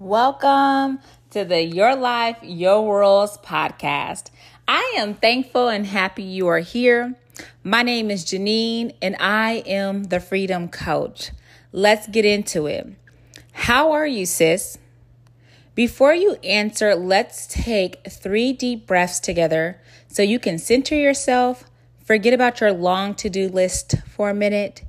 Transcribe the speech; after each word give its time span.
Welcome 0.00 1.00
to 1.28 1.44
the 1.44 1.60
Your 1.60 1.94
Life, 1.94 2.38
Your 2.42 2.86
Worlds 2.86 3.36
podcast. 3.44 4.30
I 4.66 4.94
am 4.96 5.12
thankful 5.12 5.68
and 5.68 5.84
happy 5.84 6.22
you 6.22 6.46
are 6.46 6.60
here. 6.60 7.16
My 7.62 7.82
name 7.82 8.10
is 8.10 8.24
Janine 8.24 8.94
and 9.02 9.14
I 9.20 9.62
am 9.66 10.04
the 10.04 10.18
Freedom 10.18 10.70
Coach. 10.70 11.32
Let's 11.70 12.06
get 12.08 12.24
into 12.24 12.64
it. 12.66 12.86
How 13.52 13.92
are 13.92 14.06
you, 14.06 14.24
sis? 14.24 14.78
Before 15.74 16.14
you 16.14 16.36
answer, 16.36 16.94
let's 16.94 17.46
take 17.46 18.02
three 18.08 18.54
deep 18.54 18.86
breaths 18.86 19.20
together 19.20 19.82
so 20.08 20.22
you 20.22 20.38
can 20.38 20.56
center 20.56 20.94
yourself, 20.94 21.64
forget 22.02 22.32
about 22.32 22.62
your 22.62 22.72
long 22.72 23.14
to 23.16 23.28
do 23.28 23.50
list 23.50 23.96
for 24.08 24.30
a 24.30 24.34
minute, 24.34 24.82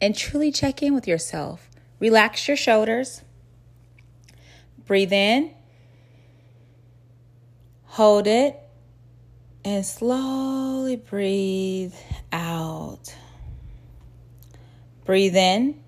and 0.00 0.14
truly 0.14 0.52
check 0.52 0.84
in 0.84 0.94
with 0.94 1.08
yourself. 1.08 1.68
Relax 1.98 2.46
your 2.46 2.56
shoulders 2.56 3.22
Breathe 4.92 5.14
in, 5.14 5.54
hold 7.84 8.26
it, 8.26 8.60
and 9.64 9.86
slowly 9.86 10.96
breathe 10.96 11.94
out. 12.30 13.16
Breathe 15.06 15.34
in, 15.34 15.82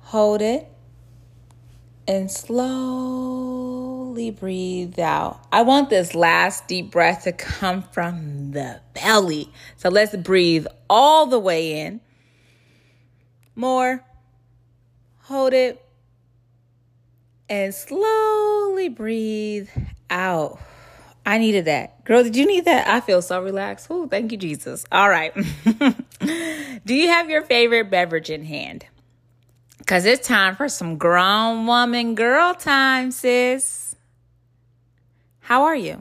hold 0.00 0.42
it, 0.42 0.70
and 2.06 2.30
slowly 2.30 4.30
breathe 4.30 4.98
out. 4.98 5.40
I 5.50 5.62
want 5.62 5.88
this 5.88 6.14
last 6.14 6.68
deep 6.68 6.90
breath 6.90 7.24
to 7.24 7.32
come 7.32 7.80
from 7.80 8.50
the 8.50 8.82
belly. 8.92 9.50
So 9.78 9.88
let's 9.88 10.14
breathe 10.16 10.66
all 10.90 11.24
the 11.24 11.38
way 11.38 11.80
in. 11.80 12.02
More. 13.56 14.04
Hold 15.22 15.54
it 15.54 15.86
and 17.50 17.74
slowly 17.74 18.88
breathe 18.88 19.68
out. 20.08 20.60
I 21.26 21.36
needed 21.38 21.66
that. 21.66 22.04
Girl, 22.04 22.22
did 22.22 22.36
you 22.36 22.46
need 22.46 22.64
that? 22.64 22.88
I 22.88 23.00
feel 23.00 23.20
so 23.20 23.42
relaxed. 23.42 23.88
Oh, 23.90 24.06
thank 24.06 24.32
you, 24.32 24.38
Jesus. 24.38 24.86
All 24.90 25.10
right. 25.10 25.34
Do 26.86 26.94
you 26.94 27.08
have 27.08 27.28
your 27.28 27.42
favorite 27.42 27.90
beverage 27.90 28.30
in 28.30 28.44
hand? 28.44 28.86
Because 29.78 30.06
it's 30.06 30.26
time 30.26 30.56
for 30.56 30.68
some 30.68 30.96
grown 30.96 31.66
woman 31.66 32.14
girl 32.14 32.54
time, 32.54 33.10
sis. 33.10 33.96
How 35.40 35.64
are 35.64 35.76
you? 35.76 36.00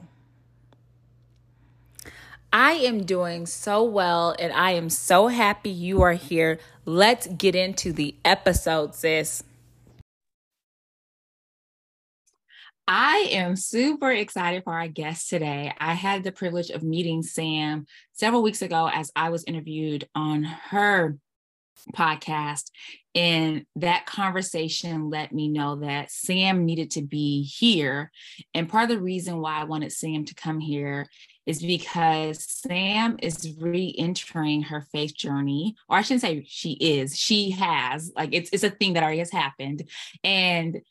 I 2.53 2.73
am 2.73 3.03
doing 3.03 3.45
so 3.45 3.83
well 3.83 4.35
and 4.39 4.53
I 4.53 4.71
am 4.71 4.89
so 4.89 5.27
happy 5.27 5.69
you 5.69 6.01
are 6.01 6.13
here. 6.13 6.59
Let's 6.85 7.27
get 7.27 7.55
into 7.55 7.91
the 7.91 8.15
episode, 8.23 8.95
sis. 8.95 9.43
I 12.91 13.27
am 13.33 13.55
super 13.55 14.11
excited 14.11 14.63
for 14.63 14.73
our 14.73 14.87
guest 14.87 15.29
today. 15.29 15.71
I 15.77 15.93
had 15.93 16.23
the 16.23 16.31
privilege 16.31 16.71
of 16.71 16.81
meeting 16.81 17.21
Sam 17.21 17.85
several 18.13 18.41
weeks 18.41 18.63
ago 18.63 18.89
as 18.91 19.11
I 19.15 19.29
was 19.29 19.43
interviewed 19.43 20.09
on 20.15 20.41
her 20.43 21.15
podcast. 21.95 22.71
And 23.13 23.67
that 23.75 24.07
conversation 24.07 25.11
let 25.11 25.31
me 25.31 25.49
know 25.49 25.75
that 25.81 26.09
Sam 26.09 26.65
needed 26.65 26.89
to 26.91 27.03
be 27.03 27.43
here. 27.43 28.09
And 28.55 28.67
part 28.67 28.85
of 28.85 28.89
the 28.89 29.03
reason 29.03 29.39
why 29.39 29.59
I 29.59 29.65
wanted 29.65 29.91
Sam 29.91 30.25
to 30.25 30.33
come 30.33 30.59
here 30.59 31.05
is 31.45 31.61
because 31.61 32.43
Sam 32.43 33.17
is 33.21 33.55
re 33.59 33.93
entering 33.99 34.63
her 34.63 34.87
faith 34.91 35.13
journey, 35.15 35.75
or 35.87 35.97
I 35.97 36.01
shouldn't 36.01 36.21
say 36.21 36.43
she 36.47 36.71
is, 36.71 37.15
she 37.15 37.51
has, 37.51 38.11
like 38.15 38.29
it's, 38.31 38.49
it's 38.51 38.63
a 38.63 38.71
thing 38.71 38.93
that 38.93 39.03
already 39.03 39.19
has 39.19 39.31
happened. 39.31 39.87
And 40.23 40.81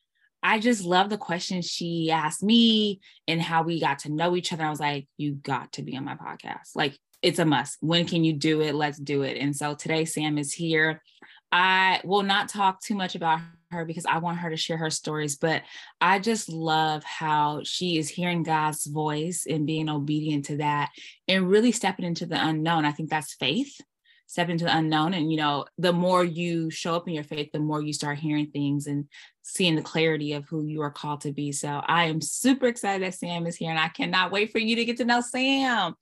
I 0.43 0.61
just 0.61 0.85
love 0.85 1.11
the 1.11 1.19
questions 1.19 1.67
she 1.67 2.11
asked 2.11 2.43
me 2.43 3.01
and 3.27 3.43
how 3.43 3.63
we 3.63 3.81
got 3.81 4.01
to 4.01 4.13
know 4.13 4.37
each 4.37 4.53
other. 4.53 4.65
I 4.65 4.71
was 4.71 4.81
like, 4.81 5.09
you 5.17 5.35
got 5.35 5.73
to 5.75 5.83
be 5.83 5.97
on 5.97 6.05
my 6.05 6.15
podcast. 6.15 6.75
Like, 6.75 6.97
it's 7.23 7.39
a 7.39 7.45
must. 7.45 7.79
When 7.81 8.07
can 8.07 8.23
you 8.25 8.33
do 8.33 8.61
it? 8.61 8.75
Let's 8.75 8.99
do 8.99 9.23
it. 9.23 9.37
And 9.39 9.55
so 9.55 9.75
today, 9.75 10.05
Sam 10.05 10.39
is 10.39 10.53
here. 10.53 11.03
I 11.51 12.01
will 12.05 12.23
not 12.23 12.49
talk 12.49 12.81
too 12.81 12.95
much 12.95 13.15
about 13.15 13.41
her 13.71 13.85
because 13.85 14.07
I 14.07 14.19
want 14.19 14.39
her 14.39 14.51
to 14.51 14.57
share 14.57 14.77
her 14.77 14.91
stories, 14.91 15.37
but 15.37 15.63
I 16.01 16.19
just 16.21 16.49
love 16.49 17.03
how 17.05 17.63
she 17.65 17.99
is 17.99 18.09
hearing 18.09 18.43
God's 18.43 18.87
voice 18.87 19.47
and 19.49 19.67
being 19.67 19.89
obedient 19.89 20.47
to 20.47 20.59
that 20.59 20.91
and 21.27 21.49
really 21.49 21.73
stepping 21.73 22.05
into 22.05 22.27
the 22.27 22.43
unknown. 22.43 22.85
I 22.85 22.93
think 22.93 23.11
that's 23.11 23.35
faith 23.35 23.81
step 24.29 24.51
into 24.51 24.65
the 24.65 24.77
unknown 24.77 25.15
and 25.15 25.33
you 25.33 25.39
know 25.39 25.65
the 25.79 25.93
more 25.93 26.23
you 26.23 26.71
show 26.71 26.95
up 26.95 27.09
in 27.09 27.15
your 27.15 27.25
faith 27.25 27.51
the 27.53 27.59
more 27.59 27.83
you 27.83 27.93
start 27.93 28.19
hearing 28.19 28.47
things 28.47 28.87
and 28.87 29.07
seeing 29.43 29.75
the 29.75 29.83
clarity 29.83 30.35
of 30.35 30.45
who 30.45 30.65
you 30.65 30.83
are 30.83 30.91
called 30.91 31.23
to 31.23 31.33
be 31.33 31.51
so 31.51 31.81
i 31.87 32.05
am 32.05 32.21
super 32.21 32.67
excited 32.67 33.05
that 33.05 33.15
sam 33.15 33.47
is 33.47 33.57
here 33.57 33.71
and 33.71 33.81
i 33.81 33.89
cannot 33.89 34.31
wait 34.31 34.53
for 34.53 34.59
you 34.59 34.77
to 34.77 34.85
get 34.85 34.99
to 34.99 35.05
know 35.05 35.21
sam 35.21 35.95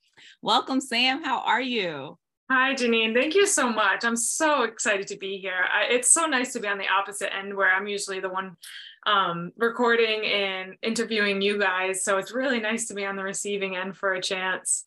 welcome 0.43 0.81
sam 0.81 1.25
how 1.25 1.41
are 1.41 1.63
you 1.63 2.19
Hi, 2.49 2.77
Janine. 2.77 3.13
Thank 3.13 3.35
you 3.35 3.45
so 3.45 3.69
much. 3.69 4.05
I'm 4.05 4.15
so 4.15 4.63
excited 4.63 5.09
to 5.09 5.17
be 5.17 5.39
here. 5.39 5.65
I, 5.69 5.93
it's 5.93 6.13
so 6.13 6.27
nice 6.27 6.53
to 6.53 6.61
be 6.61 6.69
on 6.69 6.79
the 6.79 6.87
opposite 6.87 7.35
end 7.35 7.57
where 7.57 7.75
I'm 7.75 7.89
usually 7.89 8.21
the 8.21 8.29
one 8.29 8.57
um, 9.05 9.51
recording 9.57 10.25
and 10.25 10.77
interviewing 10.81 11.43
you 11.43 11.59
guys. 11.59 12.05
So 12.05 12.19
it's 12.19 12.31
really 12.31 12.61
nice 12.61 12.87
to 12.87 12.95
be 12.95 13.05
on 13.05 13.17
the 13.17 13.25
receiving 13.25 13.75
end 13.75 13.97
for 13.97 14.15
a 14.15 14.23
chance. 14.23 14.85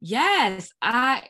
Yes, 0.00 0.70
I 0.80 1.26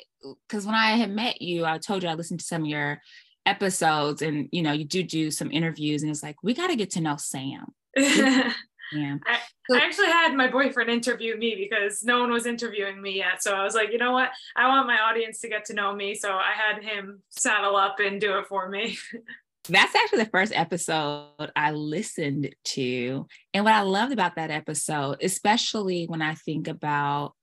because 0.46 0.66
when 0.66 0.74
I 0.74 0.92
had 0.92 1.10
met 1.10 1.40
you, 1.40 1.64
I 1.64 1.78
told 1.78 2.02
you 2.02 2.08
I 2.08 2.14
listened 2.14 2.40
to 2.40 2.46
some 2.46 2.62
of 2.62 2.68
your 2.68 3.00
episodes, 3.46 4.22
and 4.22 4.48
you 4.52 4.62
know, 4.62 4.72
you 4.72 4.84
do 4.84 5.02
do 5.02 5.30
some 5.30 5.50
interviews, 5.50 6.02
and 6.02 6.10
it's 6.10 6.22
like 6.22 6.36
we 6.42 6.54
got 6.54 6.68
to 6.68 6.76
get 6.76 6.90
to 6.92 7.00
know 7.00 7.16
Sam. 7.16 7.66
yeah. 7.96 8.52
I, 8.92 9.38
I, 9.72 9.78
actually 9.78 10.06
had 10.06 10.34
my 10.34 10.48
boyfriend 10.48 10.90
interview 10.90 11.36
me 11.36 11.56
because 11.56 12.02
no 12.02 12.20
one 12.20 12.30
was 12.30 12.46
interviewing 12.46 13.00
me 13.00 13.16
yet. 13.16 13.42
So 13.42 13.54
I 13.54 13.64
was 13.64 13.74
like, 13.74 13.90
you 13.92 13.98
know 13.98 14.12
what? 14.12 14.30
I 14.56 14.68
want 14.68 14.86
my 14.86 14.98
audience 14.98 15.40
to 15.40 15.48
get 15.48 15.64
to 15.66 15.74
know 15.74 15.94
me. 15.94 16.14
So 16.14 16.30
I 16.30 16.52
had 16.54 16.82
him 16.82 17.22
saddle 17.30 17.76
up 17.76 17.98
and 17.98 18.20
do 18.20 18.38
it 18.38 18.46
for 18.46 18.68
me. 18.68 18.96
That's 19.68 19.94
actually 19.94 20.24
the 20.24 20.30
first 20.30 20.52
episode 20.54 21.52
I 21.54 21.72
listened 21.72 22.54
to. 22.64 23.26
And 23.52 23.64
what 23.64 23.74
I 23.74 23.82
loved 23.82 24.12
about 24.12 24.36
that 24.36 24.50
episode, 24.50 25.18
especially 25.22 26.06
when 26.06 26.22
I 26.22 26.34
think 26.34 26.66
about 26.66 27.34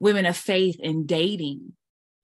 women 0.00 0.26
of 0.26 0.36
faith 0.36 0.78
and 0.82 1.06
dating, 1.06 1.72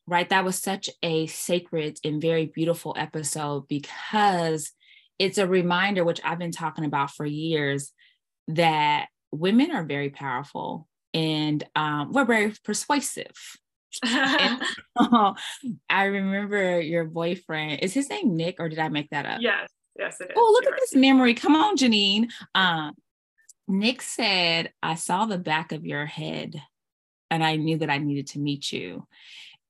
right? 0.06 0.28
That 0.28 0.44
was 0.44 0.58
such 0.58 0.90
a 1.02 1.26
sacred 1.26 1.98
and 2.04 2.20
very 2.20 2.46
beautiful 2.46 2.94
episode 2.98 3.68
because 3.68 4.72
it's 5.18 5.38
a 5.38 5.46
reminder, 5.46 6.04
which 6.04 6.20
I've 6.24 6.38
been 6.38 6.52
talking 6.52 6.84
about 6.84 7.10
for 7.10 7.24
years, 7.24 7.92
that 8.48 9.06
women 9.30 9.70
are 9.70 9.84
very 9.84 10.10
powerful 10.10 10.88
and 11.14 11.62
um, 11.76 12.12
we're 12.12 12.24
very 12.24 12.54
persuasive. 12.64 13.32
and, 14.02 14.62
oh, 14.96 15.34
I 15.90 16.04
remember 16.04 16.80
your 16.80 17.04
boyfriend. 17.04 17.80
Is 17.82 17.92
his 17.92 18.08
name 18.08 18.36
Nick, 18.36 18.56
or 18.58 18.68
did 18.68 18.78
I 18.78 18.88
make 18.88 19.10
that 19.10 19.26
up? 19.26 19.40
Yes, 19.40 19.68
yes, 19.98 20.20
it 20.20 20.30
is. 20.30 20.36
Oh, 20.36 20.50
look 20.52 20.64
You're 20.64 20.72
at 20.72 20.76
right. 20.76 20.80
this 20.80 20.94
memory. 20.94 21.34
Come 21.34 21.56
on, 21.56 21.76
Janine. 21.76 22.28
Um, 22.54 22.94
Nick 23.68 24.02
said, 24.02 24.72
I 24.82 24.96
saw 24.96 25.26
the 25.26 25.38
back 25.38 25.72
of 25.72 25.86
your 25.86 26.06
head 26.06 26.60
and 27.32 27.42
I 27.42 27.56
knew 27.56 27.78
that 27.78 27.88
I 27.88 27.96
needed 27.96 28.26
to 28.28 28.38
meet 28.38 28.70
you. 28.70 29.06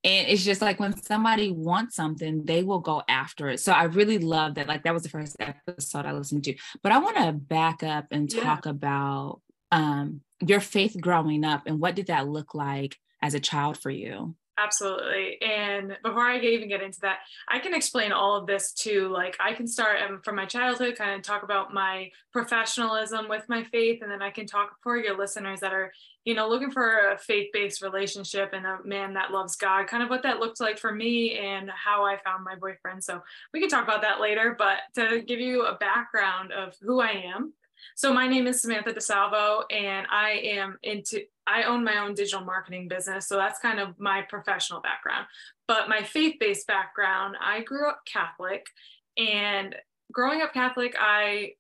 And 0.03 0.27
it's 0.27 0.45
just 0.45 0.61
like 0.61 0.81
when 0.81 1.01
somebody 1.01 1.53
wants 1.53 1.95
something, 1.95 2.45
they 2.45 2.65
will 2.65 2.81
go 2.81 3.05
after 3.09 3.49
it. 3.51 3.61
So 3.61 3.71
I 3.71 3.85
really 3.85 4.19
love 4.19 4.57
that. 4.57 4.67
Like 4.67 4.83
that 4.83 4.93
was 4.93 5.05
the 5.05 5.09
first 5.09 5.37
episode 5.39 6.05
I 6.05 6.13
listened 6.13 6.43
to. 6.45 6.57
But 6.83 6.91
I 6.91 6.99
want 6.99 7.19
to 7.19 7.33
back 7.33 7.85
up 7.85 8.07
and 8.11 8.29
talk 8.29 8.67
yeah. 8.67 8.73
about 8.73 9.41
um, 9.71 10.23
your 10.45 10.59
faith 10.59 10.97
growing 11.01 11.45
up 11.45 11.63
and 11.67 11.79
what 11.79 11.95
did 11.95 12.09
that 12.09 12.27
look 12.27 12.53
like 12.53 12.97
as 13.23 13.35
a 13.35 13.41
child 13.41 13.79
for 13.79 13.91
you? 13.91 14.35
Absolutely. 14.59 15.41
And 15.41 15.97
before 16.05 16.21
I 16.21 16.39
even 16.39 16.69
get 16.69 16.83
into 16.83 17.01
that, 17.01 17.21
I 17.49 17.59
can 17.59 17.75
explain 17.75 18.13
all 18.13 18.37
of 18.37 18.47
this 18.47 18.73
too. 18.73 19.09
Like 19.09 19.35
I 19.41 19.55
can 19.55 19.67
start 19.67 20.03
um, 20.03 20.21
from 20.23 20.37
my 20.37 20.45
childhood, 20.45 20.97
kind 20.97 21.13
of 21.13 21.23
talk 21.23 21.43
about 21.43 21.73
my 21.73 22.11
professionalism 22.33 23.31
with 23.31 23.49
my 23.49 23.65
faith, 23.65 24.03
and 24.03 24.11
then 24.11 24.21
I 24.21 24.31
can 24.31 24.47
talk 24.47 24.77
for 24.83 24.99
your 24.99 25.17
listeners 25.17 25.61
that 25.61 25.73
are, 25.73 25.91
you 26.27 26.35
know, 26.35 26.51
looking 26.51 26.71
for 26.71 27.13
a 27.13 27.19
faith-based 27.19 27.81
relationship 27.81 28.51
and 28.53 28.67
a 28.67 28.79
man 28.85 29.15
that 29.15 29.33
loves 29.33 29.57
God, 29.57 29.87
kind 29.87 30.03
of 30.03 30.11
what 30.11 30.23
that 30.25 30.39
looked 30.39 30.61
like 30.61 30.79
for 30.79 30.93
me 30.93 31.39
and 31.39 31.71
how 31.71 32.05
I 32.05 32.19
found 32.23 32.45
my 32.45 32.55
boyfriend. 32.55 33.03
So 33.03 33.23
we 33.55 33.61
can 33.61 33.71
talk 33.71 33.85
about 33.85 34.03
that 34.03 34.21
later. 34.21 34.55
But 34.57 34.79
to 34.97 35.23
give 35.23 35.41
you 35.41 35.65
a 35.65 35.77
background 35.77 36.53
of 36.53 36.75
who 36.83 37.01
I 37.01 37.23
am, 37.35 37.55
so 37.95 38.13
my 38.13 38.27
name 38.27 38.47
is 38.47 38.63
Samantha 38.63 38.93
DeSalvo, 38.93 39.63
and 39.71 40.07
I 40.11 40.41
am 40.45 40.79
into 40.83 41.23
I 41.47 41.65
own 41.65 41.85
my 41.85 41.99
own 41.99 42.15
digital 42.15 42.45
marketing 42.45 42.89
business. 42.89 43.27
So 43.27 43.37
that's 43.37 43.59
kind 43.59 43.81
of 43.81 43.99
my 43.99 44.23
professional 44.23 44.81
background. 44.81 45.27
But 45.67 45.89
my 45.89 46.03
faith-based 46.03 46.67
background, 46.67 47.37
I 47.41 47.63
grew 47.63 47.89
up 47.89 48.03
Catholic, 48.07 48.67
and 49.17 49.75
growing 50.13 50.43
up 50.43 50.53
Catholic, 50.53 50.95
I 50.99 51.53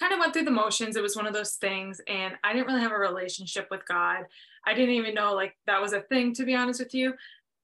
kind 0.00 0.12
of 0.12 0.18
went 0.18 0.32
through 0.32 0.44
the 0.44 0.50
motions. 0.50 0.96
It 0.96 1.02
was 1.02 1.16
one 1.16 1.26
of 1.26 1.34
those 1.34 1.54
things, 1.54 2.00
and 2.08 2.34
I 2.42 2.52
didn't 2.52 2.66
really 2.66 2.80
have 2.80 2.92
a 2.92 2.98
relationship 2.98 3.68
with 3.70 3.86
God. 3.86 4.24
I 4.66 4.74
didn't 4.74 4.94
even 4.94 5.14
know 5.14 5.34
like 5.34 5.54
that 5.66 5.80
was 5.80 5.92
a 5.92 6.00
thing, 6.00 6.34
to 6.34 6.44
be 6.44 6.54
honest 6.54 6.80
with 6.80 6.94
you. 6.94 7.14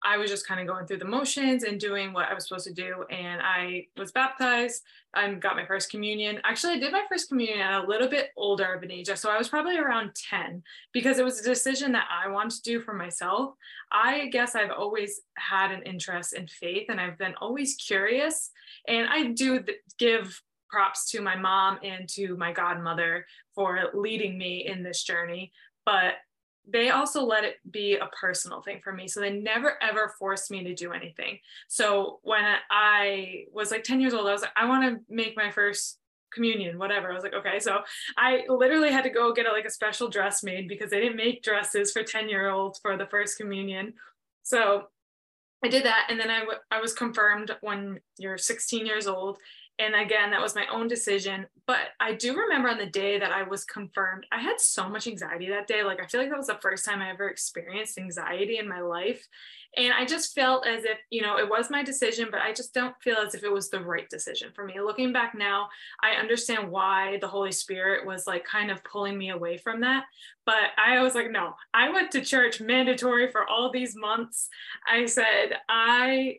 I 0.05 0.17
was 0.17 0.31
just 0.31 0.47
kind 0.47 0.61
of 0.61 0.67
going 0.67 0.87
through 0.87 0.99
the 0.99 1.05
motions 1.05 1.65
and 1.65 1.81
doing 1.81 2.13
what 2.13 2.29
I 2.29 2.35
was 2.35 2.47
supposed 2.47 2.67
to 2.67 2.73
do. 2.73 3.05
And 3.11 3.41
I 3.43 3.87
was 3.97 4.13
baptized. 4.13 4.83
I 5.15 5.33
got 5.35 5.57
my 5.57 5.67
first 5.67 5.91
communion. 5.91 6.41
Actually, 6.45 6.75
I 6.75 6.79
did 6.79 6.93
my 6.93 7.05
first 7.09 7.29
communion 7.29 7.61
at 7.61 7.85
a 7.85 7.87
little 7.87 8.09
bit 8.09 8.31
older 8.37 8.73
of 8.75 8.83
an 8.83 8.93
age. 8.93 9.11
So 9.17 9.31
I 9.31 9.39
was 9.39 9.49
probably 9.49 9.77
around 9.77 10.15
10 10.15 10.63
because 10.93 11.19
it 11.19 11.25
was 11.25 11.41
a 11.41 11.45
decision 11.45 11.93
that 11.93 12.07
I 12.11 12.29
wanted 12.29 12.57
to 12.57 12.63
do 12.63 12.81
for 12.81 12.95
myself. 12.95 13.55
I 13.91 14.27
guess 14.27 14.55
I've 14.55 14.71
always 14.71 15.21
had 15.37 15.73
an 15.73 15.83
interest 15.83 16.33
in 16.33 16.47
faith 16.47 16.87
and 16.89 17.01
I've 17.01 17.19
been 17.19 17.35
always 17.41 17.75
curious. 17.75 18.51
And 18.87 19.09
I 19.09 19.33
do 19.33 19.65
give 19.99 20.41
props 20.71 21.11
to 21.11 21.21
my 21.21 21.35
mom 21.35 21.79
and 21.83 22.09
to 22.11 22.37
my 22.37 22.53
godmother 22.53 23.27
for 23.55 23.91
leading 23.95 24.39
me 24.39 24.67
in 24.67 24.83
this 24.83 25.03
journey. 25.03 25.53
But 25.85 26.15
they 26.71 26.91
also 26.91 27.25
let 27.25 27.45
it 27.45 27.57
be 27.71 27.97
a 27.97 28.09
personal 28.21 28.63
thing 28.63 28.81
for 28.83 28.93
me. 28.93 29.09
So 29.09 29.21
they 29.21 29.31
never 29.31 29.83
ever 29.83 30.15
forced 30.19 30.51
me 30.51 30.63
to 30.65 30.75
do 30.75 30.93
anything. 30.93 31.39
So 31.69 32.21
when 32.23 32.45
I 32.71 33.45
was 33.53 33.71
like 33.71 33.85
10 33.85 34.01
years 34.01 34.15
old, 34.15 34.27
I 34.29 34.33
was 34.33 34.43
like, 34.43 34.53
I 34.57 34.67
want 34.67 34.85
to 34.85 35.01
make 35.13 35.37
my 35.37 35.51
first 35.51 35.99
communion, 36.33 36.79
whatever. 36.79 37.11
I 37.11 37.15
was 37.15 37.23
like, 37.23 37.35
okay. 37.35 37.59
So 37.59 37.81
I 38.17 38.43
literally 38.49 38.93
had 38.93 39.05
to 39.05 39.11
go 39.11 39.33
get 39.33 39.47
a, 39.47 39.53
like 39.53 39.65
a 39.65 39.71
special 39.71 40.09
dress 40.09 40.43
made 40.43 40.69
because 40.69 40.91
they 40.91 41.01
didn't 41.01 41.17
make 41.17 41.43
dresses 41.43 41.93
for 41.93 42.03
10 42.03 42.29
year 42.29 42.51
olds 42.51 42.79
for 42.81 42.97
the 42.97 43.07
first 43.07 43.39
communion. 43.39 43.95
So 44.43 44.85
I 45.65 45.69
did 45.69 45.85
that. 45.85 46.07
And 46.11 46.21
then 46.21 46.31
I, 46.31 46.41
w- 46.41 46.59
I 46.71 46.81
was 46.81 46.93
confirmed 46.93 47.57
when 47.63 48.01
you're 48.19 48.39
16 48.39 48.87
years 48.87 49.07
old 49.07 49.39
and 49.79 49.95
again 49.95 50.31
that 50.31 50.41
was 50.41 50.55
my 50.55 50.67
own 50.73 50.89
decision 50.89 51.47
but 51.67 51.89
i 52.01 52.13
do 52.13 52.37
remember 52.37 52.69
on 52.69 52.79
the 52.79 52.87
day 52.87 53.19
that 53.19 53.33
i 53.33 53.43
was 53.43 53.65
confirmed 53.65 54.27
i 54.33 54.41
had 54.41 54.61
so 54.61 54.89
much 54.89 55.07
anxiety 55.07 55.49
that 55.49 55.67
day. 55.67 55.83
Like 55.83 56.01
i 56.03 56.07
feel 56.07 56.21
like 56.21 56.31
that 56.31 56.39
was 56.39 56.49
the 56.49 56.59
first 56.61 56.85
time 56.85 57.01
i 57.01 57.11
ever 57.11 57.29
experienced 57.29 57.99
anxiety 57.99 58.59
in 58.59 58.69
my 58.69 58.81
life. 58.81 59.27
And 59.77 59.93
i 59.93 60.05
just 60.05 60.35
felt 60.35 60.67
as 60.67 60.85
if 60.85 60.99
you 61.11 61.23
know 61.23 61.39
it 61.39 61.49
was 61.49 61.71
my 61.71 61.83
decision 61.83 62.29
but 62.31 62.41
i 62.41 62.53
just 62.53 62.75
don't 62.75 62.95
feel 63.03 63.17
as 63.17 63.35
if 63.35 63.45
it 63.45 63.53
was 63.53 63.71
the 63.71 63.81
right 63.81 64.09
decision 64.09 64.51
for 64.55 64.65
me. 64.65 64.81
Looking 64.81 65.13
back 65.13 65.35
now 65.37 65.69
i 66.03 66.13
understand 66.13 66.71
why 66.71 67.19
the 67.21 67.29
holy 67.29 67.53
spirit 67.53 68.07
was 68.07 68.27
like 68.27 68.45
kind 68.45 68.71
of 68.71 68.83
pulling 68.85 69.17
me 69.17 69.31
away 69.31 69.59
from 69.59 69.81
that 69.83 70.05
but 70.47 70.71
i 70.77 71.01
was 71.03 71.15
like 71.15 71.31
no 71.31 71.55
i 71.75 71.91
went 71.91 72.11
to 72.13 72.21
church 72.21 72.61
mandatory 72.61 73.31
for 73.31 73.49
all 73.49 73.71
these 73.71 73.95
months. 73.97 74.49
I 74.91 75.07
said 75.07 75.59
i 75.69 76.39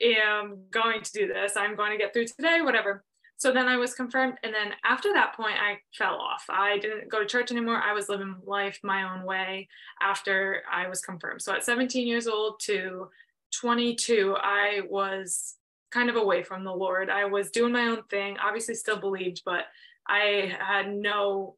am 0.00 0.64
going 0.70 1.02
to 1.02 1.12
do 1.12 1.26
this. 1.26 1.56
I'm 1.56 1.76
going 1.76 1.92
to 1.92 1.98
get 1.98 2.12
through 2.12 2.26
today, 2.26 2.60
whatever. 2.62 3.04
So 3.38 3.52
then 3.52 3.68
I 3.68 3.76
was 3.76 3.94
confirmed. 3.94 4.34
And 4.42 4.52
then 4.52 4.72
after 4.84 5.12
that 5.12 5.36
point, 5.36 5.54
I 5.60 5.78
fell 5.96 6.16
off. 6.16 6.44
I 6.48 6.78
didn't 6.78 7.08
go 7.08 7.20
to 7.20 7.26
church 7.26 7.52
anymore. 7.52 7.80
I 7.80 7.92
was 7.92 8.08
living 8.08 8.34
life 8.44 8.80
my 8.82 9.14
own 9.14 9.24
way 9.24 9.68
after 10.02 10.62
I 10.70 10.88
was 10.88 11.00
confirmed. 11.00 11.42
So 11.42 11.54
at 11.54 11.64
17 11.64 12.06
years 12.06 12.26
old 12.26 12.58
to 12.64 13.08
22, 13.52 14.36
I 14.40 14.80
was 14.90 15.54
kind 15.90 16.10
of 16.10 16.16
away 16.16 16.42
from 16.42 16.64
the 16.64 16.74
Lord. 16.74 17.10
I 17.10 17.26
was 17.26 17.50
doing 17.50 17.72
my 17.72 17.86
own 17.86 18.02
thing, 18.10 18.36
obviously 18.38 18.74
still 18.74 18.98
believed, 18.98 19.42
but 19.44 19.64
I 20.06 20.52
had 20.58 20.92
no 20.92 21.56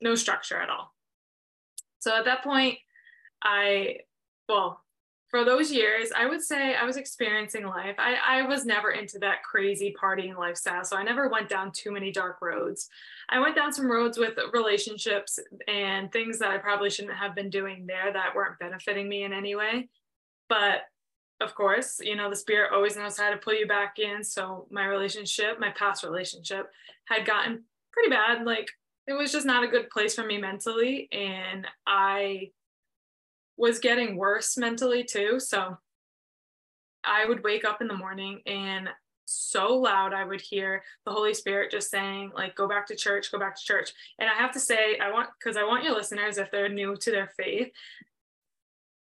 no 0.00 0.14
structure 0.14 0.60
at 0.60 0.68
all. 0.68 0.94
So 2.00 2.14
at 2.14 2.26
that 2.26 2.44
point, 2.44 2.78
I 3.42 4.00
well, 4.48 4.83
for 5.34 5.44
those 5.44 5.72
years, 5.72 6.10
I 6.16 6.26
would 6.26 6.42
say 6.44 6.76
I 6.76 6.84
was 6.84 6.96
experiencing 6.96 7.66
life. 7.66 7.96
I, 7.98 8.14
I 8.24 8.42
was 8.42 8.64
never 8.64 8.92
into 8.92 9.18
that 9.18 9.42
crazy 9.42 9.92
partying 10.00 10.38
lifestyle. 10.38 10.84
So 10.84 10.96
I 10.96 11.02
never 11.02 11.28
went 11.28 11.48
down 11.48 11.72
too 11.72 11.90
many 11.90 12.12
dark 12.12 12.38
roads. 12.40 12.88
I 13.28 13.40
went 13.40 13.56
down 13.56 13.72
some 13.72 13.90
roads 13.90 14.16
with 14.16 14.38
relationships 14.52 15.40
and 15.66 16.12
things 16.12 16.38
that 16.38 16.52
I 16.52 16.58
probably 16.58 16.88
shouldn't 16.88 17.16
have 17.16 17.34
been 17.34 17.50
doing 17.50 17.84
there 17.84 18.12
that 18.12 18.36
weren't 18.36 18.60
benefiting 18.60 19.08
me 19.08 19.24
in 19.24 19.32
any 19.32 19.56
way. 19.56 19.88
But 20.48 20.82
of 21.40 21.56
course, 21.56 21.98
you 22.00 22.14
know, 22.14 22.30
the 22.30 22.36
spirit 22.36 22.70
always 22.72 22.96
knows 22.96 23.18
how 23.18 23.30
to 23.30 23.36
pull 23.36 23.54
you 23.54 23.66
back 23.66 23.98
in. 23.98 24.22
So 24.22 24.68
my 24.70 24.86
relationship, 24.86 25.58
my 25.58 25.70
past 25.70 26.04
relationship, 26.04 26.70
had 27.06 27.26
gotten 27.26 27.64
pretty 27.92 28.08
bad. 28.08 28.44
Like 28.44 28.68
it 29.08 29.14
was 29.14 29.32
just 29.32 29.46
not 29.46 29.64
a 29.64 29.68
good 29.68 29.90
place 29.90 30.14
for 30.14 30.24
me 30.24 30.38
mentally. 30.38 31.08
And 31.10 31.66
I 31.88 32.52
was 33.56 33.78
getting 33.78 34.16
worse 34.16 34.56
mentally 34.56 35.04
too. 35.04 35.38
So 35.38 35.78
I 37.04 37.26
would 37.26 37.44
wake 37.44 37.64
up 37.64 37.80
in 37.80 37.88
the 37.88 37.96
morning 37.96 38.40
and 38.46 38.88
so 39.26 39.74
loud 39.76 40.12
I 40.12 40.24
would 40.24 40.40
hear 40.40 40.82
the 41.06 41.12
Holy 41.12 41.34
Spirit 41.34 41.70
just 41.70 41.90
saying, 41.90 42.32
like, 42.34 42.54
go 42.54 42.68
back 42.68 42.86
to 42.88 42.96
church, 42.96 43.32
go 43.32 43.38
back 43.38 43.56
to 43.56 43.64
church. 43.64 43.92
And 44.18 44.28
I 44.28 44.34
have 44.34 44.52
to 44.52 44.60
say, 44.60 44.98
I 44.98 45.10
want, 45.12 45.30
because 45.38 45.56
I 45.56 45.64
want 45.64 45.84
your 45.84 45.94
listeners, 45.94 46.38
if 46.38 46.50
they're 46.50 46.68
new 46.68 46.96
to 46.96 47.10
their 47.10 47.32
faith, 47.36 47.70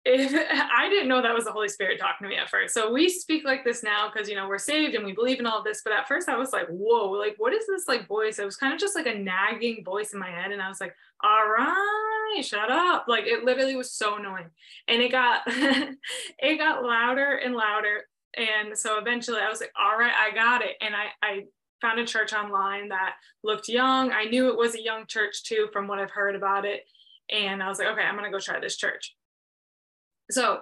if 0.05 0.31
I 0.73 0.87
didn't 0.87 1.07
know 1.07 1.21
that 1.21 1.33
was 1.33 1.45
the 1.45 1.51
Holy 1.51 1.67
Spirit 1.67 1.99
talking 1.99 2.25
to 2.25 2.29
me 2.29 2.37
at 2.37 2.49
first. 2.49 2.73
So 2.73 2.91
we 2.91 3.09
speak 3.09 3.43
like 3.43 3.63
this 3.63 3.83
now 3.83 4.09
because 4.11 4.29
you 4.29 4.35
know 4.35 4.47
we're 4.47 4.59
saved 4.59 4.93
and 4.95 5.03
we 5.03 5.13
believe 5.13 5.39
in 5.39 5.47
all 5.47 5.63
this. 5.63 5.81
But 5.83 5.93
at 5.93 6.07
first 6.07 6.29
I 6.29 6.37
was 6.37 6.53
like, 6.53 6.67
whoa, 6.67 7.09
like 7.11 7.35
what 7.37 7.53
is 7.53 7.65
this 7.67 7.87
like 7.87 8.07
voice? 8.07 8.39
It 8.39 8.45
was 8.45 8.55
kind 8.55 8.73
of 8.73 8.79
just 8.79 8.95
like 8.95 9.07
a 9.07 9.15
nagging 9.15 9.83
voice 9.83 10.13
in 10.13 10.19
my 10.19 10.29
head. 10.29 10.51
And 10.51 10.61
I 10.61 10.69
was 10.69 10.79
like, 10.79 10.95
all 11.23 11.47
right, 11.47 12.41
shut 12.43 12.71
up. 12.71 13.05
Like 13.07 13.25
it 13.25 13.43
literally 13.43 13.75
was 13.75 13.91
so 13.91 14.17
annoying. 14.17 14.49
And 14.87 15.01
it 15.01 15.11
got 15.11 15.41
it 15.47 16.57
got 16.57 16.83
louder 16.83 17.41
and 17.43 17.55
louder. 17.55 18.03
And 18.37 18.77
so 18.77 18.99
eventually 18.99 19.39
I 19.39 19.49
was 19.49 19.59
like, 19.59 19.71
all 19.79 19.97
right, 19.97 20.13
I 20.13 20.35
got 20.35 20.61
it. 20.61 20.75
And 20.81 20.93
I 20.95 21.07
I 21.23 21.43
found 21.81 21.99
a 21.99 22.05
church 22.05 22.33
online 22.33 22.89
that 22.89 23.15
looked 23.43 23.69
young. 23.69 24.11
I 24.11 24.25
knew 24.25 24.49
it 24.49 24.57
was 24.57 24.75
a 24.75 24.83
young 24.83 25.07
church 25.07 25.43
too 25.43 25.67
from 25.73 25.87
what 25.87 25.99
I've 25.99 26.11
heard 26.11 26.35
about 26.35 26.63
it. 26.63 26.83
And 27.31 27.63
I 27.63 27.69
was 27.69 27.79
like, 27.79 27.87
okay, 27.87 28.03
I'm 28.03 28.15
gonna 28.15 28.29
go 28.29 28.39
try 28.39 28.59
this 28.59 28.77
church 28.77 29.15
so 30.31 30.61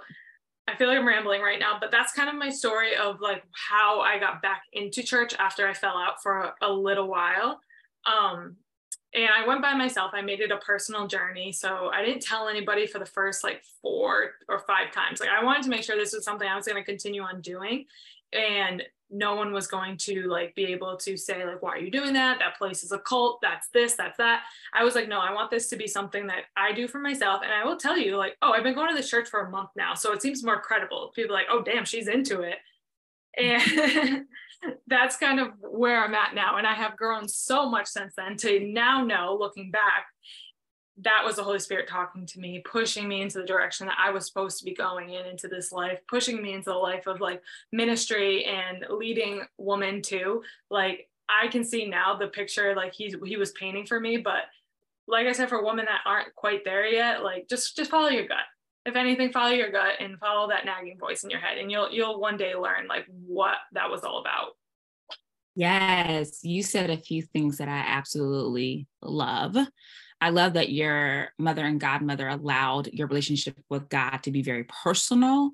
I 0.67 0.75
feel 0.75 0.87
like 0.87 0.97
I'm 0.97 1.07
rambling 1.07 1.41
right 1.41 1.59
now, 1.59 1.77
but 1.79 1.91
that's 1.91 2.13
kind 2.13 2.29
of 2.29 2.35
my 2.35 2.49
story 2.49 2.95
of 2.95 3.19
like 3.19 3.43
how 3.51 3.99
I 3.99 4.17
got 4.17 4.41
back 4.41 4.63
into 4.71 5.03
church 5.03 5.33
after 5.37 5.67
I 5.67 5.73
fell 5.73 5.97
out 5.97 6.21
for 6.23 6.39
a, 6.39 6.53
a 6.61 6.71
little 6.71 7.07
while. 7.07 7.59
Um, 8.05 8.55
and 9.13 9.29
I 9.29 9.45
went 9.45 9.61
by 9.61 9.73
myself. 9.75 10.11
I 10.13 10.21
made 10.21 10.39
it 10.39 10.51
a 10.51 10.57
personal 10.57 11.07
journey. 11.07 11.51
So 11.51 11.89
I 11.93 12.03
didn't 12.03 12.23
tell 12.23 12.47
anybody 12.47 12.87
for 12.87 12.97
the 12.97 13.05
first 13.05 13.43
like 13.43 13.63
four 13.81 14.31
or 14.49 14.59
five 14.59 14.91
times. 14.91 15.19
Like 15.19 15.29
I 15.29 15.43
wanted 15.43 15.63
to 15.63 15.69
make 15.69 15.83
sure 15.83 15.95
this 15.95 16.13
was 16.13 16.25
something 16.25 16.47
I 16.47 16.55
was 16.55 16.65
going 16.65 16.81
to 16.81 16.85
continue 16.85 17.21
on 17.21 17.41
doing. 17.41 17.85
And 18.31 18.81
no 19.13 19.35
one 19.35 19.53
was 19.53 19.67
going 19.67 19.97
to 19.97 20.27
like 20.27 20.55
be 20.55 20.65
able 20.65 20.97
to 20.97 21.15
say 21.15 21.45
like 21.45 21.61
why 21.61 21.71
are 21.71 21.79
you 21.79 21.91
doing 21.91 22.13
that? 22.13 22.39
That 22.39 22.57
place 22.57 22.83
is 22.83 22.91
a 22.91 22.99
cult. 22.99 23.39
That's 23.41 23.69
this 23.69 23.93
that's 23.93 24.17
that. 24.17 24.43
I 24.73 24.83
was 24.83 24.95
like 24.95 25.07
no 25.07 25.19
i 25.19 25.33
want 25.33 25.51
this 25.51 25.69
to 25.69 25.75
be 25.75 25.87
something 25.87 26.27
that 26.27 26.45
i 26.57 26.71
do 26.71 26.87
for 26.87 26.99
myself 26.99 27.41
and 27.43 27.51
i 27.51 27.63
will 27.63 27.77
tell 27.77 27.97
you 27.97 28.17
like 28.17 28.35
oh 28.41 28.51
i've 28.51 28.63
been 28.63 28.73
going 28.73 28.89
to 28.89 28.95
this 28.95 29.09
church 29.09 29.29
for 29.29 29.41
a 29.41 29.49
month 29.49 29.69
now 29.75 29.93
so 29.93 30.11
it 30.11 30.21
seems 30.21 30.43
more 30.43 30.59
credible. 30.59 31.11
People 31.15 31.35
like 31.35 31.47
oh 31.49 31.61
damn 31.61 31.85
she's 31.85 32.07
into 32.07 32.41
it. 32.41 32.57
And 33.37 34.25
that's 34.87 35.17
kind 35.17 35.39
of 35.39 35.49
where 35.59 36.03
i'm 36.03 36.13
at 36.13 36.33
now 36.33 36.57
and 36.57 36.65
i 36.65 36.73
have 36.73 36.95
grown 36.95 37.27
so 37.27 37.69
much 37.69 37.87
since 37.87 38.13
then 38.15 38.37
to 38.37 38.59
now 38.59 39.03
know 39.03 39.35
looking 39.39 39.71
back 39.71 40.05
that 40.97 41.23
was 41.25 41.37
the 41.37 41.43
Holy 41.43 41.59
Spirit 41.59 41.87
talking 41.87 42.25
to 42.27 42.39
me, 42.39 42.59
pushing 42.59 43.07
me 43.07 43.21
into 43.21 43.39
the 43.39 43.45
direction 43.45 43.87
that 43.87 43.97
I 43.99 44.11
was 44.11 44.27
supposed 44.27 44.59
to 44.59 44.65
be 44.65 44.75
going 44.75 45.09
in 45.09 45.25
into 45.25 45.47
this 45.47 45.71
life, 45.71 45.99
pushing 46.07 46.41
me 46.41 46.53
into 46.53 46.69
the 46.69 46.75
life 46.75 47.07
of 47.07 47.19
like 47.19 47.41
ministry 47.71 48.45
and 48.45 48.85
leading 48.89 49.41
woman 49.57 50.01
too. 50.01 50.43
Like 50.69 51.09
I 51.27 51.47
can 51.47 51.63
see 51.63 51.87
now 51.87 52.15
the 52.15 52.27
picture 52.27 52.75
like 52.75 52.93
he 52.93 53.13
he 53.25 53.37
was 53.37 53.51
painting 53.51 53.85
for 53.85 53.99
me, 53.99 54.17
but 54.17 54.43
like 55.07 55.27
I 55.27 55.31
said, 55.31 55.49
for 55.49 55.63
women 55.63 55.85
that 55.85 56.01
aren't 56.05 56.35
quite 56.35 56.63
there 56.63 56.85
yet, 56.85 57.23
like 57.23 57.47
just 57.49 57.75
just 57.75 57.89
follow 57.89 58.09
your 58.09 58.27
gut. 58.27 58.45
If 58.85 58.95
anything, 58.95 59.31
follow 59.31 59.53
your 59.53 59.71
gut 59.71 59.93
and 59.99 60.19
follow 60.19 60.49
that 60.49 60.65
nagging 60.65 60.99
voice 60.99 61.23
in 61.23 61.29
your 61.29 61.39
head, 61.39 61.57
and 61.57 61.71
you'll 61.71 61.91
you'll 61.91 62.19
one 62.19 62.37
day 62.37 62.53
learn 62.55 62.87
like 62.87 63.05
what 63.25 63.55
that 63.71 63.89
was 63.89 64.03
all 64.03 64.19
about. 64.19 64.57
Yes, 65.55 66.43
you 66.43 66.63
said 66.63 66.89
a 66.89 66.97
few 66.97 67.21
things 67.21 67.57
that 67.57 67.67
I 67.67 67.77
absolutely 67.77 68.87
love. 69.01 69.55
I 70.23 70.29
love 70.29 70.53
that 70.53 70.69
your 70.69 71.33
mother 71.37 71.65
and 71.65 71.81
godmother 71.81 72.29
allowed 72.29 72.87
your 72.93 73.07
relationship 73.07 73.59
with 73.69 73.89
God 73.89 74.19
to 74.19 74.31
be 74.31 74.41
very 74.41 74.63
personal 74.63 75.51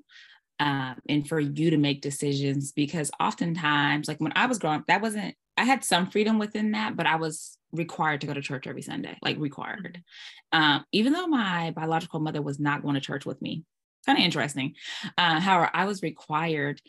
um, 0.60 0.94
and 1.08 1.28
for 1.28 1.40
you 1.40 1.70
to 1.70 1.76
make 1.76 2.02
decisions 2.02 2.70
because 2.70 3.10
oftentimes, 3.18 4.06
like 4.06 4.20
when 4.20 4.32
I 4.36 4.46
was 4.46 4.60
growing 4.60 4.78
up, 4.78 4.86
that 4.86 5.02
wasn't, 5.02 5.34
I 5.56 5.64
had 5.64 5.82
some 5.82 6.08
freedom 6.08 6.38
within 6.38 6.70
that, 6.70 6.96
but 6.96 7.06
I 7.06 7.16
was 7.16 7.58
required 7.72 8.20
to 8.20 8.28
go 8.28 8.34
to 8.34 8.40
church 8.40 8.68
every 8.68 8.82
Sunday, 8.82 9.18
like 9.22 9.38
required. 9.40 10.04
Um, 10.52 10.84
even 10.92 11.14
though 11.14 11.26
my 11.26 11.72
biological 11.72 12.20
mother 12.20 12.40
was 12.40 12.60
not 12.60 12.82
going 12.82 12.94
to 12.94 13.00
church 13.00 13.26
with 13.26 13.42
me, 13.42 13.64
kind 14.06 14.20
of 14.20 14.24
interesting. 14.24 14.76
Uh, 15.18 15.40
however, 15.40 15.68
I 15.74 15.86
was 15.86 16.00
required 16.00 16.80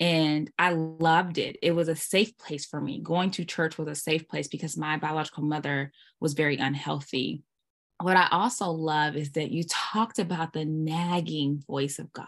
and 0.00 0.50
I 0.58 0.72
loved 0.72 1.36
it. 1.36 1.58
It 1.62 1.72
was 1.72 1.88
a 1.88 1.94
safe 1.94 2.36
place 2.38 2.64
for 2.64 2.80
me. 2.80 3.00
Going 3.00 3.30
to 3.32 3.44
church 3.44 3.76
was 3.76 3.86
a 3.86 3.94
safe 3.94 4.26
place 4.26 4.48
because 4.48 4.76
my 4.76 4.96
biological 4.96 5.44
mother 5.44 5.92
was 6.20 6.32
very 6.32 6.56
unhealthy. 6.56 7.42
What 8.00 8.16
I 8.16 8.28
also 8.30 8.70
love 8.70 9.14
is 9.14 9.32
that 9.32 9.50
you 9.50 9.62
talked 9.68 10.18
about 10.18 10.54
the 10.54 10.64
nagging 10.64 11.62
voice 11.66 11.98
of 11.98 12.10
God. 12.14 12.26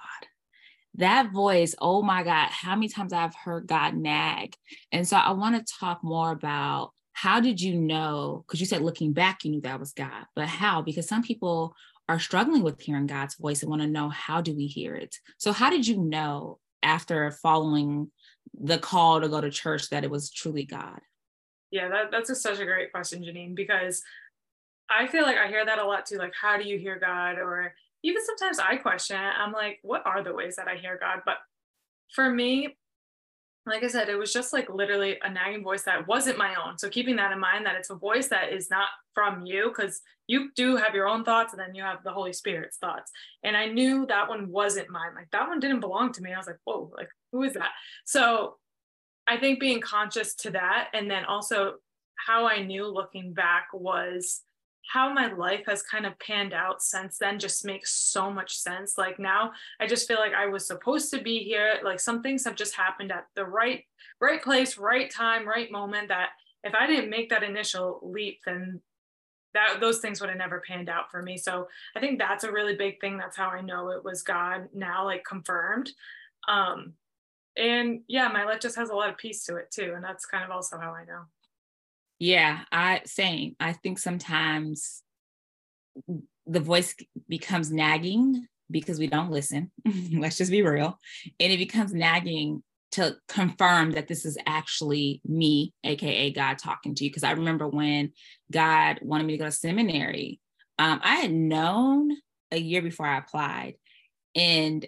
That 0.97 1.33
voice, 1.33 1.75
oh 1.79 2.03
my 2.03 2.23
God, 2.23 2.49
how 2.51 2.75
many 2.75 2.89
times 2.89 3.15
I've 3.15 3.35
heard 3.35 3.67
God 3.67 3.95
nag. 3.95 4.55
And 4.93 5.09
so 5.09 5.17
I 5.17 5.33
want 5.33 5.57
to 5.57 5.75
talk 5.81 6.05
more 6.05 6.31
about 6.31 6.91
how 7.15 7.41
did 7.41 7.59
you 7.59 7.75
know? 7.81 8.45
Because 8.47 8.61
you 8.61 8.67
said 8.67 8.83
looking 8.83 9.15
back, 9.15 9.45
you 9.45 9.51
knew 9.51 9.63
that 9.63 9.81
was 9.81 9.95
God, 9.95 10.27
but 10.37 10.47
how? 10.47 10.83
Because 10.83 11.09
some 11.09 11.23
people 11.23 11.75
are 12.07 12.19
struggling 12.19 12.63
with 12.63 12.79
hearing 12.79 13.07
God's 13.07 13.37
voice 13.37 13.63
and 13.63 13.71
want 13.71 13.81
to 13.81 13.89
know 13.89 14.11
how 14.11 14.43
do 14.43 14.55
we 14.55 14.67
hear 14.67 14.95
it. 14.95 15.17
So 15.39 15.53
how 15.53 15.71
did 15.71 15.87
you 15.87 15.97
know 15.97 16.59
after 16.83 17.31
following 17.31 18.11
the 18.59 18.79
call 18.79 19.21
to 19.21 19.29
go 19.29 19.41
to 19.41 19.51
church 19.51 19.91
that 19.91 20.05
it 20.05 20.11
was 20.11 20.31
truly 20.31 20.65
God? 20.65 21.01
Yeah, 21.71 21.89
that, 21.89 22.11
that's 22.11 22.31
a, 22.31 22.35
such 22.35 22.61
a 22.61 22.65
great 22.65 22.93
question, 22.93 23.23
Janine, 23.23 23.55
because 23.55 24.03
I 24.91 25.07
feel 25.07 25.23
like 25.23 25.39
I 25.39 25.49
hear 25.49 25.65
that 25.65 25.79
a 25.79 25.85
lot 25.85 26.07
too. 26.07 26.19
Like, 26.19 26.35
how 26.39 26.59
do 26.59 26.65
you 26.65 26.79
hear 26.79 26.99
God? 26.99 27.39
Or 27.39 27.75
even 28.03 28.23
sometimes 28.25 28.59
I 28.59 28.77
question. 28.77 29.17
I'm 29.17 29.53
like, 29.53 29.79
what 29.83 30.05
are 30.05 30.23
the 30.23 30.35
ways 30.35 30.57
that 30.57 30.69
I 30.69 30.77
hear 30.77 30.99
God? 31.01 31.23
But 31.25 31.37
for 32.15 32.29
me, 32.29 32.77
like 33.65 33.85
I 33.85 33.89
said, 33.89 34.09
it 34.09 34.17
was 34.17 34.33
just 34.33 34.53
like 34.53 34.69
literally 34.69 35.19
a 35.23 35.31
nagging 35.31 35.63
voice 35.63 35.83
that 35.85 36.09
wasn't 36.09 36.39
my 36.39 36.55
own. 36.55 36.79
So 36.79 36.89
keeping 36.89 37.17
that 37.17 37.33
in 37.33 37.39
mind 37.39 37.65
that 37.67 37.77
it's 37.77 37.91
a 37.91 37.95
voice 37.95 38.29
that 38.29 38.53
is 38.53 38.71
not 38.71 38.89
from 39.15 39.47
you, 39.47 39.69
because 39.69 40.01
you 40.27 40.51
do 40.57 40.77
have 40.77 40.95
your 40.95 41.09
own 41.09 41.25
thoughts 41.25 41.53
and 41.53 41.61
then 41.61 41.75
you 41.75 41.83
have 41.83 42.03
the 42.03 42.13
Holy 42.13 42.33
Spirit's 42.33 42.79
thoughts. 42.79 43.11
And 43.45 43.57
I 43.57 43.67
knew 43.67 44.07
that 44.07 44.29
one 44.29 44.51
wasn't 44.51 44.91
mine. 44.91 45.15
Like 45.15 45.31
that 45.31 45.49
one 45.49 45.61
didn't 45.61 45.81
belong 45.81 46.13
to 46.13 46.23
me. 46.23 46.33
I 46.33 46.39
was 46.39 46.47
like, 46.47 46.59
whoa, 46.65 46.91
like 46.97 47.09
who 47.31 47.43
is 47.43 47.55
that? 47.55 47.71
So 48.05 48.57
I 49.27 49.37
think 49.37 49.61
being 49.61 49.81
conscious 49.81 50.35
to 50.37 50.51
that 50.51 50.89
and 50.93 51.09
then 51.11 51.25
also 51.25 51.75
how 52.17 52.47
I 52.47 52.65
knew 52.65 52.87
looking 52.87 53.33
back 53.33 53.69
was 53.73 54.41
how 54.91 55.13
my 55.13 55.33
life 55.33 55.65
has 55.67 55.83
kind 55.83 56.07
of 56.07 56.19
panned 56.19 56.53
out 56.53 56.83
since 56.83 57.19
then 57.19 57.39
just 57.39 57.65
makes 57.65 57.95
so 57.95 58.31
much 58.31 58.57
sense. 58.57 58.99
Like 58.99 59.19
now 59.19 59.53
I 59.81 59.87
just 59.87 60.09
feel 60.09 60.19
like 60.19 60.35
I 60.35 60.47
was 60.47 60.67
supposed 60.67 61.11
to 61.13 61.23
be 61.23 61.39
here. 61.39 61.79
Like 61.85 62.01
some 62.01 62.23
things 62.23 62.45
have 62.45 62.57
just 62.57 62.75
happened 62.75 63.13
at 63.13 63.27
the 63.35 63.45
right 63.45 63.85
right 64.21 64.43
place, 64.43 64.79
right 64.79 65.11
time, 65.11 65.47
right 65.47 65.71
moment 65.71 66.09
that 66.09 66.31
if 66.65 66.75
I 66.75 66.87
didn't 66.87 67.11
make 67.11 67.31
that 67.31 67.43
initial 67.43 68.01
leap 68.03 68.41
then 68.45 68.81
that 69.55 69.81
those 69.81 69.99
things 69.99 70.21
would 70.21 70.31
have 70.31 70.39
never 70.39 70.63
panned 70.67 70.89
out 70.89 71.11
for 71.11 71.23
me. 71.23 71.37
So 71.37 71.69
I 71.95 72.01
think 72.01 72.19
that's 72.19 72.45
a 72.45 72.53
really 72.53 72.75
big 72.75 73.01
thing. 73.01 73.19
That's 73.19 73.37
how 73.37 73.49
I 73.49 73.61
know 73.61 73.91
it 73.91 74.05
was 74.05 74.23
God 74.23 74.69
now 74.75 75.05
like 75.05 75.25
confirmed. 75.25 75.91
Um 76.49 76.95
and 77.57 78.01
yeah, 78.09 78.29
my 78.29 78.45
life 78.45 78.61
just 78.61 78.77
has 78.77 78.89
a 78.89 78.95
lot 78.95 79.11
of 79.11 79.19
peace 79.19 79.45
to 79.45 79.57
it 79.57 79.71
too 79.71 79.93
and 79.95 80.05
that's 80.05 80.27
kind 80.27 80.45
of 80.45 80.51
also 80.51 80.79
how 80.79 80.93
I 80.93 81.05
know. 81.05 81.23
Yeah, 82.23 82.61
I 82.71 83.01
same. 83.05 83.57
I 83.59 83.73
think 83.73 83.99
sometimes 83.99 85.03
the 86.47 86.61
voice 86.61 86.95
becomes 87.29 87.73
nagging 87.73 88.47
because 88.71 89.01
we 89.01 89.09
don't 89.09 89.33
listen. 89.33 89.73
Let's 90.13 90.39
just 90.39 90.53
be 90.53 90.63
real. 90.63 91.01
And 91.41 91.53
it 91.53 91.57
becomes 91.57 91.93
nagging 91.93 92.63
to 92.93 93.17
confirm 93.27 93.91
that 93.93 94.07
this 94.07 94.25
is 94.25 94.39
actually 94.47 95.21
me, 95.27 95.75
AKA 95.83 96.31
God 96.31 96.59
talking 96.59 96.95
to 96.95 97.03
you. 97.03 97.11
Because 97.11 97.25
I 97.25 97.33
remember 97.33 97.67
when 97.67 98.13
God 98.53 99.01
wanted 99.03 99.27
me 99.27 99.33
to 99.33 99.39
go 99.39 99.47
to 99.47 99.51
seminary, 99.51 100.39
um, 100.79 101.01
I 101.03 101.17
had 101.17 101.33
known 101.33 102.13
a 102.53 102.57
year 102.57 102.83
before 102.83 103.07
I 103.07 103.19
applied. 103.19 103.75
And 104.37 104.87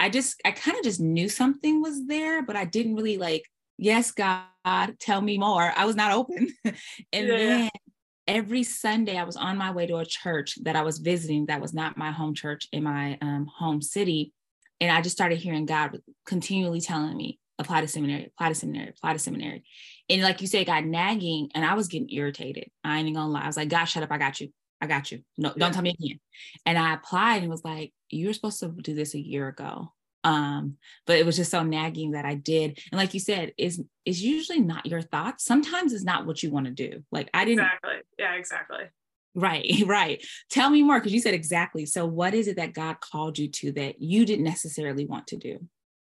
I 0.00 0.10
just, 0.10 0.40
I 0.44 0.50
kind 0.50 0.76
of 0.76 0.82
just 0.82 0.98
knew 0.98 1.28
something 1.28 1.80
was 1.80 2.04
there, 2.08 2.42
but 2.42 2.56
I 2.56 2.64
didn't 2.64 2.96
really 2.96 3.16
like 3.16 3.44
yes, 3.78 4.10
God, 4.10 4.44
tell 4.98 5.20
me 5.20 5.38
more. 5.38 5.72
I 5.74 5.86
was 5.86 5.96
not 5.96 6.12
open. 6.12 6.48
and 6.64 6.76
yeah. 7.12 7.36
then 7.36 7.70
every 8.26 8.62
Sunday, 8.62 9.16
I 9.16 9.24
was 9.24 9.36
on 9.36 9.56
my 9.56 9.70
way 9.70 9.86
to 9.86 9.96
a 9.96 10.04
church 10.04 10.58
that 10.64 10.76
I 10.76 10.82
was 10.82 10.98
visiting 10.98 11.46
that 11.46 11.60
was 11.60 11.72
not 11.72 11.96
my 11.96 12.10
home 12.10 12.34
church 12.34 12.68
in 12.72 12.82
my 12.82 13.16
um, 13.22 13.46
home 13.46 13.80
city. 13.80 14.32
And 14.80 14.90
I 14.90 15.00
just 15.00 15.16
started 15.16 15.38
hearing 15.38 15.66
God 15.66 15.98
continually 16.26 16.80
telling 16.80 17.16
me, 17.16 17.38
apply 17.58 17.80
to 17.80 17.88
seminary, 17.88 18.26
apply 18.26 18.50
to 18.50 18.54
seminary, 18.54 18.90
apply 18.90 19.14
to 19.14 19.18
seminary. 19.18 19.64
And 20.08 20.22
like 20.22 20.40
you 20.40 20.46
said, 20.46 20.66
got 20.66 20.84
nagging, 20.84 21.50
and 21.54 21.64
I 21.64 21.74
was 21.74 21.88
getting 21.88 22.10
irritated. 22.10 22.70
I 22.84 22.98
ain't 22.98 23.14
gonna 23.14 23.28
lie. 23.28 23.42
I 23.42 23.46
was 23.46 23.56
like, 23.56 23.68
God, 23.68 23.86
shut 23.86 24.02
up. 24.02 24.12
I 24.12 24.18
got 24.18 24.40
you. 24.40 24.52
I 24.80 24.86
got 24.86 25.10
you. 25.10 25.22
No, 25.36 25.52
don't 25.56 25.72
tell 25.72 25.82
me 25.82 25.96
again. 25.98 26.20
And 26.64 26.78
I 26.78 26.94
applied 26.94 27.42
and 27.42 27.50
was 27.50 27.64
like, 27.64 27.92
you 28.10 28.28
were 28.28 28.32
supposed 28.32 28.60
to 28.60 28.68
do 28.68 28.94
this 28.94 29.14
a 29.14 29.20
year 29.20 29.48
ago 29.48 29.92
um 30.28 30.76
but 31.06 31.18
it 31.18 31.24
was 31.24 31.36
just 31.36 31.50
so 31.50 31.62
nagging 31.62 32.10
that 32.12 32.26
i 32.26 32.34
did. 32.34 32.78
And 32.92 32.98
like 32.98 33.14
you 33.14 33.20
said 33.20 33.52
is 33.56 33.82
is 34.04 34.22
usually 34.22 34.60
not 34.60 34.86
your 34.86 35.02
thoughts. 35.02 35.44
Sometimes 35.44 35.92
it's 35.92 36.04
not 36.04 36.26
what 36.26 36.42
you 36.42 36.50
want 36.50 36.66
to 36.66 36.72
do. 36.72 37.02
Like 37.10 37.30
i 37.32 37.44
didn't 37.44 37.64
exactly. 37.64 37.98
Yeah 38.18 38.34
exactly. 38.34 38.84
Right 39.34 39.82
right. 39.86 40.24
Tell 40.50 40.68
me 40.70 40.82
more 40.82 40.98
because 40.98 41.14
you 41.14 41.20
said 41.20 41.34
exactly. 41.34 41.86
So 41.86 42.04
what 42.04 42.34
is 42.34 42.46
it 42.48 42.56
that 42.56 42.74
god 42.74 43.00
called 43.00 43.38
you 43.38 43.48
to 43.48 43.72
that 43.72 44.00
you 44.02 44.26
didn't 44.26 44.44
necessarily 44.44 45.06
want 45.06 45.28
to 45.28 45.36
do 45.36 45.66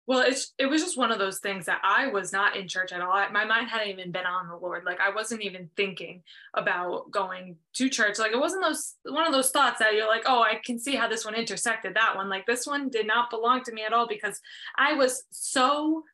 well 0.09 0.21
it's 0.21 0.55
it 0.59 0.67
was 0.67 0.83
just 0.83 0.97
one 0.97 1.13
of 1.13 1.19
those 1.19 1.39
things 1.39 1.67
that 1.67 1.81
i 1.85 2.09
was 2.09 2.33
not 2.33 2.57
in 2.57 2.67
church 2.67 2.93
at 2.93 3.03
all. 3.03 3.13
My 3.31 3.45
mind 3.45 3.69
hadn't 3.69 3.91
even 3.91 4.11
been 4.11 4.25
on 4.25 4.49
the 4.49 4.57
lord. 4.57 4.85
Like 4.85 4.99
i 5.01 5.15
wasn't 5.15 5.43
even 5.43 5.71
thinking 5.77 6.23
about 6.55 7.11
going 7.13 7.57
to 7.75 7.89
church. 7.89 8.19
Like 8.19 8.33
it 8.33 8.41
wasn't 8.41 8.65
those 8.65 8.95
one 9.05 9.27
of 9.27 9.33
those 9.33 9.51
thoughts 9.51 9.79
that 9.79 9.95
you're 9.95 10.09
like 10.09 10.25
oh 10.27 10.43
i 10.43 10.61
can 10.65 10.79
see 10.79 10.97
how 10.97 11.09
this 11.09 11.25
one 11.25 11.35
intersected 11.35 11.95
that 11.95 12.17
one. 12.17 12.29
Like 12.29 12.47
this 12.47 12.67
one 12.67 12.89
did 12.89 13.07
not 13.07 13.31
belong 13.31 13.63
to 13.65 13.73
me 13.73 13.85
at 13.85 13.93
all 13.93 14.09
because 14.09 14.41
i 14.77 14.95
was 14.95 15.25
so 15.31 16.05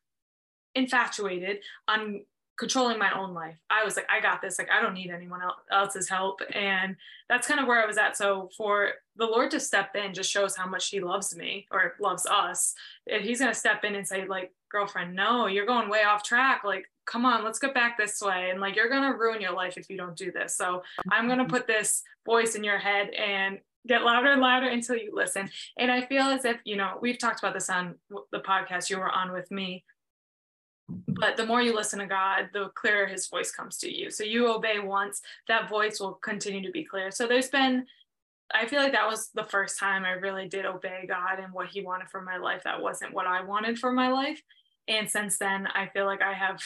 infatuated 0.75 1.59
on 1.87 2.25
controlling 2.57 2.99
my 2.99 3.11
own 3.19 3.35
life. 3.35 3.57
I 3.69 3.85
was 3.85 3.97
like, 3.97 4.07
I 4.11 4.21
got 4.21 4.41
this. 4.41 4.59
Like, 4.59 4.71
I 4.71 4.81
don't 4.81 4.95
need 4.95 5.11
anyone 5.11 5.41
else's 5.73 6.09
help. 6.09 6.41
And 6.53 6.97
that's 7.29 7.49
kind 7.49 7.61
of 7.61 7.67
where 7.67 7.83
I 7.83 7.87
was 7.87 7.99
at. 7.99 8.17
So 8.17 8.51
for 8.57 8.93
the 9.17 9.27
Lord 9.27 9.51
to 9.53 9.61
step 9.61 9.97
in 9.97 10.15
just 10.15 10.31
shows 10.31 10.57
how 10.57 10.67
much 10.67 10.89
he 10.89 11.01
loves 11.01 11.37
me 11.37 11.67
or 11.71 11.95
loves 12.01 12.27
us. 12.27 12.75
If 13.07 13.23
he's 13.23 13.41
going 13.41 13.53
to 13.53 13.59
step 13.59 13.85
in 13.85 13.97
and 13.97 14.07
say 14.07 14.27
like, 14.27 14.53
girlfriend, 14.71 15.15
no, 15.15 15.47
you're 15.47 15.67
going 15.67 15.89
way 15.89 16.05
off 16.05 16.23
track. 16.23 16.63
Like, 16.65 16.87
come 17.07 17.25
on, 17.25 17.45
let's 17.45 17.59
get 17.59 17.75
back 17.75 17.99
this 17.99 18.21
way. 18.21 18.51
And 18.51 18.61
like, 18.61 18.77
you're 18.77 18.89
going 18.89 19.11
to 19.11 19.19
ruin 19.19 19.41
your 19.41 19.55
life 19.55 19.77
if 19.77 19.91
you 19.91 19.97
don't 19.97 20.17
do 20.17 20.31
this. 20.31 20.57
So 20.57 20.83
I'm 21.11 21.27
going 21.27 21.39
to 21.39 21.45
put 21.45 21.67
this 21.67 22.03
voice 22.25 22.55
in 22.55 22.65
your 22.65 22.79
head 22.79 23.11
and 23.11 23.59
get 23.87 24.03
louder 24.03 24.33
and 24.33 24.41
louder 24.41 24.69
until 24.69 24.97
you 24.97 25.11
listen. 25.13 25.51
And 25.77 25.91
I 25.91 26.07
feel 26.07 26.23
as 26.23 26.45
if, 26.45 26.57
you 26.65 26.77
know, 26.77 26.99
we've 27.01 27.19
talked 27.19 27.41
about 27.41 27.55
this 27.55 27.69
on 27.69 27.97
the 28.33 28.41
podcast 28.41 28.91
you 28.91 28.99
were 28.99 29.11
on 29.11 29.33
with 29.33 29.51
me 29.51 29.85
but 30.89 31.37
the 31.37 31.47
more 31.47 31.63
you 31.63 31.75
listen 31.75 31.99
to 32.01 32.07
God, 32.07 32.51
the 32.53 32.69
clearer 32.75 33.07
his 33.07 33.29
voice 33.29 33.51
comes 33.51 33.79
to 33.79 33.95
you. 33.95 34.11
So 34.11 34.25
you 34.25 34.53
obey 34.53 34.79
once, 34.81 35.23
that 35.49 35.69
voice 35.69 36.01
will 36.01 36.15
continue 36.15 36.63
to 36.67 36.73
be 36.73 36.85
clear. 36.85 37.11
So 37.11 37.27
there's 37.27 37.49
been, 37.49 37.87
I 38.53 38.67
feel 38.67 38.81
like 38.81 38.93
that 38.93 39.09
was 39.09 39.31
the 39.35 39.45
first 39.45 39.79
time 39.79 40.05
I 40.05 40.11
really 40.11 40.49
did 40.49 40.67
obey 40.67 41.07
God 41.09 41.39
and 41.41 41.53
what 41.53 41.69
he 41.69 41.83
wanted 41.83 42.11
for 42.11 42.21
my 42.21 42.37
life. 42.37 42.63
That 42.65 42.83
wasn't 42.83 43.15
what 43.15 43.27
I 43.27 43.43
wanted 43.43 43.79
for 43.79 43.93
my 43.93 44.11
life. 44.11 44.43
And 44.87 45.09
since 45.09 45.39
then, 45.39 45.67
I 45.69 45.89
feel 45.89 46.05
like 46.05 46.21
I 46.21 46.35
have 46.35 46.61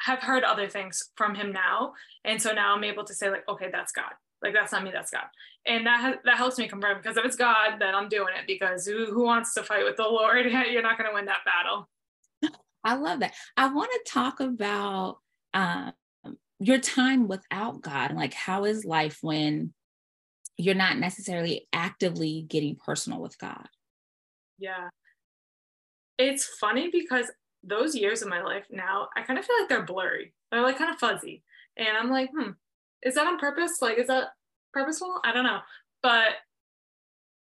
have 0.00 0.18
heard 0.18 0.42
other 0.42 0.68
things 0.68 1.10
from 1.16 1.34
him 1.34 1.52
now. 1.52 1.92
And 2.24 2.42
so 2.42 2.52
now 2.52 2.74
I'm 2.74 2.82
able 2.82 3.04
to 3.04 3.14
say 3.14 3.30
like, 3.30 3.48
okay, 3.48 3.68
that's 3.70 3.92
God. 3.92 4.10
Like 4.42 4.52
that's 4.52 4.72
not 4.72 4.82
me, 4.82 4.90
that's 4.92 5.12
God. 5.12 5.26
And 5.66 5.86
that 5.86 6.22
that 6.24 6.36
helps 6.36 6.58
me 6.58 6.66
confirm 6.66 6.96
because 6.96 7.16
if 7.16 7.24
it's 7.24 7.36
God, 7.36 7.78
then 7.78 7.94
I'm 7.94 8.08
doing 8.08 8.34
it 8.36 8.48
because 8.48 8.84
who, 8.84 9.06
who 9.06 9.22
wants 9.22 9.54
to 9.54 9.62
fight 9.62 9.84
with 9.84 9.96
the 9.96 10.02
Lord? 10.02 10.46
You're 10.70 10.82
not 10.82 10.98
going 10.98 11.08
to 11.08 11.14
win 11.14 11.26
that 11.26 11.44
battle. 11.44 11.88
I 12.84 12.96
love 12.96 13.20
that. 13.20 13.34
I 13.56 13.72
want 13.72 13.90
to 13.92 14.12
talk 14.12 14.40
about 14.40 15.18
um, 15.54 15.92
your 16.58 16.78
time 16.78 17.28
without 17.28 17.80
God 17.80 18.14
like 18.14 18.34
how 18.34 18.64
is 18.64 18.84
life 18.84 19.18
when 19.20 19.72
you're 20.56 20.74
not 20.74 20.98
necessarily 20.98 21.66
actively 21.72 22.44
getting 22.48 22.76
personal 22.76 23.20
with 23.20 23.38
God? 23.38 23.68
Yeah. 24.58 24.88
It's 26.18 26.44
funny 26.60 26.90
because 26.92 27.30
those 27.64 27.94
years 27.94 28.22
of 28.22 28.28
my 28.28 28.42
life 28.42 28.66
now, 28.70 29.08
I 29.16 29.22
kind 29.22 29.38
of 29.38 29.44
feel 29.44 29.56
like 29.58 29.68
they're 29.68 29.84
blurry. 29.84 30.34
They're 30.50 30.62
like 30.62 30.78
kind 30.78 30.92
of 30.92 30.98
fuzzy. 30.98 31.42
And 31.76 31.96
I'm 31.96 32.10
like, 32.10 32.30
hmm, 32.36 32.50
is 33.02 33.14
that 33.14 33.26
on 33.26 33.38
purpose? 33.38 33.78
Like, 33.80 33.98
is 33.98 34.08
that 34.08 34.28
purposeful? 34.72 35.20
I 35.24 35.32
don't 35.32 35.44
know. 35.44 35.60
But 36.02 36.34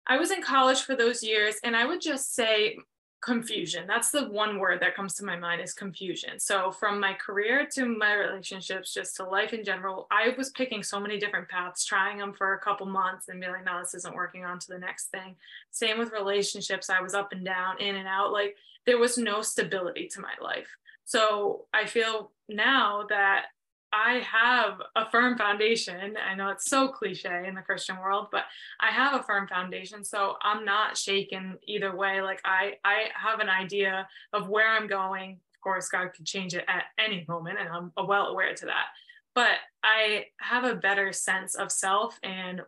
I 0.06 0.18
was 0.18 0.30
in 0.30 0.42
college 0.42 0.82
for 0.82 0.94
those 0.94 1.22
years, 1.22 1.56
and 1.64 1.76
I 1.76 1.84
would 1.84 2.00
just 2.00 2.34
say 2.34 2.76
confusion. 3.22 3.86
That's 3.86 4.10
the 4.10 4.28
one 4.28 4.58
word 4.58 4.80
that 4.80 4.94
comes 4.94 5.14
to 5.14 5.24
my 5.24 5.36
mind 5.36 5.60
is 5.60 5.72
confusion. 5.72 6.38
So 6.38 6.70
from 6.70 7.00
my 7.00 7.14
career 7.14 7.66
to 7.72 7.86
my 7.86 8.14
relationships 8.14 8.92
just 8.92 9.16
to 9.16 9.24
life 9.24 9.52
in 9.52 9.64
general 9.64 10.06
i 10.10 10.34
was 10.36 10.50
picking 10.50 10.82
so 10.82 11.00
many 11.00 11.18
different 11.18 11.48
paths 11.48 11.84
trying 11.84 12.18
them 12.18 12.32
for 12.32 12.54
a 12.54 12.60
couple 12.60 12.86
months 12.86 13.28
and 13.28 13.40
be 13.40 13.46
like 13.46 13.64
no 13.64 13.80
this 13.80 13.94
isn't 13.94 14.14
working 14.14 14.44
on 14.44 14.58
to 14.58 14.68
the 14.68 14.78
next 14.78 15.06
thing. 15.06 15.36
Same 15.70 15.98
with 15.98 16.12
relationships. 16.12 16.90
I 16.90 17.00
was 17.00 17.14
up 17.14 17.32
and 17.32 17.44
down 17.44 17.80
in 17.80 17.96
and 17.96 18.08
out. 18.08 18.32
Like 18.32 18.56
there 18.84 18.98
was 18.98 19.18
no 19.18 19.42
stability 19.42 20.08
to 20.08 20.20
my 20.20 20.34
life. 20.40 20.68
So 21.04 21.66
i 21.72 21.86
feel 21.86 22.32
now 22.48 23.06
that 23.08 23.46
I 23.92 24.24
have 24.30 24.80
a 24.94 25.08
firm 25.10 25.38
foundation. 25.38 26.16
I 26.16 26.34
know 26.34 26.48
it's 26.48 26.68
so 26.68 26.88
cliche 26.88 27.44
in 27.46 27.54
the 27.54 27.62
Christian 27.62 27.98
world, 27.98 28.28
but 28.30 28.44
I 28.80 28.90
have 28.90 29.18
a 29.18 29.22
firm 29.22 29.46
foundation. 29.48 30.04
So 30.04 30.34
I'm 30.42 30.64
not 30.64 30.96
shaken 30.96 31.58
either 31.66 31.96
way. 31.96 32.20
Like 32.20 32.40
I, 32.44 32.74
I 32.84 33.04
have 33.14 33.40
an 33.40 33.48
idea 33.48 34.06
of 34.32 34.48
where 34.48 34.68
I'm 34.68 34.86
going. 34.86 35.32
Of 35.32 35.60
course, 35.62 35.88
God 35.88 36.12
could 36.14 36.26
change 36.26 36.54
it 36.54 36.64
at 36.68 36.84
any 36.98 37.24
moment, 37.28 37.58
and 37.58 37.68
I'm 37.68 37.92
well 38.06 38.26
aware 38.26 38.54
to 38.54 38.66
that. 38.66 38.86
But 39.34 39.58
I 39.82 40.26
have 40.40 40.64
a 40.64 40.74
better 40.74 41.12
sense 41.12 41.54
of 41.54 41.70
self 41.70 42.18
and 42.22 42.62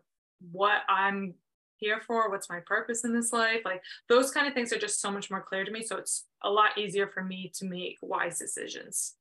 what 0.53 0.83
I'm 0.89 1.35
here 1.79 2.01
for, 2.07 2.29
what's 2.31 2.51
my 2.51 2.61
purpose 2.67 3.05
in 3.05 3.15
this 3.15 3.33
life. 3.33 3.63
Like 3.65 3.83
those 4.09 4.31
kind 4.31 4.47
of 4.47 4.55
things 4.55 4.73
are 4.73 4.79
just 4.79 5.01
so 5.01 5.11
much 5.11 5.31
more 5.31 5.41
clear 5.41 5.65
to 5.65 5.71
me. 5.71 5.83
So 5.83 5.97
it's 5.97 6.27
a 6.43 6.51
lot 6.51 6.77
easier 6.77 7.07
for 7.07 7.23
me 7.23 7.51
to 7.55 7.65
make 7.65 7.99
wise 8.03 8.39
decisions. 8.39 9.15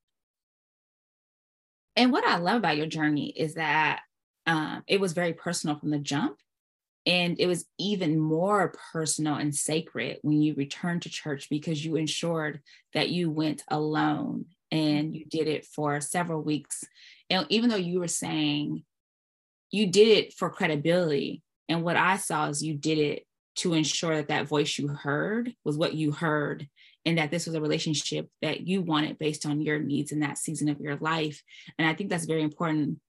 And 1.97 2.11
what 2.11 2.25
I 2.25 2.37
love 2.37 2.57
about 2.57 2.77
your 2.77 2.85
journey 2.85 3.33
is 3.35 3.55
that 3.55 4.01
um, 4.45 4.83
it 4.87 5.01
was 5.01 5.13
very 5.13 5.33
personal 5.33 5.77
from 5.77 5.89
the 5.89 5.97
jump. 5.97 6.37
And 7.07 7.39
it 7.39 7.47
was 7.47 7.65
even 7.79 8.19
more 8.19 8.73
personal 8.91 9.35
and 9.35 9.55
sacred 9.55 10.19
when 10.21 10.41
you 10.41 10.53
returned 10.55 11.01
to 11.03 11.09
church 11.09 11.49
because 11.49 11.83
you 11.83 11.95
ensured 11.95 12.61
that 12.93 13.09
you 13.09 13.31
went 13.31 13.63
alone 13.69 14.45
and 14.71 15.15
you 15.15 15.25
did 15.25 15.47
it 15.47 15.65
for 15.65 15.99
several 16.01 16.41
weeks. 16.41 16.83
And 17.29 17.47
even 17.49 17.69
though 17.69 17.77
you 17.77 17.99
were 17.99 18.07
saying 18.07 18.83
you 19.71 19.87
did 19.87 20.07
it 20.09 20.33
for 20.33 20.49
credibility, 20.49 21.41
and 21.69 21.81
what 21.81 21.97
I 21.97 22.17
saw 22.17 22.47
is 22.49 22.63
you 22.63 22.75
did 22.75 22.97
it 22.97 23.23
to 23.57 23.73
ensure 23.73 24.17
that 24.17 24.27
that 24.27 24.47
voice 24.47 24.77
you 24.77 24.89
heard 24.89 25.53
was 25.63 25.77
what 25.77 25.93
you 25.93 26.11
heard 26.11 26.67
and 27.07 27.17
that 27.17 27.31
this 27.31 27.45
was 27.45 27.55
a 27.55 27.61
relationship 27.61 28.29
that 28.41 28.67
you 28.67 28.81
wanted 28.81 29.17
based 29.17 29.45
on 29.45 29.61
your 29.61 29.79
needs 29.79 30.11
in 30.11 30.19
that 30.19 30.37
season 30.37 30.67
of 30.67 30.81
your 30.81 30.97
life. 30.97 31.41
And 31.79 31.87
I 31.87 31.93
think 31.93 32.09
that's 32.09 32.25
very 32.25 32.43
important. 32.43 32.99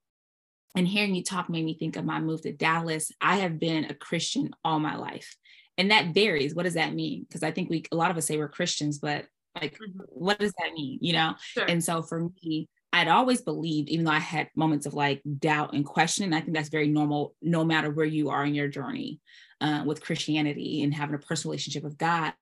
And 0.76 0.87
hearing 0.87 1.17
you 1.17 1.25
talk 1.25 1.50
made 1.50 1.64
me 1.64 1.75
think 1.75 1.97
of 1.97 2.05
my 2.05 2.21
move 2.21 2.43
to 2.43 2.52
Dallas. 2.52 3.11
I 3.21 3.38
have 3.38 3.59
been 3.59 3.87
a 3.87 3.95
Christian 3.95 4.50
all 4.64 4.78
my 4.78 4.95
life. 4.95 5.35
And 5.76 5.90
that 5.90 6.14
varies. 6.14 6.55
What 6.55 6.62
does 6.62 6.75
that 6.75 6.95
mean? 6.95 7.26
Because 7.28 7.43
I 7.43 7.50
think 7.50 7.71
we 7.71 7.83
a 7.90 7.97
lot 7.97 8.12
of 8.12 8.17
us 8.17 8.26
say 8.26 8.37
we're 8.37 8.49
Christians, 8.49 8.99
but 9.00 9.26
like 9.61 9.75
mm-hmm. 9.75 9.99
what 10.11 10.38
does 10.38 10.52
that 10.61 10.73
mean? 10.75 10.99
You 11.02 11.14
know? 11.14 11.35
Sure. 11.40 11.64
And 11.64 11.83
so 11.83 12.02
for 12.02 12.31
me, 12.45 12.69
I'd 12.93 13.09
always 13.09 13.40
believed, 13.40 13.88
even 13.88 14.05
though 14.05 14.12
I 14.12 14.21
had 14.21 14.49
moments 14.55 14.87
of 14.87 14.95
like 14.95 15.23
doubt 15.40 15.75
and 15.75 15.85
questioning, 15.85 16.33
I 16.33 16.40
think 16.40 16.57
that's 16.57 16.69
very 16.69 16.88
normal 16.88 17.35
no 17.43 17.64
matter 17.64 17.90
where 17.90 18.07
you 18.07 18.31
are 18.31 18.45
in 18.45 18.55
your 18.55 18.69
journey 18.69 19.19
uh, 19.61 19.83
with 19.85 20.00
Christianity 20.00 20.85
and 20.85 20.95
having 20.95 21.17
a 21.17 21.19
personal 21.19 21.50
relationship 21.50 21.83
with 21.83 21.99
God. 21.99 22.33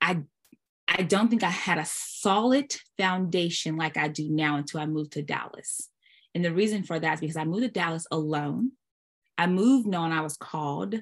I 0.00 0.22
I 0.86 1.02
don't 1.02 1.28
think 1.28 1.42
I 1.42 1.50
had 1.50 1.78
a 1.78 1.84
solid 1.86 2.74
foundation 2.98 3.76
like 3.76 3.96
I 3.96 4.08
do 4.08 4.30
now 4.30 4.56
until 4.56 4.80
I 4.80 4.86
moved 4.86 5.12
to 5.12 5.22
Dallas. 5.22 5.88
And 6.34 6.44
the 6.44 6.52
reason 6.52 6.82
for 6.82 6.98
that 6.98 7.14
is 7.14 7.20
because 7.20 7.36
I 7.36 7.44
moved 7.44 7.62
to 7.62 7.70
Dallas 7.70 8.06
alone. 8.10 8.72
I 9.38 9.46
moved 9.46 9.86
knowing 9.86 10.12
I 10.12 10.20
was 10.20 10.36
called. 10.36 10.94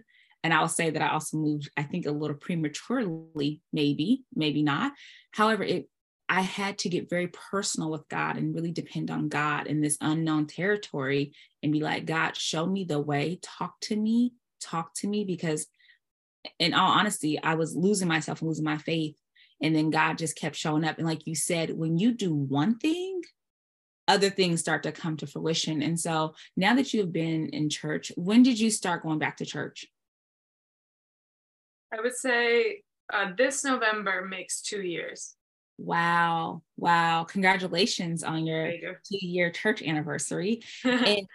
And 0.44 0.52
I'll 0.52 0.68
say 0.68 0.90
that 0.90 1.02
I 1.02 1.10
also 1.10 1.36
moved, 1.36 1.70
I 1.76 1.84
think, 1.84 2.06
a 2.06 2.10
little 2.10 2.36
prematurely, 2.36 3.60
maybe, 3.72 4.24
maybe 4.34 4.62
not. 4.62 4.92
However, 5.32 5.62
it 5.62 5.88
I 6.28 6.40
had 6.40 6.78
to 6.78 6.88
get 6.88 7.10
very 7.10 7.28
personal 7.28 7.90
with 7.90 8.08
God 8.08 8.38
and 8.38 8.54
really 8.54 8.72
depend 8.72 9.10
on 9.10 9.28
God 9.28 9.66
in 9.66 9.82
this 9.82 9.98
unknown 10.00 10.46
territory 10.46 11.34
and 11.62 11.72
be 11.72 11.80
like, 11.80 12.06
God, 12.06 12.38
show 12.38 12.64
me 12.64 12.84
the 12.84 12.98
way, 12.98 13.38
talk 13.42 13.74
to 13.82 13.96
me, 13.96 14.32
talk 14.58 14.94
to 14.94 15.08
me. 15.08 15.24
Because 15.24 15.66
in 16.58 16.72
all 16.72 16.90
honesty, 16.90 17.38
I 17.42 17.56
was 17.56 17.76
losing 17.76 18.08
myself 18.08 18.40
and 18.40 18.48
losing 18.48 18.64
my 18.64 18.78
faith 18.78 19.14
and 19.62 19.74
then 19.74 19.90
God 19.90 20.18
just 20.18 20.36
kept 20.36 20.56
showing 20.56 20.84
up. 20.84 20.98
And 20.98 21.06
like 21.06 21.26
you 21.26 21.34
said, 21.34 21.70
when 21.70 21.96
you 21.96 22.12
do 22.12 22.34
one 22.34 22.78
thing, 22.78 23.22
other 24.08 24.28
things 24.28 24.60
start 24.60 24.82
to 24.82 24.92
come 24.92 25.16
to 25.18 25.26
fruition. 25.26 25.80
And 25.80 25.98
so 25.98 26.34
now 26.56 26.74
that 26.74 26.92
you've 26.92 27.12
been 27.12 27.48
in 27.48 27.70
church, 27.70 28.10
when 28.16 28.42
did 28.42 28.58
you 28.58 28.70
start 28.70 29.04
going 29.04 29.20
back 29.20 29.36
to 29.36 29.46
church? 29.46 29.86
I 31.96 32.00
would 32.00 32.16
say 32.16 32.82
uh, 33.12 33.30
this 33.38 33.64
November 33.64 34.26
makes 34.28 34.60
two 34.60 34.82
years. 34.82 35.36
Wow. 35.78 36.62
Wow. 36.76 37.24
Congratulations 37.24 38.24
on 38.24 38.46
your 38.46 38.70
you 38.70 38.94
two 39.08 39.26
year 39.26 39.50
church 39.50 39.82
anniversary. 39.82 40.62
and 40.84 41.26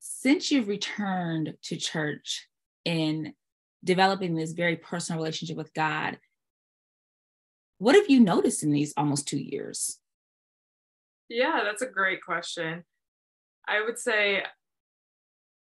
since 0.00 0.50
you've 0.50 0.68
returned 0.68 1.54
to 1.64 1.76
church 1.76 2.48
in 2.84 3.34
developing 3.82 4.34
this 4.34 4.52
very 4.52 4.76
personal 4.76 5.20
relationship 5.20 5.56
with 5.56 5.72
God, 5.74 6.18
what 7.78 7.94
have 7.94 8.08
you 8.08 8.20
noticed 8.20 8.62
in 8.62 8.70
these 8.70 8.94
almost 8.96 9.28
two 9.28 9.38
years? 9.38 9.98
Yeah, 11.28 11.60
that's 11.64 11.82
a 11.82 11.86
great 11.86 12.22
question. 12.22 12.84
I 13.66 13.82
would 13.82 13.98
say 13.98 14.42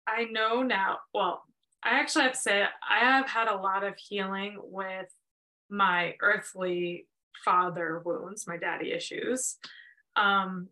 I 0.07 0.25
know 0.25 0.63
now, 0.63 0.99
well, 1.13 1.43
I 1.83 1.99
actually 1.99 2.23
have 2.23 2.33
to 2.33 2.39
say 2.39 2.63
I 2.63 2.99
have 2.99 3.27
had 3.27 3.47
a 3.47 3.55
lot 3.55 3.83
of 3.83 3.97
healing 3.97 4.57
with 4.61 5.07
my 5.69 6.15
earthly 6.21 7.07
father 7.43 8.01
wounds, 8.05 8.47
my 8.47 8.57
daddy 8.57 8.91
issues. 8.91 9.57
Um, 10.15 10.69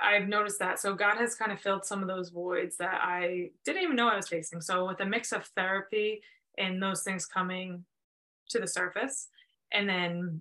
I've 0.00 0.28
noticed 0.28 0.58
that. 0.58 0.80
So 0.80 0.94
God 0.94 1.18
has 1.18 1.34
kind 1.34 1.52
of 1.52 1.60
filled 1.60 1.84
some 1.84 2.02
of 2.02 2.08
those 2.08 2.30
voids 2.30 2.76
that 2.78 3.00
I 3.02 3.50
didn't 3.64 3.82
even 3.82 3.96
know 3.96 4.08
I 4.08 4.16
was 4.16 4.28
facing. 4.28 4.60
So 4.60 4.86
with 4.86 5.00
a 5.00 5.06
mix 5.06 5.32
of 5.32 5.46
therapy 5.56 6.22
and 6.58 6.82
those 6.82 7.02
things 7.02 7.26
coming 7.26 7.84
to 8.50 8.58
the 8.58 8.66
surface, 8.66 9.28
and 9.72 9.88
then 9.88 10.40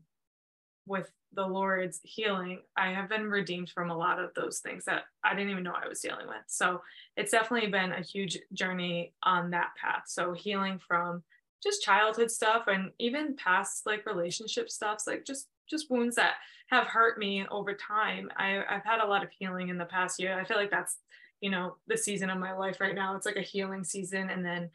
with 0.86 1.12
the 1.34 1.46
Lord's 1.46 2.00
healing, 2.04 2.60
I 2.78 2.92
have 2.92 3.10
been 3.10 3.30
redeemed 3.30 3.70
from 3.70 3.90
a 3.90 3.98
lot 3.98 4.20
of 4.20 4.34
those 4.36 4.60
things 4.60 4.86
that 4.86 5.04
I 5.24 5.34
didn't 5.34 5.52
even 5.52 5.64
know 5.64 5.74
I 5.74 5.88
was 5.88 6.00
dealing 6.00 6.28
with. 6.28 6.44
So 6.48 6.82
it's 7.18 7.32
definitely 7.32 7.70
been 7.70 7.92
a 7.92 8.02
huge 8.02 8.38
journey 8.54 9.14
on 9.24 9.50
that 9.52 9.72
path. 9.82 10.04
So 10.08 10.34
healing 10.34 10.80
from 10.86 11.24
just 11.62 11.82
childhood 11.82 12.30
stuff 12.30 12.64
and 12.68 12.92
even 13.00 13.36
past 13.36 13.86
like 13.86 14.06
relationship 14.06 14.70
stuffs, 14.70 15.08
like 15.08 15.26
just 15.26 15.48
just 15.70 15.90
wounds 15.90 16.16
that 16.18 16.36
have 16.68 16.88
hurt 16.88 17.18
me 17.18 17.46
over 17.50 17.74
time. 17.74 18.30
I, 18.36 18.64
I've 18.70 18.84
had 18.84 19.00
a 19.00 19.08
lot 19.08 19.24
of 19.24 19.30
healing 19.32 19.70
in 19.70 19.78
the 19.78 19.86
past 19.86 20.20
year. 20.20 20.38
I 20.38 20.44
feel 20.44 20.58
like 20.58 20.72
that's 20.72 20.98
you 21.40 21.50
know 21.50 21.78
the 21.88 21.98
season 21.98 22.30
of 22.30 22.38
my 22.38 22.54
life 22.54 22.80
right 22.80 22.96
now. 22.96 23.16
It's 23.16 23.26
like 23.26 23.38
a 23.38 23.42
healing 23.42 23.84
season, 23.84 24.30
and 24.30 24.46
then 24.46 24.70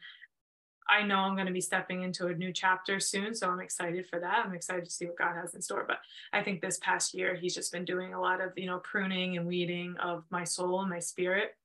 I 0.89 1.03
know 1.03 1.17
I'm 1.17 1.35
going 1.35 1.47
to 1.47 1.53
be 1.53 1.61
stepping 1.61 2.01
into 2.01 2.27
a 2.27 2.35
new 2.35 2.51
chapter 2.51 2.99
soon. 2.99 3.35
So 3.35 3.49
I'm 3.49 3.59
excited 3.59 4.07
for 4.07 4.19
that. 4.19 4.45
I'm 4.45 4.53
excited 4.53 4.85
to 4.85 4.91
see 4.91 5.05
what 5.05 5.17
God 5.17 5.35
has 5.35 5.53
in 5.53 5.61
store. 5.61 5.85
But 5.87 5.99
I 6.33 6.41
think 6.41 6.61
this 6.61 6.79
past 6.81 7.13
year, 7.13 7.35
He's 7.35 7.53
just 7.53 7.71
been 7.71 7.85
doing 7.85 8.13
a 8.13 8.19
lot 8.19 8.41
of, 8.41 8.53
you 8.57 8.65
know, 8.65 8.79
pruning 8.79 9.37
and 9.37 9.47
weeding 9.47 9.95
of 10.01 10.23
my 10.31 10.43
soul 10.43 10.81
and 10.81 10.89
my 10.89 10.99
spirit 10.99 11.55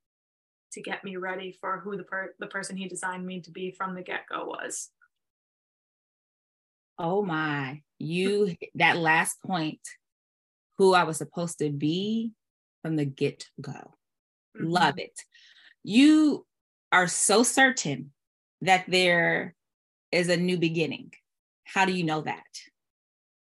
to 0.72 0.82
get 0.82 1.04
me 1.04 1.16
ready 1.16 1.56
for 1.60 1.78
who 1.78 1.96
the, 1.96 2.02
per- 2.02 2.34
the 2.38 2.46
person 2.46 2.76
He 2.76 2.86
designed 2.86 3.26
me 3.26 3.40
to 3.40 3.50
be 3.50 3.70
from 3.70 3.94
the 3.94 4.02
get 4.02 4.26
go 4.28 4.44
was. 4.44 4.90
Oh 6.98 7.24
my, 7.24 7.82
you, 7.98 8.54
that 8.76 8.96
last 8.96 9.42
point, 9.42 9.80
who 10.78 10.94
I 10.94 11.04
was 11.04 11.18
supposed 11.18 11.58
to 11.58 11.70
be 11.70 12.32
from 12.82 12.96
the 12.96 13.04
get 13.04 13.46
go. 13.60 13.72
Mm-hmm. 13.72 14.66
Love 14.66 14.98
it. 14.98 15.18
You 15.82 16.46
are 16.92 17.08
so 17.08 17.42
certain 17.42 18.12
that 18.64 18.84
there 18.88 19.54
is 20.10 20.28
a 20.28 20.36
new 20.36 20.58
beginning. 20.58 21.12
How 21.64 21.84
do 21.84 21.92
you 21.92 22.04
know 22.04 22.22
that? 22.22 22.42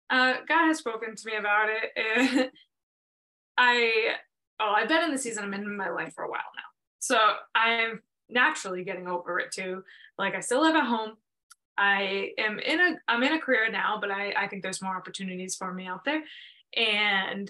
Uh, 0.10 0.36
God 0.48 0.68
has 0.68 0.78
spoken 0.78 1.16
to 1.16 1.28
me 1.28 1.36
about 1.38 1.70
it. 1.70 2.52
I 3.58 4.16
oh, 4.60 4.74
I've 4.76 4.90
been 4.90 5.04
in 5.04 5.12
the 5.12 5.18
season 5.18 5.44
I'm 5.44 5.54
in 5.54 5.78
my 5.78 5.90
life 5.90 6.14
for 6.14 6.24
a 6.24 6.30
while 6.30 6.42
now, 6.56 6.64
so 7.00 7.18
I'm 7.56 8.02
naturally 8.30 8.84
getting 8.84 9.08
over 9.08 9.40
it 9.40 9.52
too. 9.52 9.84
Like 10.18 10.36
I 10.36 10.42
still 10.42 10.62
live 10.62 10.76
at 10.76 10.86
home. 10.86 11.14
I 11.78 12.32
am 12.38 12.60
in 12.60 12.80
a 12.80 12.96
I'm 13.08 13.24
in 13.24 13.34
a 13.34 13.40
career 13.40 13.72
now, 13.72 13.98
but 14.00 14.12
I 14.12 14.34
I 14.38 14.48
think 14.48 14.62
there's 14.64 14.82
more 14.82 14.96
opportunities 14.96 15.56
for 15.56 15.74
me 15.74 15.88
out 15.88 16.04
there, 16.04 16.24
and 16.76 17.50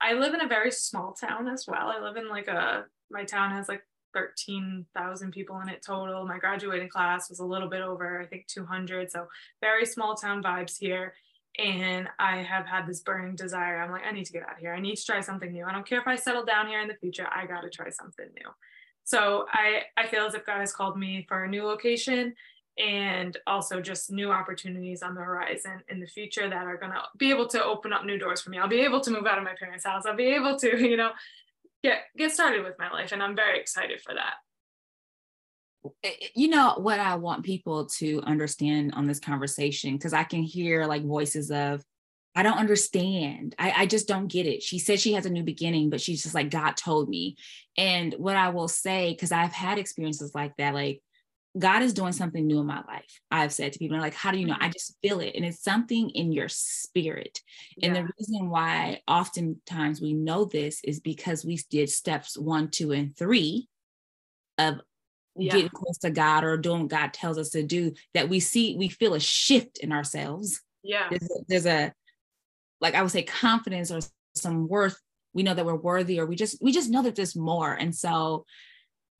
I 0.00 0.14
live 0.14 0.34
in 0.34 0.40
a 0.40 0.48
very 0.48 0.72
small 0.72 1.12
town 1.12 1.48
as 1.48 1.66
well. 1.66 1.88
I 1.88 2.00
live 2.00 2.16
in 2.16 2.28
like 2.28 2.48
a 2.48 2.84
my 3.10 3.24
town 3.24 3.50
has 3.52 3.68
like 3.68 3.82
13,000 4.14 5.32
people 5.32 5.60
in 5.60 5.68
it 5.68 5.82
total. 5.84 6.26
My 6.26 6.38
graduating 6.38 6.88
class 6.88 7.28
was 7.28 7.38
a 7.38 7.44
little 7.44 7.68
bit 7.68 7.82
over, 7.82 8.20
I 8.20 8.26
think 8.26 8.46
200. 8.46 9.10
So 9.10 9.26
very 9.60 9.86
small 9.86 10.14
town 10.14 10.42
vibes 10.42 10.78
here. 10.78 11.14
And 11.58 12.08
I 12.18 12.38
have 12.38 12.66
had 12.66 12.86
this 12.86 13.00
burning 13.00 13.34
desire. 13.34 13.82
I'm 13.82 13.90
like, 13.90 14.06
I 14.06 14.12
need 14.12 14.26
to 14.26 14.32
get 14.32 14.42
out 14.42 14.52
of 14.52 14.58
here. 14.58 14.72
I 14.72 14.80
need 14.80 14.96
to 14.96 15.04
try 15.04 15.20
something 15.20 15.52
new. 15.52 15.64
I 15.64 15.72
don't 15.72 15.86
care 15.86 16.00
if 16.00 16.06
I 16.06 16.16
settle 16.16 16.44
down 16.44 16.68
here 16.68 16.80
in 16.80 16.88
the 16.88 16.94
future. 16.94 17.26
I 17.30 17.46
got 17.46 17.62
to 17.62 17.70
try 17.70 17.90
something 17.90 18.26
new. 18.34 18.50
So 19.04 19.46
I, 19.52 19.82
I 19.96 20.06
feel 20.06 20.24
as 20.24 20.34
if 20.34 20.46
God 20.46 20.60
has 20.60 20.72
called 20.72 20.96
me 20.96 21.26
for 21.28 21.44
a 21.44 21.48
new 21.48 21.64
location 21.64 22.34
and 22.78 23.36
also 23.46 23.80
just 23.80 24.10
new 24.10 24.30
opportunities 24.30 25.02
on 25.02 25.14
the 25.14 25.20
horizon 25.20 25.82
in 25.88 26.00
the 26.00 26.06
future 26.06 26.48
that 26.48 26.66
are 26.66 26.76
going 26.76 26.92
to 26.92 27.02
be 27.18 27.30
able 27.30 27.46
to 27.48 27.62
open 27.62 27.92
up 27.92 28.04
new 28.04 28.18
doors 28.18 28.40
for 28.40 28.50
me. 28.50 28.58
I'll 28.58 28.68
be 28.68 28.80
able 28.80 29.00
to 29.00 29.10
move 29.10 29.26
out 29.26 29.38
of 29.38 29.44
my 29.44 29.54
parents' 29.58 29.84
house. 29.84 30.04
I'll 30.06 30.16
be 30.16 30.34
able 30.34 30.58
to, 30.58 30.78
you 30.88 30.96
know, 30.96 31.10
get 31.82 32.02
get 32.16 32.32
started 32.32 32.64
with 32.64 32.74
my 32.78 32.90
life 32.90 33.12
and 33.12 33.22
i'm 33.22 33.36
very 33.36 33.58
excited 33.58 34.00
for 34.00 34.14
that. 34.14 34.34
Eh, 36.04 36.08
eh, 36.22 36.26
you 36.34 36.48
know 36.48 36.74
what 36.78 37.00
i 37.00 37.14
want 37.14 37.44
people 37.44 37.86
to 37.86 38.22
understand 38.22 38.92
on 38.94 39.06
this 39.06 39.20
conversation? 39.20 39.94
Because 39.94 40.12
i 40.12 40.24
can 40.24 40.42
hear 40.42 40.86
like 40.86 41.04
voices 41.04 41.50
of 41.50 41.82
i 42.34 42.42
don't 42.42 42.58
understand. 42.58 43.54
I, 43.58 43.74
I 43.78 43.86
just 43.86 44.06
don't 44.06 44.28
get 44.28 44.46
it. 44.46 44.62
She 44.62 44.78
said 44.78 45.00
she 45.00 45.14
has 45.14 45.26
a 45.26 45.30
new 45.30 45.42
beginning 45.42 45.90
but 45.90 46.00
she's 46.00 46.22
just 46.22 46.34
like 46.34 46.50
god 46.50 46.76
told 46.76 47.08
me. 47.08 47.36
And 47.76 48.14
what 48.18 48.36
i 48.36 48.50
will 48.50 48.68
say 48.68 49.12
because 49.12 49.32
i've 49.32 49.52
had 49.52 49.78
experiences 49.78 50.34
like 50.34 50.56
that 50.56 50.74
like 50.74 51.02
God 51.58 51.82
is 51.82 51.94
doing 51.94 52.12
something 52.12 52.46
new 52.46 52.60
in 52.60 52.66
my 52.66 52.82
life. 52.86 53.20
I've 53.30 53.52
said 53.52 53.72
to 53.72 53.78
people, 53.78 53.98
like, 53.98 54.14
how 54.14 54.30
do 54.30 54.38
you 54.38 54.46
know? 54.46 54.54
I 54.54 54.64
mm-hmm. 54.64 54.72
just 54.72 54.96
feel 55.02 55.20
it. 55.20 55.34
And 55.34 55.44
it's 55.44 55.62
something 55.62 56.10
in 56.10 56.32
your 56.32 56.48
spirit. 56.48 57.40
Yeah. 57.76 57.88
And 57.88 57.96
the 57.96 58.08
reason 58.18 58.50
why 58.50 59.00
oftentimes 59.08 60.00
we 60.00 60.12
know 60.12 60.44
this 60.44 60.80
is 60.84 61.00
because 61.00 61.44
we 61.44 61.58
did 61.70 61.90
steps 61.90 62.38
one, 62.38 62.70
two, 62.70 62.92
and 62.92 63.16
three 63.16 63.68
of 64.58 64.80
yeah. 65.36 65.52
getting 65.52 65.70
close 65.70 65.98
to 65.98 66.10
God 66.10 66.44
or 66.44 66.56
doing 66.56 66.82
what 66.82 66.90
God 66.90 67.12
tells 67.12 67.38
us 67.38 67.50
to 67.50 67.62
do, 67.62 67.94
that 68.14 68.28
we 68.28 68.40
see, 68.40 68.76
we 68.76 68.88
feel 68.88 69.14
a 69.14 69.20
shift 69.20 69.78
in 69.78 69.90
ourselves. 69.92 70.60
Yeah. 70.82 71.08
There's 71.10 71.22
a, 71.22 71.44
there's 71.48 71.66
a 71.66 71.92
like 72.80 72.94
I 72.94 73.02
would 73.02 73.10
say, 73.10 73.22
confidence 73.22 73.90
or 73.90 74.00
some 74.34 74.68
worth. 74.68 74.98
We 75.32 75.42
know 75.42 75.54
that 75.54 75.64
we're 75.64 75.76
worthy, 75.76 76.18
or 76.18 76.26
we 76.26 76.34
just 76.34 76.58
we 76.60 76.72
just 76.72 76.90
know 76.90 77.02
that 77.02 77.14
there's 77.14 77.36
more. 77.36 77.72
And 77.72 77.94
so 77.94 78.46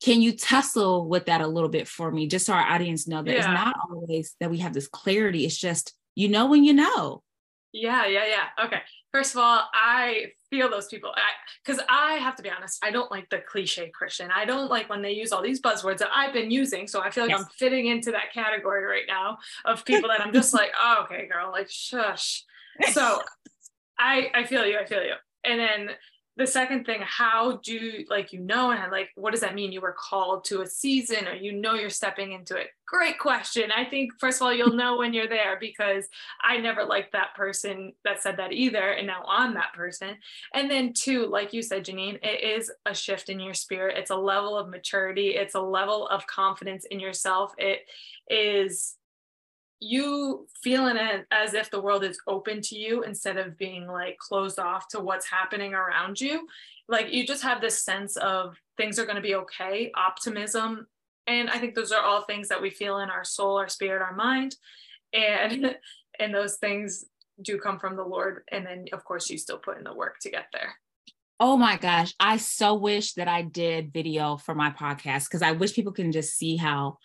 can 0.02 0.22
you 0.22 0.36
tussle 0.36 1.06
with 1.08 1.26
that 1.26 1.40
a 1.40 1.46
little 1.46 1.68
bit 1.68 1.86
for 1.86 2.10
me, 2.10 2.26
just 2.26 2.46
so 2.46 2.52
our 2.54 2.62
audience 2.62 3.06
know 3.06 3.22
that 3.22 3.30
Yeah. 3.32 3.38
it's 3.38 3.46
not 3.46 3.76
always 3.90 4.34
that 4.40 4.50
we 4.50 4.58
have 4.58 4.72
this 4.72 4.88
clarity. 4.88 5.44
It's 5.44 5.56
just 5.58 5.94
you 6.14 6.28
know 6.28 6.46
when 6.46 6.64
you 6.64 6.72
know. 6.72 7.22
Yeah, 7.72 8.06
yeah, 8.06 8.24
yeah. 8.26 8.64
Okay. 8.64 8.80
First 9.12 9.34
of 9.34 9.40
all, 9.40 9.62
I 9.72 10.32
feel 10.50 10.68
those 10.68 10.86
people 10.86 11.12
because 11.64 11.80
I, 11.88 12.14
have 12.14 12.34
to 12.36 12.42
be 12.42 12.50
honest, 12.50 12.84
I 12.84 12.90
don't 12.90 13.10
like 13.12 13.28
the 13.30 13.38
cliche 13.38 13.90
Christian. 13.90 14.28
I 14.34 14.44
don't 14.44 14.68
like 14.68 14.88
when 14.90 15.02
they 15.02 15.12
use 15.12 15.30
all 15.30 15.42
these 15.42 15.60
buzzwords 15.60 15.98
that 15.98 16.10
I've 16.12 16.32
been 16.32 16.50
using. 16.50 16.88
So 16.88 17.00
I 17.00 17.10
feel 17.10 17.24
like 17.24 17.30
Yes. 17.30 17.40
I'm 17.42 17.46
fitting 17.58 17.86
into 17.86 18.10
that 18.12 18.32
category 18.32 18.84
right 18.84 19.04
now 19.06 19.38
of 19.64 19.84
people 19.84 20.08
that 20.08 20.20
I'm 20.20 20.32
just 20.32 20.52
like, 20.52 20.72
oh, 20.80 21.04
okay, 21.04 21.28
girl, 21.28 21.50
like 21.52 21.70
shush. 21.70 22.44
So 22.92 23.20
I 23.98 24.30
I 24.34 24.44
feel 24.44 24.64
you, 24.66 24.78
I 24.78 24.86
feel 24.86 25.02
you. 25.04 25.14
And 25.44 25.60
then 25.60 25.90
the 26.36 26.46
second 26.46 26.84
thing, 26.84 27.00
how 27.02 27.60
do 27.62 28.04
like 28.08 28.32
you 28.32 28.40
know 28.40 28.70
and 28.70 28.90
like 28.90 29.10
what 29.14 29.32
does 29.32 29.40
that 29.40 29.54
mean? 29.54 29.72
You 29.72 29.80
were 29.80 29.96
called 29.98 30.44
to 30.44 30.62
a 30.62 30.66
season 30.66 31.26
or 31.26 31.34
you 31.34 31.52
know 31.52 31.74
you're 31.74 31.90
stepping 31.90 32.32
into 32.32 32.56
it. 32.56 32.68
Great 32.86 33.18
question. 33.18 33.70
I 33.76 33.84
think 33.84 34.12
first 34.18 34.40
of 34.40 34.46
all, 34.46 34.52
you'll 34.52 34.74
know 34.74 34.96
when 34.96 35.12
you're 35.12 35.28
there 35.28 35.58
because 35.60 36.06
I 36.42 36.56
never 36.58 36.84
liked 36.84 37.12
that 37.12 37.34
person 37.36 37.92
that 38.04 38.22
said 38.22 38.36
that 38.38 38.52
either. 38.52 38.90
And 38.90 39.06
now 39.06 39.24
I'm 39.28 39.54
that 39.54 39.74
person. 39.74 40.16
And 40.54 40.70
then 40.70 40.92
two, 40.92 41.26
like 41.26 41.52
you 41.52 41.62
said, 41.62 41.84
Janine, 41.84 42.18
it 42.22 42.58
is 42.58 42.72
a 42.86 42.94
shift 42.94 43.28
in 43.28 43.40
your 43.40 43.54
spirit. 43.54 43.98
It's 43.98 44.10
a 44.10 44.16
level 44.16 44.56
of 44.56 44.68
maturity, 44.68 45.30
it's 45.30 45.54
a 45.54 45.60
level 45.60 46.06
of 46.08 46.26
confidence 46.26 46.84
in 46.90 47.00
yourself. 47.00 47.52
It 47.58 47.80
is 48.28 48.96
you 49.80 50.46
feeling 50.62 50.96
it 50.96 51.26
as 51.30 51.54
if 51.54 51.70
the 51.70 51.80
world 51.80 52.04
is 52.04 52.20
open 52.26 52.60
to 52.60 52.78
you 52.78 53.02
instead 53.02 53.38
of 53.38 53.56
being 53.56 53.86
like 53.86 54.18
closed 54.18 54.58
off 54.58 54.86
to 54.88 55.00
what's 55.00 55.28
happening 55.28 55.72
around 55.72 56.20
you. 56.20 56.46
Like 56.86 57.12
you 57.12 57.26
just 57.26 57.42
have 57.42 57.60
this 57.60 57.82
sense 57.82 58.16
of 58.16 58.56
things 58.76 58.98
are 58.98 59.06
going 59.06 59.16
to 59.16 59.22
be 59.22 59.36
okay, 59.36 59.90
optimism. 59.96 60.86
And 61.26 61.48
I 61.48 61.58
think 61.58 61.74
those 61.74 61.92
are 61.92 62.02
all 62.02 62.22
things 62.22 62.48
that 62.48 62.60
we 62.60 62.70
feel 62.70 62.98
in 62.98 63.08
our 63.08 63.24
soul, 63.24 63.56
our 63.56 63.68
spirit, 63.68 64.02
our 64.02 64.14
mind. 64.14 64.54
And 65.12 65.76
and 66.18 66.34
those 66.34 66.56
things 66.56 67.06
do 67.40 67.58
come 67.58 67.78
from 67.78 67.96
the 67.96 68.04
Lord. 68.04 68.42
And 68.52 68.66
then 68.66 68.84
of 68.92 69.02
course 69.04 69.30
you 69.30 69.38
still 69.38 69.58
put 69.58 69.78
in 69.78 69.84
the 69.84 69.94
work 69.94 70.16
to 70.20 70.30
get 70.30 70.46
there. 70.52 70.74
Oh 71.42 71.56
my 71.56 71.78
gosh, 71.78 72.12
I 72.20 72.36
so 72.36 72.74
wish 72.74 73.14
that 73.14 73.28
I 73.28 73.40
did 73.40 73.94
video 73.94 74.36
for 74.36 74.54
my 74.54 74.70
podcast 74.70 75.24
because 75.24 75.40
I 75.40 75.52
wish 75.52 75.72
people 75.72 75.92
can 75.92 76.12
just 76.12 76.36
see 76.36 76.56
how 76.56 76.98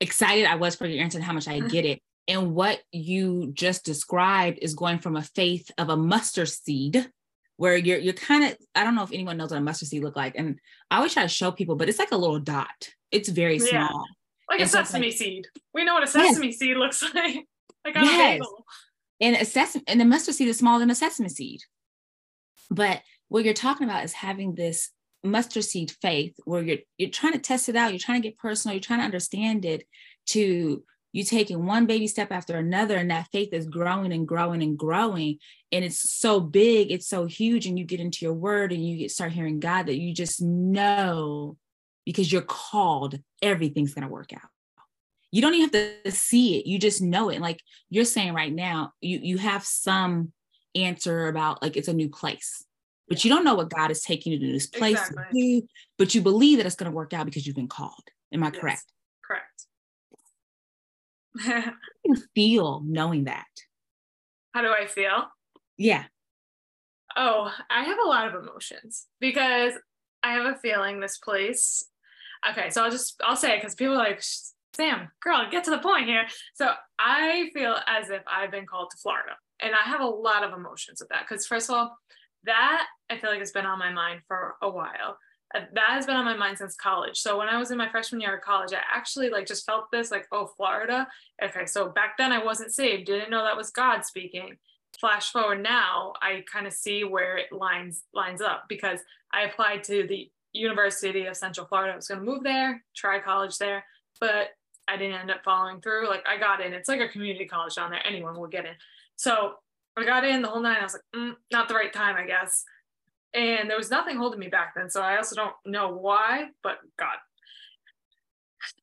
excited 0.00 0.44
I 0.44 0.56
was 0.56 0.76
for 0.76 0.86
your 0.86 1.02
answer 1.02 1.16
and 1.16 1.24
how 1.24 1.32
much 1.32 1.48
I 1.48 1.60
get 1.68 1.86
it. 1.86 2.02
And 2.28 2.54
what 2.54 2.80
you 2.92 3.50
just 3.54 3.84
described 3.84 4.58
is 4.62 4.74
going 4.74 4.98
from 5.00 5.16
a 5.16 5.22
faith 5.22 5.70
of 5.78 5.88
a 5.88 5.96
mustard 5.96 6.48
seed, 6.48 7.10
where 7.56 7.76
you're 7.76 7.98
you're 7.98 8.12
kind 8.14 8.44
of 8.44 8.56
I 8.74 8.84
don't 8.84 8.94
know 8.94 9.02
if 9.02 9.12
anyone 9.12 9.36
knows 9.36 9.50
what 9.50 9.58
a 9.58 9.60
mustard 9.62 9.88
seed 9.88 10.02
look 10.04 10.16
like, 10.16 10.34
and 10.36 10.58
I 10.90 10.96
always 10.96 11.12
try 11.12 11.22
to 11.22 11.28
show 11.28 11.50
people, 11.50 11.76
but 11.76 11.88
it's 11.88 11.98
like 11.98 12.12
a 12.12 12.16
little 12.16 12.38
dot. 12.40 12.88
It's 13.10 13.28
very 13.28 13.58
Yeah. 13.58 13.88
small. 13.88 14.04
Like 14.48 14.60
a 14.60 14.62
It's 14.64 14.72
sesame 14.72 15.08
like- 15.08 15.16
seed. 15.16 15.46
We 15.74 15.84
know 15.84 15.94
what 15.94 16.02
a 16.02 16.18
Yes. 16.18 16.28
sesame 16.34 16.52
seed 16.52 16.76
looks 16.76 17.02
like. 17.14 17.46
like 17.84 17.96
on 17.96 18.04
Yes. 18.04 18.14
a 18.14 18.38
bagel. 18.38 18.66
and 19.20 19.36
a 19.36 19.44
sesame 19.44 19.84
and 19.86 20.00
the 20.00 20.04
mustard 20.04 20.34
seed 20.34 20.48
is 20.48 20.58
smaller 20.58 20.78
than 20.80 20.90
a 20.90 20.94
sesame 20.94 21.28
seed. 21.28 21.60
But 22.70 23.02
what 23.28 23.44
you're 23.44 23.54
talking 23.54 23.88
about 23.88 24.04
is 24.04 24.12
having 24.12 24.54
this 24.54 24.90
mustard 25.22 25.64
seed 25.64 25.90
faith 26.00 26.34
where 26.44 26.62
you're 26.62 26.78
you're 26.98 27.10
trying 27.10 27.34
to 27.34 27.38
test 27.38 27.68
it 27.68 27.76
out, 27.76 27.92
you're 27.92 27.98
trying 27.98 28.22
to 28.22 28.28
get 28.28 28.38
personal, 28.38 28.74
you're 28.74 28.80
trying 28.80 29.00
to 29.00 29.04
understand 29.04 29.64
it 29.64 29.86
to 30.28 30.82
you 31.12 31.24
taking 31.24 31.66
one 31.66 31.86
baby 31.86 32.06
step 32.06 32.30
after 32.30 32.56
another 32.56 32.96
and 32.96 33.10
that 33.10 33.28
faith 33.32 33.52
is 33.52 33.66
growing 33.66 34.12
and 34.12 34.28
growing 34.28 34.62
and 34.62 34.78
growing 34.78 35.38
and 35.72 35.84
it's 35.84 36.10
so 36.10 36.40
big 36.40 36.90
it's 36.90 37.08
so 37.08 37.26
huge 37.26 37.66
and 37.66 37.78
you 37.78 37.84
get 37.84 38.00
into 38.00 38.24
your 38.24 38.34
word 38.34 38.72
and 38.72 38.86
you 38.86 38.96
get 38.96 39.10
start 39.10 39.32
hearing 39.32 39.60
god 39.60 39.86
that 39.86 39.98
you 39.98 40.14
just 40.14 40.40
know 40.40 41.56
because 42.04 42.32
you're 42.32 42.42
called 42.42 43.18
everything's 43.42 43.94
going 43.94 44.06
to 44.06 44.12
work 44.12 44.32
out 44.32 44.48
you 45.30 45.40
don't 45.42 45.54
even 45.54 45.70
have 45.72 46.02
to 46.04 46.12
see 46.12 46.58
it 46.58 46.66
you 46.66 46.78
just 46.78 47.02
know 47.02 47.28
it 47.28 47.40
like 47.40 47.60
you're 47.88 48.04
saying 48.04 48.34
right 48.34 48.52
now 48.52 48.92
you 49.00 49.18
you 49.22 49.38
have 49.38 49.64
some 49.64 50.32
answer 50.74 51.26
about 51.28 51.60
like 51.62 51.76
it's 51.76 51.88
a 51.88 51.92
new 51.92 52.08
place 52.08 52.64
but 53.08 53.24
you 53.24 53.30
don't 53.30 53.44
know 53.44 53.54
what 53.54 53.70
god 53.70 53.90
is 53.90 54.02
taking 54.02 54.32
you 54.32 54.38
to 54.38 54.52
this 54.52 54.68
place 54.68 55.00
Exactly. 55.10 55.66
but 55.98 56.14
you 56.14 56.20
believe 56.20 56.58
that 56.58 56.66
it's 56.66 56.76
going 56.76 56.90
to 56.90 56.94
work 56.94 57.12
out 57.12 57.26
because 57.26 57.46
you've 57.46 57.56
been 57.56 57.68
called 57.68 58.04
am 58.32 58.44
i 58.44 58.50
Yes. 58.52 58.60
Correct. 58.60 58.84
How 61.38 61.60
do 61.62 61.72
you 62.04 62.16
feel 62.34 62.82
knowing 62.84 63.24
that 63.24 63.46
How 64.54 64.62
do 64.62 64.68
I 64.68 64.86
feel? 64.86 65.26
yeah 65.76 66.04
Oh, 67.16 67.52
I 67.68 67.82
have 67.84 67.98
a 68.04 68.08
lot 68.08 68.28
of 68.28 68.42
emotions 68.42 69.06
because 69.20 69.74
I 70.22 70.32
have 70.34 70.46
a 70.46 70.58
feeling 70.58 71.00
this 71.00 71.18
place. 71.18 71.84
Okay, 72.48 72.70
so 72.70 72.84
I'll 72.84 72.90
just 72.90 73.20
I'll 73.24 73.36
say 73.36 73.54
it 73.54 73.60
because 73.60 73.74
people 73.74 73.94
are 73.94 73.98
like 73.98 74.22
Sam, 74.76 75.08
girl, 75.20 75.48
get 75.50 75.64
to 75.64 75.70
the 75.70 75.78
point 75.78 76.06
here. 76.06 76.26
So 76.54 76.70
I 76.98 77.50
feel 77.52 77.76
as 77.86 78.10
if 78.10 78.22
I've 78.26 78.52
been 78.52 78.66
called 78.66 78.90
to 78.92 78.96
Florida, 78.98 79.32
and 79.58 79.72
I 79.74 79.88
have 79.88 80.00
a 80.00 80.06
lot 80.06 80.44
of 80.44 80.52
emotions 80.52 81.00
with 81.00 81.08
that. 81.08 81.24
Because 81.28 81.46
first 81.46 81.68
of 81.68 81.74
all, 81.74 81.98
that 82.44 82.86
I 83.10 83.18
feel 83.18 83.30
like 83.30 83.40
has 83.40 83.50
been 83.50 83.66
on 83.66 83.78
my 83.78 83.92
mind 83.92 84.20
for 84.28 84.54
a 84.62 84.70
while. 84.70 85.18
Uh, 85.54 85.60
That 85.74 85.90
has 85.90 86.06
been 86.06 86.16
on 86.16 86.24
my 86.24 86.36
mind 86.36 86.58
since 86.58 86.76
college. 86.76 87.18
So 87.20 87.38
when 87.38 87.48
I 87.48 87.58
was 87.58 87.70
in 87.70 87.78
my 87.78 87.88
freshman 87.88 88.20
year 88.20 88.36
of 88.36 88.42
college, 88.42 88.72
I 88.72 88.80
actually 88.94 89.30
like 89.30 89.46
just 89.46 89.66
felt 89.66 89.90
this 89.90 90.10
like, 90.10 90.26
oh, 90.32 90.46
Florida. 90.46 91.08
Okay, 91.42 91.66
so 91.66 91.88
back 91.88 92.16
then 92.18 92.32
I 92.32 92.44
wasn't 92.44 92.72
saved, 92.72 93.06
didn't 93.06 93.30
know 93.30 93.42
that 93.44 93.56
was 93.56 93.70
God 93.70 94.04
speaking. 94.04 94.56
Flash 94.98 95.30
forward 95.30 95.62
now 95.62 96.12
i 96.20 96.44
kind 96.52 96.66
of 96.66 96.72
see 96.72 97.04
where 97.04 97.38
it 97.38 97.52
lines 97.52 98.02
lines 98.12 98.42
up 98.42 98.64
because 98.68 99.00
i 99.32 99.42
applied 99.42 99.82
to 99.84 100.04
the 100.06 100.30
university 100.52 101.24
of 101.26 101.36
central 101.36 101.66
florida. 101.66 101.92
I 101.92 101.96
was 101.96 102.08
going 102.08 102.18
to 102.20 102.26
move 102.26 102.42
there 102.42 102.82
try 102.94 103.18
college 103.20 103.56
there 103.56 103.84
but 104.20 104.48
i 104.88 104.96
didn't 104.96 105.18
end 105.18 105.30
up 105.30 105.44
following 105.44 105.80
through. 105.80 106.08
Like 106.08 106.24
i 106.26 106.36
got 106.36 106.60
in. 106.60 106.74
It's 106.74 106.88
like 106.88 107.00
a 107.00 107.08
community 107.08 107.46
college 107.46 107.76
down 107.76 107.90
there. 107.90 108.04
Anyone 108.06 108.38
will 108.38 108.48
get 108.48 108.66
in. 108.66 108.74
So 109.16 109.54
i 109.96 110.04
got 110.04 110.24
in 110.24 110.42
the 110.42 110.48
whole 110.48 110.60
night 110.60 110.80
i 110.80 110.82
was 110.82 110.94
like 110.94 111.02
mm, 111.14 111.34
not 111.52 111.68
the 111.68 111.74
right 111.74 111.92
time 111.92 112.16
i 112.16 112.26
guess 112.26 112.64
and 113.34 113.70
there 113.70 113.76
was 113.76 113.90
nothing 113.90 114.16
holding 114.16 114.40
me 114.40 114.48
back 114.48 114.74
then 114.74 114.90
so 114.90 115.00
i 115.00 115.16
also 115.16 115.36
don't 115.36 115.54
know 115.64 115.92
why 115.92 116.46
but 116.62 116.78
god. 116.98 117.16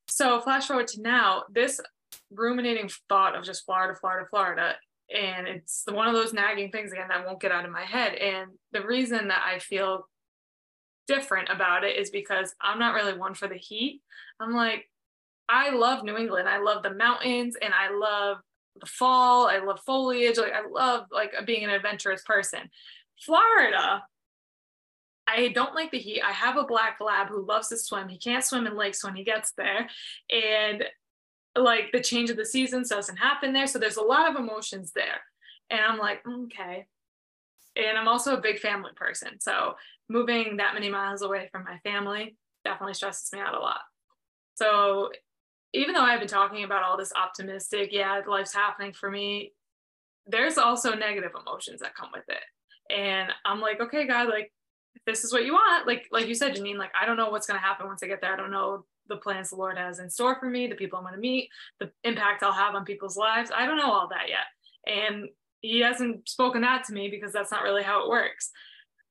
So 0.10 0.40
flash 0.42 0.68
forward 0.68 0.88
to 0.90 1.02
now 1.02 1.44
this 1.52 1.80
ruminating 2.32 2.90
thought 3.10 3.36
of 3.36 3.44
just 3.44 3.66
florida 3.66 3.96
florida 4.00 4.28
florida 4.30 4.76
and 5.14 5.48
it's 5.48 5.84
one 5.90 6.08
of 6.08 6.14
those 6.14 6.34
nagging 6.34 6.72
things 6.72 6.92
again 6.92 7.08
that 7.10 7.26
won't 7.26 7.40
get 7.40 7.52
out 7.52 7.66
of 7.66 7.72
my 7.72 7.84
head. 7.84 8.16
And 8.16 8.52
the 8.72 8.86
reason 8.86 9.30
that 9.30 9.44
i 9.46 9.60
feel 9.60 10.08
different 11.08 11.50
about 11.50 11.86
it 11.86 11.98
is 11.98 12.10
because 12.10 12.54
i'm 12.62 12.80
not 12.80 12.94
really 12.94 13.18
one 13.18 13.34
for 13.34 13.48
the 13.48 13.56
heat. 13.58 14.02
I'm 14.40 14.54
like 14.54 14.90
i 15.50 15.70
love 15.70 16.04
new 16.04 16.18
england. 16.18 16.50
I 16.50 16.60
love 16.60 16.84
the 16.84 16.94
mountains 16.94 17.56
and 17.62 17.74
i 17.74 17.94
love 17.94 18.38
the 18.80 18.86
fall. 18.86 19.48
I 19.48 19.60
love 19.60 19.80
foliage. 19.86 20.38
Like 20.38 20.54
i 20.54 20.68
love 20.70 21.06
like 21.12 21.34
being 21.46 21.64
an 21.64 21.70
adventurous 21.70 22.24
person. 22.24 22.70
Florida 23.20 24.04
I 25.28 25.50
don't 25.50 25.76
like 25.76 25.92
the 25.92 26.00
heat. 26.00 26.22
I 26.22 26.32
have 26.32 26.58
a 26.58 26.64
black 26.64 27.00
lab 27.02 27.28
who 27.28 27.46
loves 27.46 27.68
to 27.70 27.78
swim. 27.78 28.08
He 28.08 28.18
can't 28.18 28.44
swim 28.44 28.66
in 28.66 28.78
lakes 28.78 29.04
when 29.04 29.16
he 29.16 29.24
gets 29.24 29.52
there. 29.52 29.90
And 30.32 30.86
like 31.56 31.92
the 31.92 32.02
change 32.02 32.30
of 32.30 32.38
the 32.38 32.46
seasons 32.46 32.90
doesn't 32.90 33.18
happen 33.18 33.54
there. 33.54 33.68
So 33.68 33.80
there's 33.80 33.98
a 33.98 34.02
lot 34.02 34.30
of 34.30 34.38
emotions 34.38 34.94
there. 34.94 35.22
And 35.70 35.82
I'm 35.82 35.98
like, 35.98 36.24
okay. 36.28 36.88
And 37.76 37.98
I'm 37.98 38.08
also 38.08 38.36
a 38.36 38.42
big 38.42 38.60
family 38.60 38.92
person. 38.96 39.40
So 39.40 39.76
moving 40.10 40.58
that 40.58 40.74
many 40.74 40.90
miles 40.90 41.22
away 41.22 41.50
from 41.52 41.66
my 41.66 41.78
family 41.80 42.38
definitely 42.64 42.94
stresses 42.94 43.32
me 43.34 43.40
out 43.40 43.54
a 43.54 43.60
lot. 43.60 43.82
So 44.56 45.12
even 45.74 45.94
though 45.94 46.02
I've 46.02 46.20
been 46.20 46.28
talking 46.28 46.64
about 46.64 46.84
all 46.84 46.98
this 46.98 47.14
optimistic, 47.14 47.90
yeah, 47.92 48.22
life's 48.28 48.54
happening 48.54 48.94
for 48.94 49.12
me, 49.12 49.54
there's 50.26 50.58
also 50.58 50.96
negative 50.96 51.32
emotions 51.40 51.82
that 51.82 51.96
come 51.96 52.10
with 52.14 52.24
it. 52.30 52.94
And 52.94 53.30
I'm 53.46 53.60
like, 53.60 53.82
okay, 53.82 54.08
God, 54.08 54.30
like, 54.30 54.52
if 54.98 55.06
this 55.06 55.24
is 55.24 55.32
what 55.32 55.46
you 55.46 55.54
want, 55.54 55.88
like, 55.88 56.08
like 56.12 56.28
you 56.28 56.36
said, 56.36 56.56
Janine, 56.56 56.78
like, 56.78 56.92
I 57.00 57.06
don't 57.06 57.18
know 57.18 57.30
what's 57.30 57.48
going 57.48 57.60
to 57.60 57.66
happen 57.66 57.88
once 57.88 58.02
I 58.04 58.08
get 58.08 58.20
there. 58.22 58.34
I 58.34 58.38
don't 58.38 58.52
know 58.52 58.86
the 59.08 59.18
plans 59.18 59.52
the 59.52 59.56
Lord 59.56 59.78
has 59.78 60.00
in 60.00 60.10
store 60.10 60.38
for 60.40 60.50
me, 60.50 60.68
the 60.68 60.76
people 60.76 60.98
I'm 60.98 61.06
going 61.06 61.14
to 61.14 61.20
meet, 61.20 61.50
the 61.80 61.92
impact 62.04 62.44
I'll 62.44 62.52
have 62.52 62.76
on 62.76 62.84
people's 62.84 63.16
lives. 63.16 63.52
I 63.56 63.66
don't 63.66 63.78
know 63.78 63.92
all 63.92 64.10
that 64.10 64.28
yet. 64.28 64.94
And 64.94 65.30
he 65.62 65.80
hasn't 65.80 66.28
spoken 66.28 66.62
that 66.62 66.84
to 66.86 66.94
me 66.94 67.10
because 67.10 67.32
that's 67.32 67.52
not 67.52 67.64
really 67.64 67.84
how 67.84 68.04
it 68.04 68.10
works. 68.10 68.52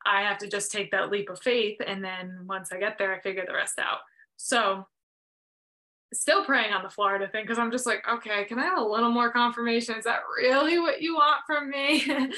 I 0.05 0.23
have 0.23 0.39
to 0.39 0.49
just 0.49 0.71
take 0.71 0.91
that 0.91 1.11
leap 1.11 1.31
of 1.31 1.41
faith. 1.41 1.79
And 1.85 2.05
then 2.05 2.45
once 2.47 2.73
I 2.73 2.79
get 2.79 2.99
there, 2.99 3.15
I 3.15 3.21
figure 3.21 3.45
the 3.47 3.55
rest 3.55 3.79
out. 3.79 3.99
So 4.37 4.87
still 6.13 6.45
praying 6.45 6.73
on 6.73 6.83
the 6.83 6.91
Florida 6.91 7.29
thing 7.29 7.45
because 7.45 7.59
I'm 7.59 7.73
just 7.73 7.87
like, 7.87 8.07
okay, 8.09 8.45
can 8.45 8.59
I 8.59 8.65
have 8.65 8.79
a 8.79 8.85
little 8.85 9.11
more 9.11 9.31
confirmation? 9.31 9.97
Is 9.97 10.05
that 10.05 10.21
really 10.37 10.79
what 10.79 11.01
you 11.03 11.15
want 11.15 11.41
from 11.47 11.71
me? 11.71 12.05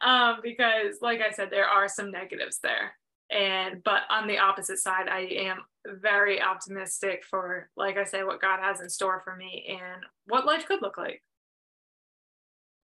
um, 0.00 0.38
because 0.42 0.98
like 1.00 1.20
I 1.20 1.32
said, 1.32 1.50
there 1.50 1.68
are 1.68 1.88
some 1.88 2.10
negatives 2.10 2.58
there. 2.62 2.94
And 3.30 3.82
but 3.84 4.02
on 4.10 4.26
the 4.26 4.38
opposite 4.38 4.78
side, 4.78 5.08
I 5.08 5.20
am 5.20 5.58
very 5.86 6.40
optimistic 6.42 7.24
for, 7.28 7.68
like 7.76 7.96
I 7.96 8.04
say, 8.04 8.22
what 8.22 8.40
God 8.40 8.60
has 8.60 8.80
in 8.80 8.88
store 8.88 9.22
for 9.24 9.34
me 9.34 9.78
and 9.80 10.02
what 10.26 10.46
life 10.46 10.66
could 10.66 10.82
look 10.82 10.98
like. 10.98 11.22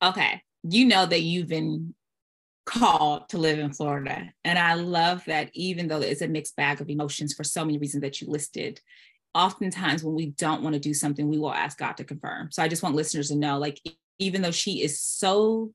okay 0.02 0.42
you 0.62 0.84
know 0.84 1.06
that 1.06 1.22
you've 1.22 1.48
been 1.48 1.94
called 2.66 3.28
to 3.30 3.38
live 3.38 3.58
in 3.58 3.72
Florida. 3.72 4.30
And 4.44 4.58
I 4.58 4.74
love 4.74 5.24
that 5.26 5.50
even 5.54 5.88
though 5.88 6.00
it's 6.00 6.22
a 6.22 6.28
mixed 6.28 6.56
bag 6.56 6.80
of 6.80 6.90
emotions 6.90 7.34
for 7.34 7.44
so 7.44 7.64
many 7.64 7.78
reasons 7.78 8.02
that 8.02 8.20
you 8.20 8.28
listed, 8.28 8.80
oftentimes 9.34 10.04
when 10.04 10.14
we 10.14 10.26
don't 10.26 10.62
want 10.62 10.74
to 10.74 10.80
do 10.80 10.94
something, 10.94 11.28
we 11.28 11.38
will 11.38 11.52
ask 11.52 11.78
God 11.78 11.96
to 11.96 12.04
confirm. 12.04 12.50
So 12.50 12.62
I 12.62 12.68
just 12.68 12.82
want 12.82 12.94
listeners 12.94 13.28
to 13.28 13.36
know 13.36 13.58
like, 13.58 13.80
even 14.18 14.42
though 14.42 14.50
she 14.50 14.82
is 14.82 15.00
so 15.00 15.72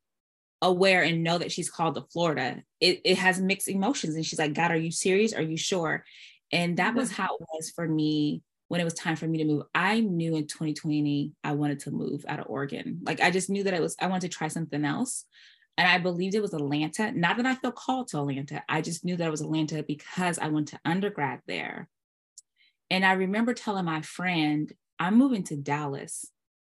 aware 0.66 1.04
and 1.04 1.24
know 1.24 1.38
that 1.38 1.52
she's 1.52 1.70
called 1.70 1.96
to 1.96 2.06
Florida, 2.12 2.64
it, 2.80 3.02
it 3.06 3.18
has 3.18 3.40
mixed 3.40 3.68
emotions. 3.68 4.16
And 4.16 4.26
she's 4.26 4.40
like, 4.40 4.54
God, 4.54 4.72
are 4.72 4.78
you 4.78 4.92
serious? 4.92 5.34
Are 5.34 5.42
you 5.42 5.58
sure? 5.58 6.04
And 6.52 6.78
that 6.78 6.96
was 6.96 7.12
mm-hmm. 7.12 7.22
how 7.22 7.36
it 7.36 7.46
was 7.54 7.70
for 7.70 7.88
me 7.88 8.42
when 8.68 8.82
it 8.82 8.84
was 8.86 8.94
time 8.94 9.16
for 9.16 9.28
me 9.28 9.38
to 9.40 9.46
move. 9.46 9.64
I 9.76 10.00
knew 10.00 10.36
in 10.36 10.48
2020 10.48 11.34
I 11.44 11.52
wanted 11.52 11.80
to 11.82 11.92
move 11.92 12.26
out 12.28 12.40
of 12.40 12.48
Oregon. 12.50 13.02
Like 13.04 13.22
I 13.22 13.30
just 13.30 13.50
knew 13.50 13.64
that 13.64 13.74
it 13.74 13.82
was, 13.82 13.96
I 14.00 14.08
wanted 14.08 14.32
to 14.32 14.38
try 14.38 14.48
something 14.48 14.84
else. 14.84 15.26
And 15.78 15.88
I 15.88 15.98
believed 15.98 16.36
it 16.36 16.42
was 16.42 16.54
Atlanta. 16.54 17.12
Not 17.12 17.38
that 17.38 17.46
I 17.46 17.56
felt 17.56 17.76
called 17.76 18.08
to 18.10 18.20
Atlanta. 18.20 18.64
I 18.68 18.82
just 18.82 19.04
knew 19.04 19.18
that 19.18 19.28
it 19.28 19.32
was 19.32 19.42
Atlanta 19.42 19.84
because 19.84 20.40
I 20.40 20.48
went 20.48 20.70
to 20.70 20.80
undergrad 20.86 21.42
there. 21.48 21.90
And 22.90 23.06
I 23.06 23.14
remember 23.14 23.54
telling 23.54 23.86
my 23.86 24.02
friend, 24.02 24.72
I'm 25.00 25.16
moving 25.16 25.44
to 25.46 25.58
Dallas. 25.58 26.26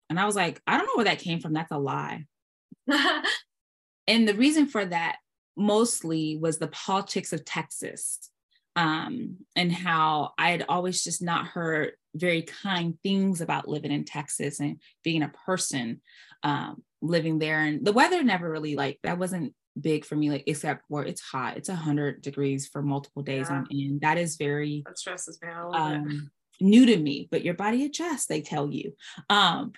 And 0.08 0.20
I 0.20 0.24
was 0.24 0.36
like, 0.36 0.62
I 0.66 0.76
don't 0.76 0.86
know 0.86 0.96
where 0.96 1.06
that 1.06 1.18
came 1.18 1.40
from. 1.40 1.52
That's 1.52 1.72
a 1.72 1.78
lie. 1.78 2.26
and 4.06 4.28
the 4.28 4.34
reason 4.34 4.66
for 4.66 4.84
that 4.84 5.16
mostly 5.56 6.36
was 6.36 6.58
the 6.58 6.68
politics 6.68 7.32
of 7.32 7.44
Texas 7.44 8.30
um, 8.76 9.36
and 9.54 9.72
how 9.72 10.32
I 10.38 10.50
had 10.50 10.64
always 10.68 11.04
just 11.04 11.22
not 11.22 11.46
heard 11.46 11.92
very 12.14 12.42
kind 12.42 12.98
things 13.02 13.40
about 13.40 13.68
living 13.68 13.92
in 13.92 14.04
Texas 14.04 14.60
and 14.60 14.80
being 15.04 15.22
a 15.22 15.32
person 15.46 16.00
um, 16.42 16.82
living 17.00 17.38
there. 17.38 17.60
And 17.60 17.84
the 17.84 17.92
weather 17.92 18.22
never 18.22 18.50
really 18.50 18.76
like 18.76 18.98
that 19.02 19.18
wasn't 19.18 19.54
big 19.78 20.04
for 20.04 20.16
me, 20.16 20.30
like 20.30 20.44
except 20.46 20.84
where 20.88 21.04
it's 21.04 21.20
hot. 21.20 21.56
It's 21.56 21.68
a 21.68 21.74
hundred 21.74 22.22
degrees 22.22 22.66
for 22.66 22.82
multiple 22.82 23.22
days 23.22 23.48
yeah. 23.50 23.56
on 23.56 23.66
end. 23.72 24.00
That 24.00 24.18
is 24.18 24.36
very 24.36 24.82
that 24.86 24.98
stresses 24.98 25.38
me 25.42 25.48
out. 25.50 25.74
Um, 25.74 26.30
new 26.60 26.86
to 26.86 26.96
me, 26.96 27.28
but 27.30 27.44
your 27.44 27.54
body 27.54 27.84
adjusts, 27.84 28.26
they 28.26 28.40
tell 28.40 28.70
you. 28.70 28.94
Um, 29.28 29.72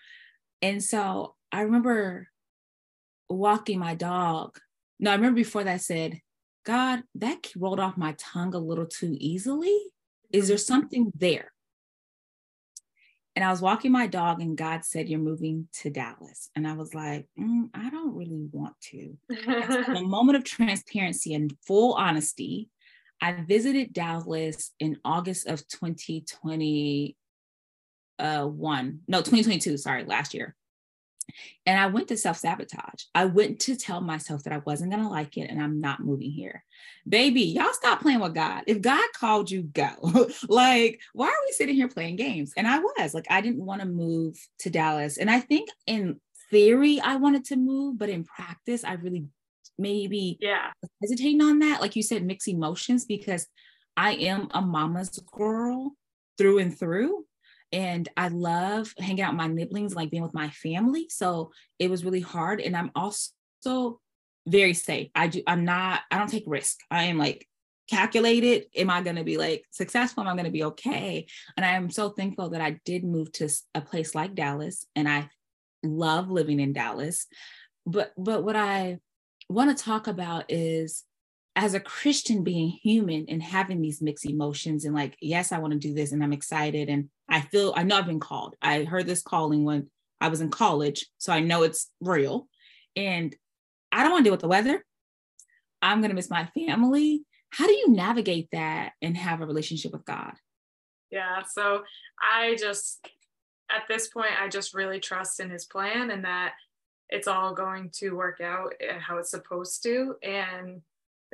and 0.63 0.83
so 0.83 1.35
I 1.51 1.63
remember 1.63 2.29
walking 3.35 3.79
my 3.79 3.95
dog. 3.95 4.59
No, 4.99 5.11
I 5.11 5.15
remember 5.15 5.37
before 5.37 5.65
that 5.65 5.75
I 5.75 5.79
said, 5.79 6.21
God, 6.65 7.03
that 7.17 7.51
rolled 7.57 7.81
off 7.81 7.97
my 7.97 8.15
tongue 8.19 8.55
a 8.55 8.59
little 8.59 8.87
too 8.87 9.17
easily. 9.19 9.77
Is 10.33 10.49
there 10.49 10.59
something 10.59 11.13
there? 11.15 11.53
And 13.37 13.45
I 13.45 13.51
was 13.51 13.61
walking 13.61 13.91
my 13.91 14.07
dog, 14.07 14.41
and 14.41 14.57
God 14.57 14.85
said, 14.85 15.09
You're 15.09 15.19
moving 15.19 15.67
to 15.81 15.91
Dallas. 15.91 16.51
And 16.55 16.69
I 16.69 16.75
was 16.75 16.95
like, 16.95 17.27
mm, 17.39 17.69
I 17.75 17.91
don't 17.91 18.15
really 18.15 18.47
want 18.53 18.75
to. 18.93 19.17
a 19.97 20.03
moment 20.03 20.37
of 20.37 20.45
transparency 20.45 21.35
and 21.35 21.53
full 21.67 21.95
honesty, 21.95 22.71
I 23.21 23.33
visited 23.33 23.93
Dallas 23.93 24.71
in 24.79 24.99
August 25.05 25.49
of 25.49 25.67
2021. 25.69 27.15
No, 28.21 29.19
2022, 29.19 29.77
sorry, 29.79 30.05
last 30.05 30.33
year. 30.33 30.55
And 31.67 31.79
I 31.79 31.87
went 31.87 32.09
to 32.09 32.17
self 32.17 32.37
sabotage. 32.37 33.05
I 33.15 33.25
went 33.25 33.61
to 33.61 33.77
tell 33.77 34.01
myself 34.01 34.45
that 34.45 34.53
I 34.53 34.63
wasn't 34.65 34.93
going 34.93 35.03
to 35.03 35.09
like 35.09 35.37
it 35.37 35.51
and 35.51 35.63
I'm 35.63 35.81
not 35.81 36.01
moving 36.01 36.31
here. 36.31 36.65
Baby, 37.09 37.43
y'all 37.43 37.73
stop 37.73 38.01
playing 38.01 38.21
with 38.21 38.35
God. 38.35 38.65
If 38.67 38.81
God 38.81 39.05
called 39.15 39.51
you, 39.51 39.63
go. 39.63 40.29
like, 40.49 41.01
why 41.13 41.29
are 41.29 41.45
we 41.47 41.53
sitting 41.53 41.75
here 41.75 41.89
playing 41.89 42.17
games? 42.17 42.53
And 42.57 42.67
I 42.67 42.79
was 42.79 43.15
like, 43.15 43.27
I 43.31 43.41
didn't 43.41 43.65
want 43.65 43.81
to 43.81 43.87
move 43.87 44.37
to 44.61 44.71
Dallas. 44.71 45.17
And 45.19 45.31
I 45.31 45.41
think 45.41 45.69
in 45.87 46.21
theory, 46.51 47.01
I 47.01 47.17
wanted 47.17 47.45
to 47.47 47.57
move, 47.57 47.99
but 47.99 48.09
in 48.09 48.25
practice, 48.25 48.85
I 48.85 48.95
really 48.95 49.25
maybe 49.77 50.39
yeah 50.41 50.71
hesitating 51.03 51.43
on 51.43 51.59
that. 51.61 51.81
Like 51.81 51.97
you 51.97 52.03
said, 52.03 52.25
mixed 52.25 52.49
emotions 52.49 53.05
because 53.05 53.47
I 53.97 54.13
am 54.13 54.49
a 54.53 54.61
mama's 54.61 55.19
girl 55.33 55.93
through 56.39 56.59
and 56.59 56.77
through 56.77 57.25
and 57.75 58.09
I 58.17 58.29
love 58.29 58.95
hanging 58.97 59.23
out 59.23 59.35
my 59.35 59.49
nibblings, 59.49 59.97
like 59.97 60.09
being 60.09 60.23
with 60.23 60.33
my 60.33 60.49
family. 60.51 61.09
So 61.11 61.51
it 61.81 61.91
was 61.91 62.05
really 62.05 62.21
hard. 62.21 62.61
And 62.61 62.77
I'm 62.77 62.93
also 62.95 64.01
very 64.47 64.75
safe. 64.75 65.11
I 65.13 65.27
do, 65.27 65.43
I'm 65.45 65.65
not, 65.65 66.03
I 66.09 66.19
don't 66.19 66.31
take 66.31 66.45
risk. 66.47 66.79
I 66.89 67.05
am 67.05 67.19
like 67.19 67.49
calculated. 67.91 68.67
Am 68.77 68.91
I 68.91 69.03
going 69.03 69.17
to 69.17 69.25
be 69.25 69.39
like 69.39 69.65
successful? 69.73 70.23
Am 70.23 70.29
I 70.29 70.35
going 70.35 70.45
to 70.45 70.53
be 70.53 70.63
okay? 70.65 71.27
And 71.57 71.67
I 71.67 71.71
am 71.71 71.91
so 71.91 72.11
thankful 72.11 72.51
that 72.51 72.61
I 72.61 72.79
did 72.85 73.03
move 73.03 73.33
to 73.33 73.49
a 73.75 73.81
place 73.81 74.15
like 74.15 74.37
Dallas 74.37 74.87
and 74.95 75.09
I 75.09 75.29
love 75.83 76.31
living 76.31 76.61
in 76.61 76.73
Dallas. 76.73 77.27
But, 77.87 78.13
but 78.17 78.45
what 78.45 78.55
I 78.55 78.99
want 79.49 79.77
to 79.77 79.85
talk 79.85 80.07
about 80.07 80.45
is 80.49 81.03
as 81.57 81.75
a 81.75 81.81
Christian 81.81 82.43
being 82.43 82.69
human 82.69 83.27
and 83.29 83.43
having 83.43 83.81
these 83.81 84.03
mixed 84.03 84.27
emotions 84.27 84.85
and 84.85 84.95
like, 84.95 85.17
yes, 85.21 85.53
I 85.53 85.59
want 85.59 85.73
to 85.73 85.79
do 85.79 85.95
this 85.95 86.13
and 86.13 86.23
I'm 86.23 86.33
excited 86.33 86.89
and 86.89 87.09
I 87.29 87.41
feel 87.41 87.73
I 87.77 87.85
know 87.85 87.97
I've 87.97 88.07
been 88.07 88.21
called. 88.21 88.57
I 88.61 88.85
heard 88.85 89.07
this 89.07 89.23
calling 89.23 89.65
when 89.65 89.89
I 90.21 90.29
was 90.29 90.41
in 90.41 90.51
college, 90.51 91.07
so 91.19 91.33
I 91.33 91.41
know 91.41 91.63
it's 91.63 91.91
real. 92.01 92.49
And 92.97 93.35
I 93.93 94.03
don't 94.03 94.13
want 94.13 94.25
to 94.25 94.29
deal 94.29 94.33
with 94.33 94.41
the 94.41 94.49
weather. 94.49 94.85
I'm 95.81 96.01
going 96.01 96.11
to 96.11 96.17
miss 96.17 96.31
my 96.31 96.47
family. 96.47 97.25
How 97.51 97.67
do 97.67 97.73
you 97.73 97.91
navigate 97.91 98.49
that 98.53 98.93
and 99.01 99.17
have 99.17 99.41
a 99.41 99.47
relationship 99.47 99.93
with 99.93 100.05
God? 100.05 100.33
Yeah, 101.11 101.43
so 101.45 101.85
I 102.21 102.57
just 102.59 103.07
at 103.71 103.83
this 103.89 104.09
point 104.09 104.33
I 104.41 104.49
just 104.49 104.75
really 104.75 104.99
trust 104.99 105.41
in 105.41 105.51
his 105.51 105.65
plan 105.65 106.11
and 106.11 106.25
that 106.25 106.55
it's 107.09 107.29
all 107.29 107.55
going 107.55 107.91
to 107.95 108.11
work 108.11 108.41
out 108.41 108.75
eh, 108.81 108.99
how 108.99 109.19
it's 109.19 109.31
supposed 109.31 109.83
to 109.85 110.17
and 110.23 110.83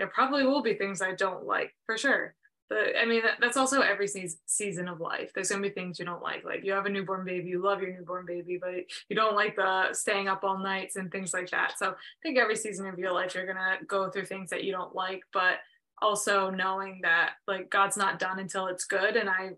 there 0.01 0.07
probably 0.07 0.47
will 0.47 0.63
be 0.63 0.73
things 0.73 1.03
I 1.03 1.15
don't 1.15 1.45
like 1.45 1.75
for 1.85 1.99
sure. 1.99 2.35
But 2.71 2.97
I 2.99 3.05
mean, 3.05 3.21
that, 3.23 3.35
that's 3.39 3.59
also 3.59 3.83
every 3.83 4.09
se- 4.09 4.39
season 4.47 4.89
of 4.89 4.99
life. 4.99 5.31
There's 5.35 5.51
gonna 5.51 5.61
be 5.61 5.69
things 5.69 5.99
you 5.99 6.07
don't 6.07 6.23
like. 6.23 6.43
Like 6.43 6.65
you 6.65 6.73
have 6.73 6.87
a 6.87 6.89
newborn 6.89 7.27
baby, 7.27 7.51
you 7.51 7.63
love 7.63 7.83
your 7.83 7.93
newborn 7.93 8.25
baby, 8.25 8.59
but 8.59 8.77
you 9.11 9.15
don't 9.15 9.37
like 9.37 9.57
the 9.57 9.93
staying 9.93 10.27
up 10.27 10.43
all 10.43 10.57
nights 10.57 10.97
and 10.97 11.13
things 11.13 11.35
like 11.35 11.51
that. 11.51 11.75
So 11.79 11.91
I 11.91 11.95
think 12.23 12.39
every 12.39 12.57
season 12.57 12.87
of 12.87 12.99
your 12.99 13.13
life, 13.13 13.35
you're 13.35 13.47
gonna 13.47 13.77
go 13.87 14.09
through 14.09 14.25
things 14.25 14.49
that 14.49 14.65
you 14.65 14.73
don't 14.73 14.95
like, 14.95 15.21
but 15.35 15.59
also 16.01 16.49
knowing 16.49 17.01
that 17.03 17.33
like 17.47 17.69
God's 17.69 17.99
not 17.99 18.19
done 18.19 18.39
until 18.39 18.69
it's 18.69 18.87
good. 18.87 19.17
And 19.17 19.29
I 19.29 19.51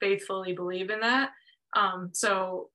faithfully 0.00 0.54
believe 0.54 0.88
in 0.88 1.00
that. 1.00 1.32
Um, 1.76 2.12
so 2.14 2.70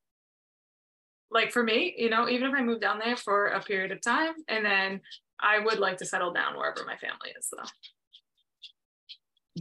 like 1.31 1.51
for 1.51 1.63
me, 1.63 1.95
you 1.97 2.11
know, 2.11 2.29
even 2.29 2.47
if 2.47 2.53
I 2.53 2.61
move 2.61 2.79
down 2.79 2.99
there 2.99 3.17
for 3.17 3.47
a 3.47 3.59
period 3.59 3.91
of 3.91 4.01
time 4.01 4.33
and 4.47 4.63
then 4.63 5.01
I 5.39 5.59
would 5.59 5.79
like 5.79 5.97
to 5.97 6.05
settle 6.05 6.33
down 6.33 6.55
wherever 6.55 6.83
my 6.85 6.97
family 6.97 7.33
is, 7.37 7.47
though. 7.51 7.63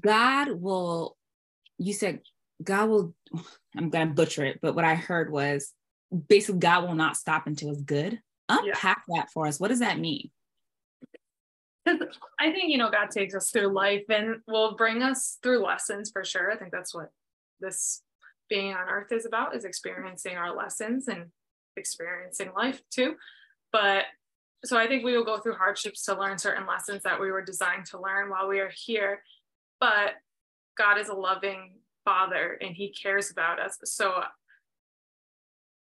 God 0.00 0.50
will, 0.60 1.16
you 1.78 1.92
said, 1.92 2.20
God 2.62 2.88
will, 2.88 3.14
I'm 3.76 3.90
going 3.90 4.08
to 4.08 4.14
butcher 4.14 4.44
it, 4.44 4.60
but 4.62 4.74
what 4.74 4.84
I 4.84 4.94
heard 4.94 5.30
was 5.30 5.72
basically 6.28 6.60
God 6.60 6.86
will 6.86 6.94
not 6.94 7.16
stop 7.16 7.46
until 7.46 7.70
it's 7.70 7.82
good. 7.82 8.20
Unpack 8.48 9.02
yeah. 9.08 9.16
that 9.16 9.30
for 9.32 9.46
us. 9.46 9.58
What 9.58 9.68
does 9.68 9.80
that 9.80 9.98
mean? 9.98 10.30
I 11.86 12.50
think, 12.50 12.70
you 12.70 12.78
know, 12.78 12.90
God 12.90 13.10
takes 13.10 13.34
us 13.34 13.50
through 13.50 13.68
life 13.68 14.04
and 14.08 14.36
will 14.48 14.74
bring 14.74 15.02
us 15.02 15.38
through 15.42 15.64
lessons 15.64 16.10
for 16.10 16.24
sure. 16.24 16.50
I 16.50 16.56
think 16.56 16.72
that's 16.72 16.94
what 16.94 17.10
this 17.60 18.02
being 18.48 18.72
on 18.72 18.88
earth 18.88 19.12
is 19.12 19.26
about 19.26 19.54
is 19.54 19.64
experiencing 19.64 20.36
our 20.36 20.54
lessons 20.54 21.08
and 21.08 21.26
experiencing 21.76 22.50
life 22.56 22.80
too. 22.90 23.14
But 23.72 24.04
so 24.64 24.76
I 24.76 24.86
think 24.86 25.04
we 25.04 25.16
will 25.16 25.24
go 25.24 25.38
through 25.38 25.54
hardships 25.54 26.04
to 26.04 26.18
learn 26.18 26.38
certain 26.38 26.66
lessons 26.66 27.02
that 27.02 27.20
we 27.20 27.30
were 27.30 27.42
designed 27.42 27.86
to 27.86 28.00
learn 28.00 28.30
while 28.30 28.48
we 28.48 28.60
are 28.60 28.72
here. 28.74 29.22
But 29.80 30.14
God 30.76 30.98
is 30.98 31.08
a 31.08 31.14
loving 31.14 31.74
father 32.04 32.58
and 32.60 32.74
he 32.74 32.92
cares 32.92 33.30
about 33.30 33.60
us. 33.60 33.78
So 33.84 34.22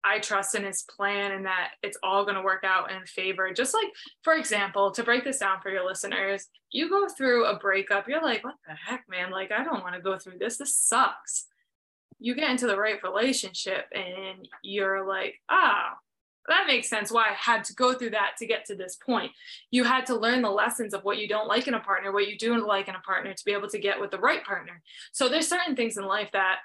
I 0.03 0.19
trust 0.19 0.55
in 0.55 0.65
his 0.65 0.83
plan 0.83 1.33
and 1.33 1.45
that 1.47 1.73
it's 1.83 1.99
all 2.03 2.25
going 2.25 2.37
to 2.37 2.43
work 2.43 2.65
out 2.65 2.91
in 2.91 3.05
favor. 3.07 3.53
Just 3.53 3.75
like, 3.75 3.89
for 4.23 4.35
example, 4.35 4.91
to 4.93 5.03
break 5.03 5.25
this 5.25 5.39
down 5.39 5.61
for 5.61 5.71
your 5.71 5.87
listeners, 5.87 6.47
you 6.71 6.89
go 6.89 7.07
through 7.09 7.47
a 7.47 7.59
breakup, 7.59 8.09
you're 8.09 8.23
like, 8.23 8.43
what 8.43 8.55
the 8.67 8.75
heck, 8.75 9.05
man? 9.09 9.31
Like, 9.31 9.53
I 9.53 9.63
don't 9.63 9.83
want 9.83 9.95
to 9.95 10.01
go 10.01 10.19
through 10.19 10.39
this. 10.39 10.57
This 10.57 10.75
sucks. 10.75 11.47
You 12.19 12.35
get 12.35 12.51
into 12.51 12.67
the 12.67 12.79
right 12.79 13.03
relationship 13.03 13.87
and 13.93 14.49
you're 14.63 15.07
like, 15.07 15.35
ah, 15.51 15.97
that 16.51 16.67
makes 16.67 16.89
sense 16.89 17.11
why 17.11 17.31
I 17.31 17.35
had 17.35 17.65
to 17.65 17.75
go 17.75 17.95
through 17.95 18.11
that 18.11 18.33
to 18.39 18.47
get 18.47 18.67
to 18.67 18.75
this 18.75 18.97
point. 18.97 19.33
You 19.71 19.85
had 19.85 20.07
to 20.07 20.17
learn 20.17 20.43
the 20.43 20.51
lessons 20.51 20.93
of 20.93 21.03
what 21.03 21.19
you 21.19 21.27
don't 21.27 21.49
like 21.49 21.67
in 21.67 21.75
a 21.75 21.81
partner, 21.81 22.13
what 22.13 22.29
you 22.29 22.37
do 22.37 22.65
like 22.67 22.89
in 22.89 22.95
a 22.95 23.01
partner 23.01 23.33
to 23.33 23.45
be 23.45 23.53
able 23.53 23.69
to 23.69 23.79
get 23.79 24.01
with 24.01 24.11
the 24.11 24.19
right 24.19 24.45
partner. 24.45 24.83
So 25.13 25.29
there's 25.29 25.49
certain 25.49 25.77
things 25.77 25.97
in 25.97 26.05
life 26.05 26.31
that 26.33 26.59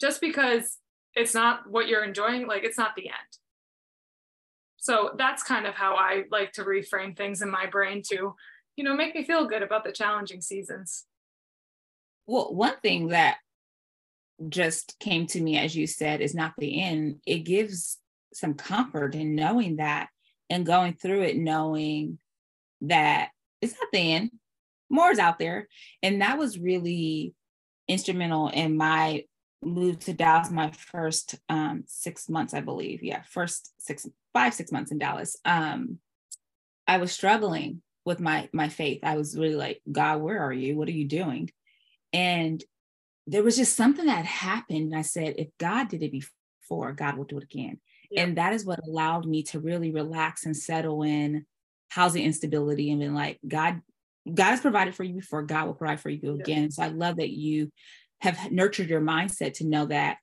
just 0.00 0.20
because 0.20 0.78
it's 1.14 1.34
not 1.34 1.68
what 1.68 1.88
you're 1.88 2.04
enjoying, 2.04 2.46
like 2.46 2.64
it's 2.64 2.78
not 2.78 2.96
the 2.96 3.08
end. 3.08 3.38
So 4.78 5.10
that's 5.16 5.42
kind 5.42 5.66
of 5.66 5.74
how 5.74 5.94
I 5.94 6.24
like 6.30 6.52
to 6.52 6.64
reframe 6.64 7.16
things 7.16 7.42
in 7.42 7.50
my 7.50 7.66
brain 7.66 8.02
to, 8.10 8.34
you 8.76 8.84
know, 8.84 8.96
make 8.96 9.14
me 9.14 9.24
feel 9.24 9.46
good 9.46 9.62
about 9.62 9.84
the 9.84 9.92
challenging 9.92 10.40
seasons. 10.40 11.04
Well, 12.26 12.54
one 12.54 12.74
thing 12.82 13.08
that 13.08 13.36
just 14.48 14.96
came 14.98 15.26
to 15.28 15.40
me 15.40 15.58
as 15.58 15.76
you 15.76 15.86
said 15.86 16.20
is 16.20 16.34
not 16.34 16.54
the 16.58 16.80
end. 16.80 17.20
It 17.26 17.40
gives 17.40 17.98
some 18.34 18.54
comfort 18.54 19.14
in 19.14 19.34
knowing 19.34 19.76
that 19.76 20.08
and 20.50 20.66
going 20.66 20.94
through 20.94 21.22
it 21.22 21.36
knowing 21.36 22.18
that 22.82 23.30
it's 23.60 23.74
not 23.74 23.88
the 23.92 24.12
end. 24.12 24.30
More 24.90 25.10
is 25.10 25.18
out 25.18 25.38
there. 25.38 25.68
And 26.02 26.20
that 26.20 26.38
was 26.38 26.58
really 26.58 27.34
instrumental 27.88 28.48
in 28.48 28.76
my 28.76 29.24
move 29.62 29.98
to 30.00 30.12
Dallas 30.12 30.50
my 30.50 30.70
first 30.72 31.36
um, 31.48 31.84
six 31.86 32.28
months, 32.28 32.52
I 32.52 32.60
believe. 32.60 33.02
Yeah, 33.02 33.22
first 33.22 33.72
six, 33.78 34.06
five, 34.34 34.54
six 34.54 34.72
months 34.72 34.90
in 34.90 34.98
Dallas. 34.98 35.36
Um, 35.44 35.98
I 36.86 36.98
was 36.98 37.12
struggling 37.12 37.82
with 38.04 38.20
my 38.20 38.48
my 38.52 38.68
faith. 38.68 39.00
I 39.04 39.16
was 39.16 39.38
really 39.38 39.54
like, 39.54 39.80
God, 39.90 40.20
where 40.20 40.42
are 40.42 40.52
you? 40.52 40.76
What 40.76 40.88
are 40.88 40.92
you 40.92 41.06
doing? 41.06 41.50
And 42.12 42.62
there 43.26 43.42
was 43.42 43.56
just 43.56 43.76
something 43.76 44.06
that 44.06 44.24
happened. 44.24 44.92
And 44.92 44.96
I 44.96 45.02
said, 45.02 45.36
if 45.38 45.48
God 45.58 45.88
did 45.88 46.02
it 46.02 46.12
before, 46.12 46.92
God 46.92 47.16
will 47.16 47.24
do 47.24 47.38
it 47.38 47.44
again. 47.44 47.80
Yeah. 48.12 48.22
And 48.24 48.36
that 48.36 48.52
is 48.52 48.64
what 48.64 48.86
allowed 48.86 49.26
me 49.26 49.42
to 49.44 49.60
really 49.60 49.90
relax 49.90 50.44
and 50.46 50.56
settle 50.56 51.02
in 51.02 51.46
housing 51.88 52.24
instability 52.24 52.90
and 52.90 53.00
been 53.00 53.14
like, 53.14 53.38
God, 53.46 53.80
God 54.32 54.50
has 54.50 54.60
provided 54.60 54.94
for 54.94 55.04
you 55.04 55.14
before, 55.14 55.42
God 55.42 55.66
will 55.66 55.74
provide 55.74 56.00
for 56.00 56.10
you 56.10 56.20
yeah. 56.22 56.42
again. 56.42 56.70
So 56.70 56.82
I 56.82 56.88
love 56.88 57.16
that 57.16 57.30
you 57.30 57.70
have 58.20 58.50
nurtured 58.52 58.88
your 58.88 59.00
mindset 59.00 59.54
to 59.54 59.66
know 59.66 59.86
that 59.86 60.18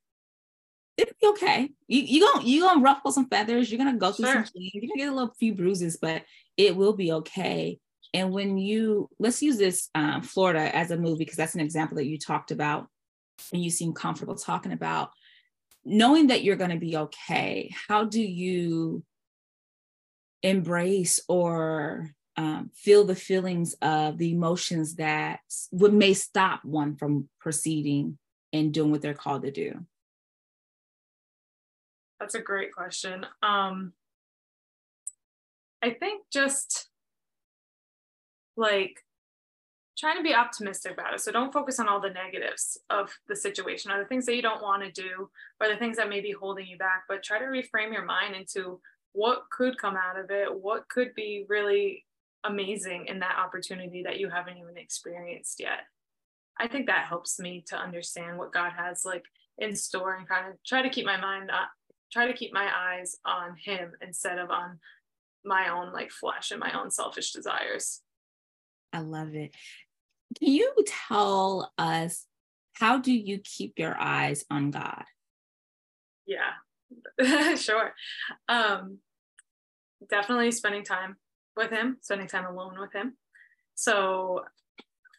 it'll 0.98 1.16
be 1.22 1.28
okay. 1.28 1.70
You 1.88 2.02
you 2.02 2.22
gonna 2.22 2.46
you 2.46 2.62
gonna 2.62 2.82
ruffle 2.82 3.12
some 3.12 3.28
feathers. 3.28 3.72
You're 3.72 3.78
gonna 3.78 3.98
go 3.98 4.12
through 4.12 4.26
sure. 4.26 4.34
some 4.36 4.44
things. 4.46 4.72
You're 4.74 4.82
gonna 4.82 4.98
get 4.98 5.12
a 5.12 5.16
little 5.16 5.34
few 5.40 5.54
bruises, 5.54 5.98
but 6.02 6.24
it 6.58 6.76
will 6.76 6.94
be 6.94 7.12
okay. 7.12 7.80
And 8.14 8.32
when 8.32 8.58
you 8.58 9.10
let's 9.20 9.42
use 9.42 9.58
this 9.58 9.90
um, 9.96 10.22
Florida 10.22 10.76
as 10.76 10.92
a 10.92 10.98
movie 10.98 11.20
because 11.20 11.38
that's 11.38 11.56
an 11.56 11.62
example 11.62 11.98
that 11.98 12.08
you 12.08 12.18
talked 12.18 12.52
about, 12.52 12.88
and 13.54 13.64
you 13.64 13.70
seem 13.70 13.94
comfortable 13.94 14.36
talking 14.36 14.72
about 14.72 15.12
knowing 15.86 16.28
that 16.28 16.44
you're 16.44 16.56
going 16.56 16.70
to 16.72 16.78
be 16.78 16.98
okay. 16.98 17.74
How 17.88 18.04
do 18.06 18.22
you 18.22 19.04
embrace 20.44 21.20
or 21.28 22.12
um, 22.38 22.72
feel 22.74 23.04
the 23.04 23.16
feelings 23.16 23.74
of 23.82 24.18
the 24.18 24.32
emotions 24.32 24.96
that 24.96 25.42
would 25.72 25.94
may 25.94 26.14
stop 26.14 26.64
one 26.64 26.96
from 26.96 27.28
proceeding 27.40 28.18
and 28.54 28.74
doing 28.74 28.92
what 28.92 29.02
they're 29.02 29.14
called 29.14 29.44
to 29.44 29.52
do? 29.52 29.86
That's 32.20 32.36
a 32.36 32.42
great 32.42 32.74
question. 32.74 33.26
Um, 33.42 33.94
I 35.82 35.92
think 35.92 36.24
just 36.32 36.90
like 38.58 39.04
trying 40.00 40.18
to 40.18 40.24
be 40.24 40.34
optimistic 40.34 40.94
about 40.94 41.14
it. 41.14 41.20
So 41.20 41.32
don't 41.32 41.52
focus 41.52 41.80
on 41.80 41.90
all 41.90 42.00
the 42.00 42.10
negatives 42.10 42.78
of 42.90 43.12
the 43.28 43.36
situation 43.36 43.92
or 43.92 44.00
the 44.00 44.08
things 44.08 44.26
that 44.26 44.36
you 44.36 44.42
don't 44.42 44.62
want 44.62 44.84
to 44.84 44.92
do 44.92 45.30
or 45.60 45.68
the 45.68 45.76
things 45.76 45.98
that 45.98 46.10
may 46.10 46.22
be 46.22 46.32
holding 46.32 46.68
you 46.68 46.78
back, 46.78 47.04
but 47.10 47.22
try 47.22 47.40
to 47.40 47.46
reframe 47.46 47.92
your 47.92 48.06
mind 48.06 48.36
into 48.36 48.80
what 49.12 49.50
could 49.52 49.78
come 49.78 49.98
out 49.98 50.18
of 50.18 50.32
it, 50.32 50.48
what 50.54 50.88
could 50.88 51.14
be 51.16 51.46
really 51.50 52.06
amazing 52.46 53.08
in 53.08 53.20
that 53.20 53.38
opportunity 53.38 54.04
that 54.04 54.20
you 54.20 54.30
haven't 54.30 54.58
even 54.58 54.78
experienced 54.78 55.60
yet. 55.60 55.82
I 56.60 56.68
think 56.68 56.88
that 56.88 57.08
helps 57.08 57.40
me 57.40 57.64
to 57.68 57.76
understand 57.76 58.38
what 58.38 58.54
God 58.54 58.72
has 58.78 59.04
like 59.04 59.26
in 59.58 59.76
store 59.76 60.16
and 60.16 60.28
kind 60.28 60.48
of 60.48 60.54
try 60.66 60.82
to 60.82 60.90
keep 60.90 61.06
my 61.06 61.20
mind 61.20 61.50
uh, 61.52 61.66
try 62.12 62.28
to 62.28 62.34
keep 62.34 62.54
my 62.54 62.70
eyes 62.76 63.16
on 63.26 63.56
him 63.64 63.92
instead 64.02 64.40
of 64.40 64.50
on 64.50 64.80
my 65.46 65.70
own 65.70 65.94
like 65.94 66.12
flesh 66.12 66.52
and 66.52 66.60
my 66.60 66.72
own 66.80 66.92
selfish 66.92 67.32
desires. 67.32 68.02
I 68.92 69.02
love 69.02 69.36
it. 69.36 69.54
Can 70.38 70.52
you 70.52 70.74
tell 70.86 71.72
us 71.78 72.26
how 72.74 73.00
do 73.00 73.12
you 73.12 73.40
keep 73.40 73.78
your 73.78 74.00
eyes 74.00 74.46
on 74.50 74.72
God? 74.72 75.04
Yeah, 76.26 77.56
sure. 77.56 77.94
Um, 78.48 79.00
definitely 80.10 80.52
spending 80.52 80.84
time 80.84 81.18
with 81.58 81.72
Him, 81.72 81.98
spending 82.02 82.28
time 82.28 82.46
alone 82.46 82.80
with 82.80 82.94
Him. 82.94 83.18
So 83.76 84.46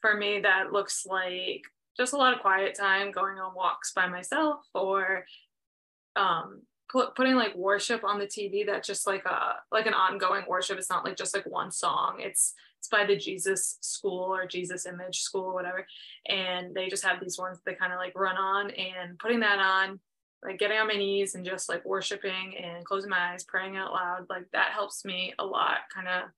for 0.01 0.17
me, 0.17 0.41
that 0.41 0.73
looks 0.73 1.05
like 1.07 1.63
just 1.97 2.13
a 2.13 2.17
lot 2.17 2.35
of 2.35 2.41
quiet 2.41 2.75
time, 2.75 3.11
going 3.11 3.39
on 3.39 3.55
walks 3.55 3.93
by 3.93 4.07
myself, 4.07 4.61
or 4.75 5.27
um, 6.17 6.63
put, 6.91 7.15
putting 7.15 7.35
like 7.35 7.55
worship 7.55 8.05
on 8.05 8.19
the 8.19 8.27
TV. 8.27 8.65
That's 8.65 8.87
just 8.87 9.07
like 9.07 9.25
a 9.27 9.57
like 9.71 9.87
an 9.87 9.95
ongoing 9.95 10.45
worship. 10.49 10.79
It's 10.79 10.91
not 10.91 11.05
like 11.05 11.17
just 11.17 11.35
like 11.35 11.47
one 11.47 11.71
song. 11.71 12.17
It's 12.21 12.55
it's 12.81 12.89
by 12.89 13.05
the 13.05 13.15
Jesus 13.15 13.77
School 13.83 14.35
or 14.35 14.47
Jesus 14.47 14.87
Image 14.87 15.21
School 15.21 15.45
or 15.45 15.53
whatever. 15.53 15.87
And 16.27 16.75
they 16.75 16.89
just 16.89 17.05
have 17.05 17.21
these 17.21 17.39
ones 17.39 17.59
that 17.67 17.79
kind 17.79 17.93
of 17.93 17.99
like 17.99 18.19
run 18.19 18.39
on 18.39 18.71
and 18.71 19.19
putting 19.19 19.41
that 19.41 19.59
on, 19.59 20.01
like 20.43 20.59
getting 20.59 20.79
on 20.79 20.89
my 20.89 20.95
knees 20.95 21.35
and 21.35 21.45
just 21.45 21.69
like 21.69 21.85
worshiping 21.85 22.55
and 22.57 22.83
closing 22.87 23.11
my 23.11 23.33
eyes, 23.33 23.45
praying 23.45 23.77
out 23.77 23.93
loud. 23.93 24.27
Like 24.31 24.47
that 24.55 24.73
helps 24.73 25.05
me 25.05 25.35
a 25.39 25.45
lot, 25.45 25.81
kind 25.95 26.09
of 26.09 26.31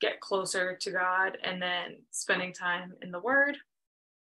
get 0.00 0.20
closer 0.20 0.76
to 0.80 0.90
God. 0.90 1.38
And 1.44 1.62
then 1.62 1.98
spending 2.10 2.52
time 2.52 2.94
in 3.00 3.12
the 3.12 3.20
Word, 3.20 3.56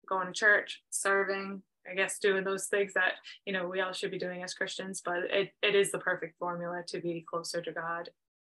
going 0.09 0.27
to 0.27 0.33
church, 0.33 0.83
serving, 0.89 1.61
I 1.89 1.95
guess 1.95 2.19
doing 2.19 2.43
those 2.43 2.65
things 2.67 2.93
that 2.95 3.13
you 3.45 3.53
know 3.53 3.67
we 3.67 3.79
all 3.79 3.93
should 3.93 4.11
be 4.11 4.19
doing 4.19 4.43
as 4.43 4.53
Christians, 4.53 5.01
but 5.03 5.19
it, 5.29 5.51
it 5.61 5.73
is 5.73 5.91
the 5.91 5.99
perfect 5.99 6.37
formula 6.37 6.83
to 6.87 6.99
be 6.99 7.25
closer 7.29 7.61
to 7.61 7.71
God 7.71 8.09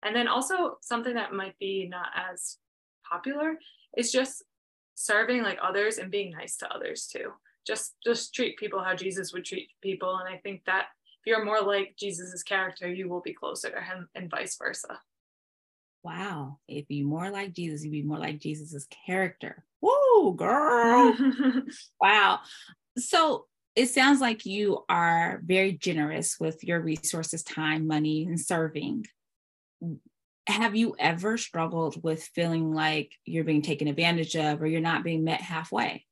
and 0.03 0.15
then 0.15 0.27
also 0.27 0.77
something 0.81 1.15
that 1.15 1.33
might 1.33 1.57
be 1.59 1.87
not 1.89 2.07
as 2.15 2.57
popular 3.09 3.57
is 3.97 4.11
just 4.11 4.43
serving 4.95 5.43
like 5.43 5.59
others 5.61 5.97
and 5.97 6.11
being 6.11 6.31
nice 6.31 6.57
to 6.57 6.73
others 6.73 7.07
too. 7.07 7.31
Just 7.65 7.95
just 8.03 8.33
treat 8.33 8.57
people 8.57 8.83
how 8.83 8.95
Jesus 8.95 9.33
would 9.33 9.45
treat 9.45 9.69
people. 9.81 10.17
And 10.17 10.33
I 10.33 10.37
think 10.37 10.63
that 10.65 10.87
if 11.21 11.27
you're 11.27 11.45
more 11.45 11.61
like 11.61 11.95
Jesus's 11.97 12.43
character, 12.43 12.91
you 12.91 13.07
will 13.07 13.21
be 13.21 13.33
closer 13.33 13.69
to 13.69 13.81
him 13.81 14.09
and 14.15 14.29
vice 14.29 14.57
versa. 14.57 14.99
Wow. 16.03 16.59
If 16.67 16.85
you're 16.89 17.07
more 17.07 17.29
like 17.29 17.53
Jesus, 17.53 17.83
you'd 17.83 17.91
be 17.91 18.01
more 18.01 18.19
like 18.19 18.39
Jesus's 18.39 18.87
character. 19.05 19.63
Whoa, 19.79 20.33
girl. 20.33 21.15
wow. 22.01 22.39
So 22.97 23.45
it 23.75 23.87
sounds 23.87 24.19
like 24.19 24.45
you 24.45 24.83
are 24.89 25.41
very 25.45 25.71
generous 25.71 26.37
with 26.39 26.61
your 26.63 26.81
resources, 26.81 27.41
time, 27.41 27.87
money, 27.87 28.25
and 28.25 28.39
serving 28.39 29.05
have 30.47 30.75
you 30.75 30.95
ever 30.99 31.37
struggled 31.37 32.03
with 32.03 32.23
feeling 32.23 32.73
like 32.73 33.13
you're 33.25 33.43
being 33.43 33.61
taken 33.61 33.87
advantage 33.87 34.35
of 34.35 34.61
or 34.61 34.67
you're 34.67 34.81
not 34.81 35.03
being 35.03 35.23
met 35.23 35.41
halfway? 35.41 36.05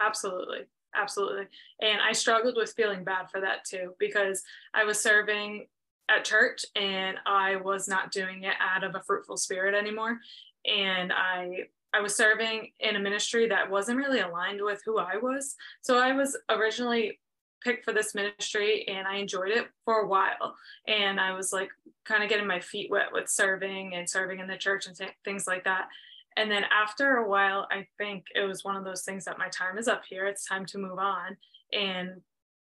Absolutely. 0.00 0.60
Absolutely. 0.94 1.44
And 1.80 2.00
I 2.00 2.12
struggled 2.12 2.56
with 2.56 2.72
feeling 2.74 3.04
bad 3.04 3.30
for 3.30 3.40
that 3.42 3.64
too, 3.64 3.94
because 3.98 4.42
I 4.72 4.84
was 4.84 5.00
serving 5.00 5.66
at 6.08 6.24
church 6.24 6.64
and 6.74 7.18
I 7.26 7.56
was 7.56 7.86
not 7.86 8.12
doing 8.12 8.44
it 8.44 8.54
out 8.60 8.82
of 8.82 8.94
a 8.94 9.02
fruitful 9.02 9.36
spirit 9.36 9.74
anymore. 9.74 10.18
And 10.64 11.12
I 11.12 11.66
I 11.94 12.00
was 12.00 12.14
serving 12.14 12.72
in 12.80 12.96
a 12.96 13.00
ministry 13.00 13.48
that 13.48 13.70
wasn't 13.70 13.98
really 13.98 14.20
aligned 14.20 14.60
with 14.60 14.82
who 14.84 14.98
I 14.98 15.16
was. 15.16 15.54
So 15.82 15.98
I 15.98 16.12
was 16.12 16.36
originally 16.50 17.18
picked 17.62 17.84
for 17.84 17.92
this 17.92 18.14
ministry 18.14 18.86
and 18.88 19.06
I 19.06 19.16
enjoyed 19.16 19.50
it 19.50 19.66
for 19.84 20.00
a 20.00 20.06
while. 20.06 20.56
And 20.86 21.20
I 21.20 21.34
was 21.34 21.52
like 21.52 21.70
kind 22.04 22.22
of 22.22 22.28
getting 22.28 22.46
my 22.46 22.60
feet 22.60 22.90
wet 22.90 23.12
with 23.12 23.28
serving 23.28 23.94
and 23.94 24.08
serving 24.08 24.40
in 24.40 24.46
the 24.46 24.56
church 24.56 24.86
and 24.86 24.96
th- 24.96 25.10
things 25.24 25.46
like 25.46 25.64
that. 25.64 25.88
And 26.36 26.50
then 26.50 26.64
after 26.64 27.16
a 27.16 27.28
while, 27.28 27.66
I 27.70 27.86
think 27.98 28.26
it 28.34 28.42
was 28.42 28.64
one 28.64 28.76
of 28.76 28.84
those 28.84 29.02
things 29.02 29.24
that 29.24 29.38
my 29.38 29.48
time 29.48 29.78
is 29.78 29.88
up 29.88 30.02
here. 30.08 30.26
It's 30.26 30.44
time 30.44 30.66
to 30.66 30.78
move 30.78 30.98
on. 30.98 31.36
And 31.72 32.20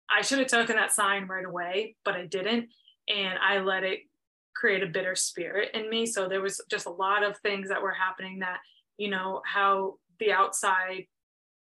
I 0.09 0.21
should 0.21 0.39
have 0.39 0.47
taken 0.47 0.77
that 0.77 0.93
sign 0.93 1.27
right 1.27 1.45
away, 1.45 1.95
but 2.05 2.15
I 2.15 2.25
didn't. 2.25 2.69
And 3.09 3.37
I 3.39 3.59
let 3.59 3.83
it 3.83 3.99
create 4.55 4.83
a 4.83 4.87
bitter 4.87 5.15
spirit 5.15 5.71
in 5.73 5.89
me. 5.89 6.05
So 6.05 6.27
there 6.27 6.41
was 6.41 6.61
just 6.69 6.87
a 6.87 6.91
lot 6.91 7.23
of 7.23 7.37
things 7.39 7.69
that 7.69 7.81
were 7.81 7.93
happening 7.93 8.39
that, 8.39 8.59
you 8.97 9.09
know, 9.09 9.41
how 9.45 9.95
the 10.19 10.31
outside 10.31 11.05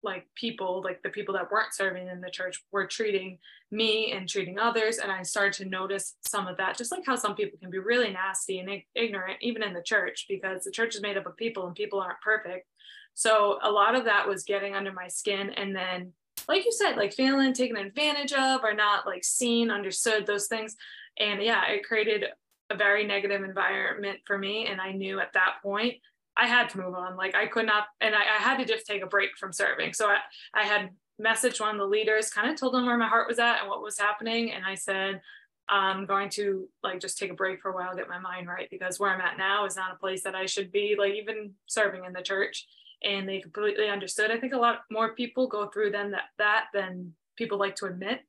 like 0.05 0.25
people 0.35 0.81
like 0.83 1.01
the 1.03 1.09
people 1.09 1.33
that 1.33 1.51
weren't 1.51 1.73
serving 1.73 2.07
in 2.07 2.21
the 2.21 2.29
church 2.29 2.63
were 2.71 2.87
treating 2.87 3.37
me 3.71 4.11
and 4.11 4.29
treating 4.29 4.59
others 4.59 4.99
and 4.99 5.11
i 5.11 5.21
started 5.23 5.53
to 5.53 5.69
notice 5.69 6.15
some 6.21 6.47
of 6.47 6.55
that 6.57 6.77
just 6.77 6.91
like 6.91 7.03
how 7.05 7.15
some 7.15 7.35
people 7.35 7.57
can 7.59 7.69
be 7.69 7.79
really 7.79 8.11
nasty 8.11 8.59
and 8.59 8.69
ignorant 8.93 9.37
even 9.41 9.63
in 9.63 9.73
the 9.73 9.81
church 9.81 10.25
because 10.29 10.63
the 10.63 10.71
church 10.71 10.95
is 10.95 11.01
made 11.01 11.17
up 11.17 11.25
of 11.25 11.35
people 11.37 11.65
and 11.67 11.75
people 11.75 11.99
aren't 11.99 12.21
perfect. 12.21 12.67
So 13.13 13.59
a 13.63 13.71
lot 13.71 13.95
of 13.95 14.05
that 14.05 14.27
was 14.27 14.43
getting 14.43 14.75
under 14.75 14.91
my 14.91 15.07
skin 15.07 15.51
and 15.51 15.75
then 15.75 16.13
like 16.47 16.65
you 16.65 16.71
said 16.71 16.97
like 16.97 17.13
feeling 17.13 17.53
taken 17.53 17.77
advantage 17.77 18.33
of 18.33 18.61
or 18.63 18.73
not 18.73 19.05
like 19.05 19.23
seen 19.23 19.71
understood 19.71 20.25
those 20.25 20.47
things. 20.47 20.75
And 21.17 21.41
yeah 21.41 21.65
it 21.67 21.85
created 21.85 22.25
a 22.69 22.75
very 22.75 23.05
negative 23.05 23.43
environment 23.43 24.19
for 24.25 24.39
me 24.39 24.65
and 24.65 24.81
i 24.81 24.91
knew 24.91 25.19
at 25.19 25.33
that 25.33 25.57
point 25.61 25.93
I 26.37 26.47
had 26.47 26.69
to 26.69 26.79
move 26.79 26.95
on. 26.95 27.15
Like 27.15 27.35
I 27.35 27.47
could 27.47 27.65
not, 27.65 27.85
and 28.01 28.13
I, 28.13 28.21
I 28.21 28.41
had 28.41 28.57
to 28.57 28.65
just 28.65 28.85
take 28.85 29.03
a 29.03 29.07
break 29.07 29.37
from 29.37 29.53
serving. 29.53 29.93
So 29.93 30.07
I, 30.07 30.17
I 30.53 30.63
had 30.63 30.89
messaged 31.21 31.61
one 31.61 31.75
of 31.75 31.79
the 31.79 31.87
leaders, 31.87 32.29
kind 32.29 32.49
of 32.49 32.59
told 32.59 32.73
them 32.73 32.85
where 32.85 32.97
my 32.97 33.07
heart 33.07 33.27
was 33.27 33.39
at 33.39 33.61
and 33.61 33.69
what 33.69 33.81
was 33.81 33.97
happening. 33.97 34.51
And 34.51 34.65
I 34.65 34.75
said, 34.75 35.21
I'm 35.67 36.05
going 36.05 36.29
to 36.31 36.69
like 36.83 36.99
just 36.99 37.17
take 37.17 37.31
a 37.31 37.35
break 37.35 37.61
for 37.61 37.71
a 37.71 37.73
while, 37.73 37.95
get 37.95 38.09
my 38.09 38.19
mind 38.19 38.47
right, 38.47 38.67
because 38.69 38.99
where 38.99 39.09
I'm 39.09 39.21
at 39.21 39.37
now 39.37 39.65
is 39.65 39.75
not 39.75 39.93
a 39.93 39.97
place 39.97 40.23
that 40.23 40.35
I 40.35 40.45
should 40.45 40.71
be 40.71 40.95
like 40.97 41.13
even 41.13 41.53
serving 41.67 42.05
in 42.05 42.13
the 42.13 42.21
church. 42.21 42.67
And 43.03 43.27
they 43.27 43.39
completely 43.39 43.89
understood. 43.89 44.31
I 44.31 44.39
think 44.39 44.53
a 44.53 44.57
lot 44.57 44.79
more 44.91 45.15
people 45.15 45.47
go 45.47 45.67
through 45.67 45.91
than 45.91 46.11
that, 46.11 46.25
that 46.37 46.65
than 46.73 47.13
people 47.35 47.57
like 47.57 47.75
to 47.77 47.85
admit. 47.85 48.21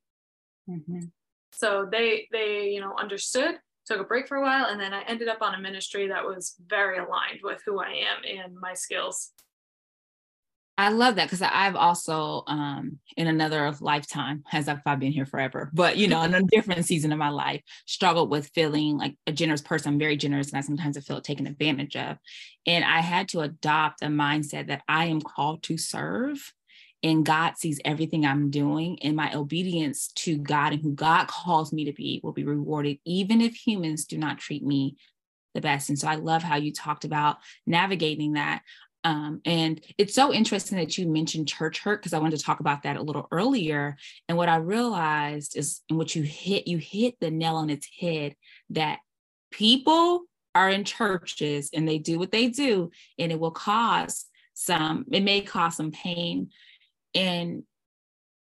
Mm-hmm. 0.69 1.01
So 1.53 1.89
they 1.91 2.29
they 2.33 2.71
you 2.71 2.81
know 2.81 2.95
understood 2.99 3.57
took 3.87 4.01
a 4.01 4.05
break 4.05 4.29
for 4.29 4.37
a 4.37 4.43
while, 4.43 4.67
and 4.67 4.81
then 4.81 4.93
I 4.93 5.03
ended 5.03 5.29
up 5.29 5.43
on 5.43 5.55
a 5.55 5.61
ministry 5.61 6.09
that 6.09 6.25
was 6.25 6.57
very 6.67 6.99
aligned 6.99 7.41
with 7.43 7.63
who 7.65 7.81
I 7.81 7.89
am 7.91 8.23
and 8.25 8.57
my 8.61 8.75
skills. 8.75 9.33
I 10.79 10.91
love 10.91 11.15
that 11.15 11.25
because 11.25 11.41
I've 11.41 11.75
also, 11.75 12.43
um, 12.47 12.99
in 13.17 13.29
another 13.29 13.73
lifetime, 13.81 14.45
as 14.53 14.69
if 14.69 14.79
I've 14.85 15.01
been 15.01 15.13
here 15.13 15.25
forever, 15.25 15.71
but 15.73 15.97
you 15.97 16.07
know, 16.07 16.21
in 16.23 16.35
a 16.35 16.43
different 16.43 16.85
season 16.85 17.13
of 17.13 17.19
my 17.19 17.31
life, 17.31 17.63
struggled 17.87 18.31
with 18.31 18.51
feeling 18.55 18.99
like 18.99 19.17
a 19.27 19.33
generous 19.33 19.63
person. 19.63 19.95
I'm 19.95 19.99
very 19.99 20.19
generous, 20.19 20.51
and 20.51 20.59
I 20.59 20.61
sometimes 20.61 20.99
I 20.99 21.01
feel 21.01 21.23
taken 21.23 21.47
advantage 21.47 21.97
of. 21.97 22.19
And 22.67 22.85
I 22.85 23.01
had 23.01 23.29
to 23.29 23.41
adopt 23.41 24.03
a 24.03 24.09
mindset 24.09 24.67
that 24.67 24.83
I 24.87 25.07
am 25.07 25.23
called 25.23 25.63
to 25.65 25.79
serve, 25.79 26.53
and 27.03 27.25
God 27.27 27.57
sees 27.57 27.81
everything 27.85 28.25
I'm 28.25 28.51
doing, 28.51 28.99
and 29.03 29.15
my 29.15 29.33
obedience 29.35 30.09
to 30.17 30.39
God 30.39 30.73
and 30.73 30.83
who 30.83 30.93
God 30.93 31.29
calls 31.29 31.73
me 31.73 31.85
to 31.85 31.93
be 31.93 32.21
will 32.23 32.33
be 32.33 32.45
rewarded, 32.45 32.99
even 33.05 33.41
if 33.41 33.55
humans 33.55 34.07
do 34.07 34.19
not 34.19 34.39
treat 34.39 34.65
me 34.65 34.97
the 35.55 35.61
best. 35.61 35.89
And 35.89 35.99
so 35.99 36.09
I 36.09 36.17
love 36.17 36.43
how 36.43 36.57
you 36.57 36.73
talked 36.73 37.05
about 37.05 37.39
navigating 37.67 38.35
that. 38.35 38.63
Um, 39.05 39.41
and 39.45 39.81
it's 39.99 40.15
so 40.15 40.33
interesting 40.33 40.79
that 40.79 40.99
you 40.99 41.07
mentioned 41.07 41.47
church 41.47 41.79
hurt 41.79 42.01
because 42.01 42.13
I 42.13 42.19
wanted 42.19 42.39
to 42.39 42.45
talk 42.45 42.61
about 42.61 42.83
that 42.83 42.97
a 42.97 43.03
little 43.03 43.29
earlier. 43.31 43.97
And 44.29 44.37
what 44.37 44.49
I 44.49 44.57
realized 44.57 45.57
is, 45.57 45.83
and 45.89 45.97
what 45.97 46.17
you 46.17 46.23
hit, 46.23 46.67
you 46.67 46.79
hit 46.79 47.15
the 47.21 47.31
nail 47.31 47.57
on 47.57 47.71
its 47.71 47.89
head 48.01 48.35
that 48.71 48.99
people 49.53 50.23
are 50.57 50.69
in 50.71 50.85
churches 50.85 51.71
and 51.73 51.87
they 51.87 51.99
do 51.99 52.19
what 52.19 52.33
they 52.33 52.49
do, 52.49 52.91
and 53.19 53.31
it 53.31 53.39
will 53.39 53.53
cause 53.53 54.25
some, 54.55 55.05
it 55.13 55.23
may 55.23 55.43
cause 55.43 55.77
some 55.77 55.93
pain. 55.93 56.51
And 57.17 57.63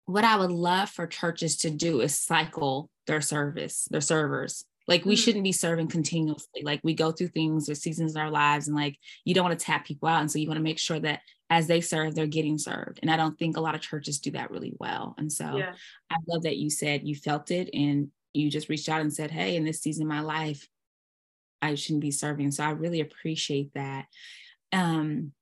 what 0.06 0.24
I 0.24 0.38
would 0.38 0.52
love 0.52 0.90
for 0.90 1.08
churches 1.08 1.58
to 1.58 1.70
do 1.70 2.02
is 2.02 2.20
cycle 2.20 2.90
their 3.08 3.22
service, 3.22 3.88
their 3.92 4.02
servers 4.02 4.66
like 4.88 5.06
we 5.06 5.14
mm-hmm. 5.14 5.22
shouldn't 5.22 5.44
be 5.44 5.52
serving 5.52 5.88
continuously. 5.88 6.64
Like 6.64 6.82
we 6.84 6.94
go 6.94 7.12
through 7.12 7.30
things 7.30 7.70
or 7.70 7.76
seasons 7.76 8.16
in 8.16 8.22
our 8.22 8.32
lives, 8.32 8.68
and 8.68 8.76
like 8.76 8.98
you 9.24 9.34
don't 9.34 9.46
want 9.46 9.58
to 9.58 9.66
tap 9.66 9.86
people 9.86 10.10
out. 10.10 10.22
And 10.22 10.32
so 10.32 10.40
you 10.40 10.48
want 10.48 10.58
to 10.58 10.64
make 10.64 10.80
sure 10.80 11.00
that 11.00 11.22
as 11.50 11.68
they 11.68 11.82
serve, 11.82 12.16
they're 12.16 12.28
getting 12.28 12.58
served. 12.58 13.00
And 13.02 13.12
I 13.12 13.18
don't 13.18 13.38
think 13.38 13.58
a 13.58 13.62
lot 13.62 13.76
of 13.76 13.82
churches 13.82 14.20
do 14.20 14.32
that 14.32 14.52
really 14.52 14.74
well. 14.80 15.16
And 15.18 15.32
so 15.32 15.58
yeah. 15.58 15.74
I 16.10 16.16
love 16.28 16.44
that 16.44 16.58
you 16.58 16.70
said 16.70 17.08
you 17.08 17.16
felt 17.16 17.52
it 17.52 17.70
and 17.74 18.10
you 18.34 18.50
just 18.50 18.70
reached 18.70 18.90
out 18.90 19.02
and 19.02 19.14
said, 19.14 19.32
Hey, 19.32 19.56
in 19.56 19.66
this 19.66 19.82
season 19.82 20.04
of 20.04 20.10
my 20.10 20.22
life, 20.22 20.68
I 21.62 21.76
shouldn't 21.76 22.02
be 22.02 22.12
serving. 22.12 22.52
So 22.52 22.64
I 22.64 22.72
really 22.72 23.02
appreciate 23.02 23.74
that. 23.76 24.08
Um, 24.74 25.34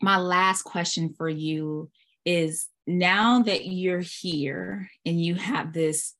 my 0.00 0.18
last 0.18 0.62
question 0.62 1.14
for 1.16 1.28
you 1.28 1.90
is 2.24 2.68
now 2.86 3.42
that 3.42 3.66
you're 3.66 4.00
here 4.00 4.90
and 5.04 5.22
you 5.22 5.34
have 5.34 5.72
this 5.72 6.14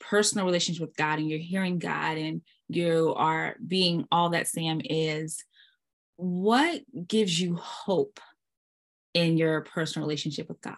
personal 0.00 0.46
relationship 0.46 0.80
with 0.80 0.96
God 0.96 1.18
and 1.18 1.28
you're 1.28 1.38
hearing 1.38 1.78
God 1.78 2.18
and 2.18 2.42
you 2.68 3.14
are 3.16 3.56
being 3.64 4.06
all 4.10 4.30
that 4.30 4.48
Sam 4.48 4.80
is, 4.84 5.44
what 6.16 6.80
gives 7.06 7.40
you 7.40 7.56
hope 7.56 8.20
in 9.14 9.36
your 9.36 9.62
personal 9.62 10.06
relationship 10.06 10.48
with 10.48 10.60
God? 10.60 10.76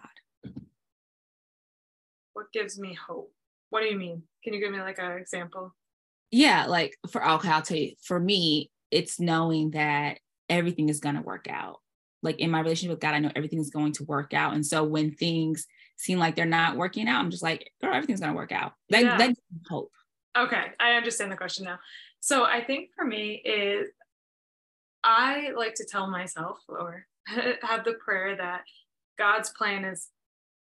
What 2.33 2.51
gives 2.53 2.79
me 2.79 2.93
hope? 2.93 3.31
What 3.69 3.81
do 3.81 3.87
you 3.87 3.97
mean? 3.97 4.23
Can 4.43 4.53
you 4.53 4.59
give 4.59 4.71
me 4.71 4.79
like 4.79 4.99
an 4.99 5.17
example? 5.17 5.73
Yeah, 6.31 6.65
like 6.65 6.97
for 7.09 7.27
okay, 7.27 7.49
I'll 7.49 7.61
tell 7.61 7.77
you. 7.77 7.93
For 8.03 8.19
me, 8.19 8.71
it's 8.89 9.19
knowing 9.19 9.71
that 9.71 10.19
everything 10.49 10.89
is 10.89 10.99
going 10.99 11.15
to 11.15 11.21
work 11.21 11.47
out. 11.49 11.79
Like 12.21 12.39
in 12.39 12.51
my 12.51 12.59
relationship 12.59 12.91
with 12.91 12.99
God, 12.99 13.15
I 13.15 13.19
know 13.19 13.31
everything 13.35 13.59
is 13.59 13.69
going 13.69 13.93
to 13.93 14.03
work 14.03 14.33
out. 14.33 14.53
And 14.53 14.65
so 14.65 14.83
when 14.83 15.11
things 15.11 15.67
seem 15.97 16.19
like 16.19 16.35
they're 16.35 16.45
not 16.45 16.77
working 16.77 17.07
out, 17.07 17.19
I'm 17.19 17.31
just 17.31 17.43
like, 17.43 17.71
girl, 17.81 17.93
everything's 17.93 18.19
gonna 18.19 18.33
work 18.33 18.51
out. 18.51 18.73
That, 18.89 19.03
yeah. 19.03 19.17
that 19.17 19.35
hope. 19.69 19.91
Okay, 20.37 20.63
I 20.79 20.91
understand 20.93 21.31
the 21.31 21.37
question 21.37 21.65
now. 21.65 21.79
So 22.19 22.43
I 22.43 22.63
think 22.63 22.89
for 22.95 23.03
me 23.03 23.41
is 23.43 23.87
I 25.03 25.49
like 25.55 25.75
to 25.75 25.85
tell 25.85 26.09
myself 26.09 26.59
or 26.67 27.05
have 27.25 27.83
the 27.83 27.93
prayer 27.93 28.35
that 28.37 28.61
God's 29.17 29.49
plan 29.49 29.83
is 29.85 30.07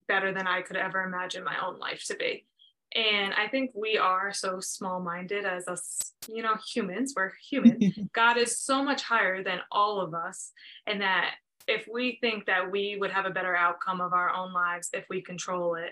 better 0.08 0.34
than 0.34 0.48
I 0.48 0.62
could 0.62 0.78
ever 0.78 1.04
imagine 1.04 1.44
my 1.44 1.56
own 1.66 1.80
life 1.80 2.04
to 2.08 2.16
be. 2.16 2.46
And 2.94 3.34
I 3.34 3.48
think 3.48 3.72
we 3.74 3.98
are 3.98 4.34
so 4.34 4.60
small 4.60 5.00
minded 5.00 5.46
as 5.46 5.68
us, 5.68 6.14
you 6.28 6.44
know, 6.44 6.56
humans, 6.74 7.14
we're 7.16 7.32
human. 7.50 8.10
God 8.14 8.38
is 8.38 8.60
so 8.60 8.84
much 8.84 9.02
higher 9.02 9.44
than 9.44 9.60
all 9.72 10.02
of 10.02 10.14
us, 10.14 10.52
and 10.88 11.02
that 11.02 11.36
if 11.68 11.88
we 11.92 12.18
think 12.20 12.46
that 12.48 12.70
we 12.70 12.98
would 13.00 13.12
have 13.12 13.26
a 13.26 13.30
better 13.32 13.56
outcome 13.56 14.02
of 14.02 14.14
our 14.14 14.30
own 14.30 14.52
lives 14.52 14.90
if 14.94 15.06
we 15.10 15.22
control 15.22 15.76
it, 15.76 15.92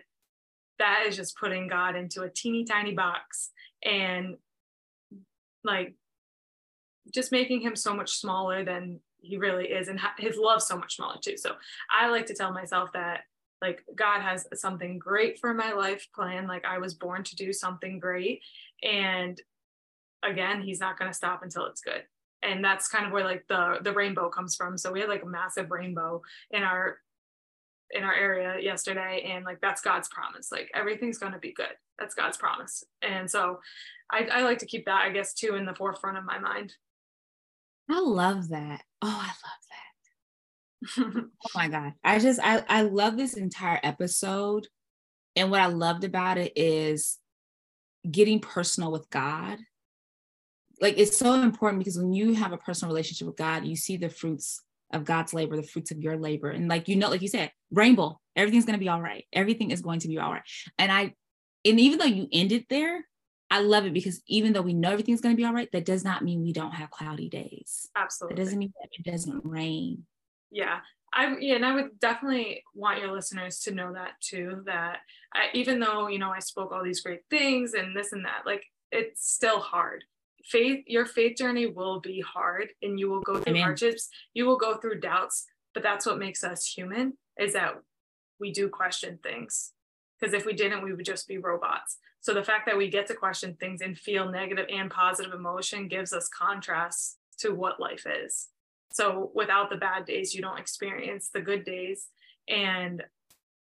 that 0.79 1.05
is 1.07 1.15
just 1.15 1.37
putting 1.37 1.67
God 1.67 1.95
into 1.95 2.23
a 2.23 2.29
teeny 2.29 2.65
tiny 2.65 2.93
box 2.93 3.51
and 3.83 4.35
like 5.63 5.93
just 7.13 7.31
making 7.31 7.61
him 7.61 7.75
so 7.75 7.93
much 7.93 8.11
smaller 8.11 8.63
than 8.63 8.99
he 9.21 9.37
really 9.37 9.65
is 9.65 9.87
and 9.87 9.99
his 10.17 10.37
love 10.37 10.61
so 10.61 10.77
much 10.77 10.95
smaller 10.95 11.17
too. 11.21 11.37
So 11.37 11.55
I 11.91 12.09
like 12.09 12.25
to 12.27 12.33
tell 12.33 12.53
myself 12.53 12.89
that 12.93 13.21
like 13.61 13.83
God 13.95 14.21
has 14.21 14.47
something 14.53 14.99
great 14.99 15.39
for 15.39 15.53
my 15.53 15.73
life 15.73 16.07
plan. 16.15 16.47
Like 16.47 16.65
I 16.65 16.77
was 16.77 16.93
born 16.93 17.23
to 17.23 17.35
do 17.35 17.51
something 17.51 17.99
great. 17.99 18.41
And 18.83 19.39
again, 20.23 20.61
he's 20.61 20.79
not 20.79 20.97
going 20.97 21.11
to 21.11 21.17
stop 21.17 21.43
until 21.43 21.65
it's 21.65 21.81
good. 21.81 22.03
And 22.41 22.63
that's 22.63 22.87
kind 22.87 23.05
of 23.05 23.11
where 23.11 23.25
like 23.25 23.45
the 23.49 23.79
the 23.81 23.91
rainbow 23.91 24.29
comes 24.29 24.55
from. 24.55 24.77
So 24.77 24.91
we 24.91 25.01
had 25.01 25.09
like 25.09 25.23
a 25.23 25.27
massive 25.27 25.71
rainbow 25.71 26.21
in 26.51 26.63
our 26.63 26.97
in 27.91 28.03
our 28.03 28.13
area 28.13 28.61
yesterday. 28.61 29.29
And 29.29 29.43
like 29.43 29.59
that's 29.61 29.81
god's 29.81 30.07
promise. 30.07 30.51
Like 30.51 30.71
everything's 30.73 31.17
going 31.17 31.33
to 31.33 31.39
be 31.39 31.51
good. 31.51 31.75
That's 31.97 32.15
god's 32.15 32.37
promise. 32.37 32.83
And 33.01 33.29
so 33.29 33.59
I, 34.09 34.27
I 34.31 34.41
like 34.41 34.59
to 34.59 34.65
keep 34.65 34.85
that 34.85 35.05
i 35.05 35.11
guess 35.11 35.35
too 35.35 35.55
in 35.55 35.65
the 35.65 35.75
forefront 35.75 36.17
of 36.17 36.23
my 36.23 36.39
mind. 36.39 36.73
I 37.91 37.99
love 37.99 38.49
that. 38.49 38.83
Oh 39.01 39.19
i 39.21 39.27
love 39.27 39.63
that 39.69 39.88
oh 40.97 41.23
my 41.55 41.67
god 41.67 41.93
i 42.03 42.19
just 42.19 42.39
i 42.41 42.63
i 42.69 42.81
love 42.81 43.17
this 43.17 43.35
entire 43.35 43.79
episode 43.83 44.67
and 45.35 45.51
what 45.51 45.61
i 45.61 45.67
loved 45.67 46.03
about 46.03 46.37
it 46.37 46.53
is 46.55 47.17
getting 48.09 48.39
personal 48.39 48.91
with 48.91 49.09
god 49.09 49.59
like 50.81 50.97
it's 50.97 51.17
so 51.17 51.33
important 51.33 51.79
because 51.79 51.97
when 51.97 52.13
you 52.13 52.33
have 52.35 52.53
a 52.53 52.57
personal 52.57 52.93
relationship 52.93 53.27
with 53.27 53.37
God, 53.37 53.65
you 53.65 53.75
see 53.75 53.97
the 53.97 54.09
fruits 54.09 54.61
of 54.91 55.05
God's 55.05 55.33
labor, 55.33 55.55
the 55.55 55.63
fruits 55.63 55.91
of 55.91 55.99
your 55.99 56.17
labor. 56.17 56.49
And 56.49 56.67
like 56.67 56.87
you 56.87 56.95
know, 56.95 57.09
like 57.09 57.21
you 57.21 57.27
said, 57.27 57.51
rainbow, 57.71 58.19
everything's 58.35 58.65
gonna 58.65 58.77
be 58.77 58.89
all 58.89 59.01
right. 59.01 59.25
Everything 59.33 59.71
is 59.71 59.81
going 59.81 59.99
to 59.99 60.07
be 60.07 60.19
all 60.19 60.31
right. 60.31 60.43
And 60.77 60.91
I, 60.91 61.13
and 61.65 61.79
even 61.79 61.99
though 61.99 62.05
you 62.05 62.27
ended 62.31 62.65
there, 62.69 63.05
I 63.51 63.61
love 63.61 63.85
it 63.85 63.93
because 63.93 64.21
even 64.27 64.53
though 64.53 64.61
we 64.61 64.73
know 64.73 64.91
everything's 64.91 65.21
gonna 65.21 65.35
be 65.35 65.45
all 65.45 65.53
right, 65.53 65.71
that 65.73 65.85
does 65.85 66.03
not 66.03 66.23
mean 66.23 66.41
we 66.41 66.53
don't 66.53 66.71
have 66.71 66.91
cloudy 66.91 67.29
days. 67.29 67.89
Absolutely. 67.95 68.35
It 68.35 68.43
doesn't 68.43 68.59
mean 68.59 68.73
that 68.81 68.89
it 68.91 69.11
doesn't 69.11 69.41
rain. 69.43 70.05
Yeah. 70.51 70.79
I 71.11 71.35
yeah, 71.39 71.55
and 71.55 71.65
I 71.65 71.73
would 71.73 71.99
definitely 71.99 72.63
want 72.75 72.99
your 72.99 73.11
listeners 73.11 73.59
to 73.61 73.71
know 73.71 73.93
that 73.93 74.11
too. 74.21 74.61
That 74.67 74.97
I, 75.33 75.47
even 75.55 75.79
though 75.79 76.07
you 76.07 76.19
know 76.19 76.29
I 76.29 76.37
spoke 76.37 76.71
all 76.71 76.83
these 76.83 77.01
great 77.01 77.21
things 77.31 77.73
and 77.73 77.95
this 77.95 78.11
and 78.11 78.25
that, 78.25 78.43
like 78.45 78.63
it's 78.91 79.31
still 79.31 79.59
hard 79.59 80.03
faith 80.49 80.83
your 80.87 81.05
faith 81.05 81.37
journey 81.37 81.67
will 81.67 81.99
be 81.99 82.21
hard 82.21 82.69
and 82.81 82.99
you 82.99 83.09
will 83.09 83.21
go 83.21 83.35
through 83.35 83.51
Amen. 83.51 83.63
hardships 83.63 84.09
you 84.33 84.45
will 84.45 84.57
go 84.57 84.77
through 84.77 84.99
doubts 84.99 85.45
but 85.73 85.83
that's 85.83 86.05
what 86.05 86.17
makes 86.17 86.43
us 86.43 86.65
human 86.65 87.13
is 87.39 87.53
that 87.53 87.75
we 88.39 88.51
do 88.51 88.69
question 88.69 89.19
things 89.21 89.73
because 90.19 90.33
if 90.33 90.45
we 90.45 90.53
didn't 90.53 90.83
we 90.83 90.93
would 90.93 91.05
just 91.05 91.27
be 91.27 91.37
robots 91.37 91.97
so 92.21 92.33
the 92.33 92.43
fact 92.43 92.65
that 92.65 92.77
we 92.77 92.89
get 92.89 93.07
to 93.07 93.13
question 93.13 93.55
things 93.59 93.81
and 93.81 93.97
feel 93.97 94.29
negative 94.29 94.65
and 94.73 94.89
positive 94.89 95.33
emotion 95.33 95.87
gives 95.87 96.13
us 96.13 96.29
contrast 96.29 97.17
to 97.37 97.53
what 97.53 97.79
life 97.79 98.05
is 98.23 98.47
so 98.91 99.31
without 99.33 99.69
the 99.69 99.77
bad 99.77 100.05
days 100.05 100.33
you 100.33 100.41
don't 100.41 100.59
experience 100.59 101.29
the 101.33 101.41
good 101.41 101.63
days 101.63 102.07
and 102.47 103.03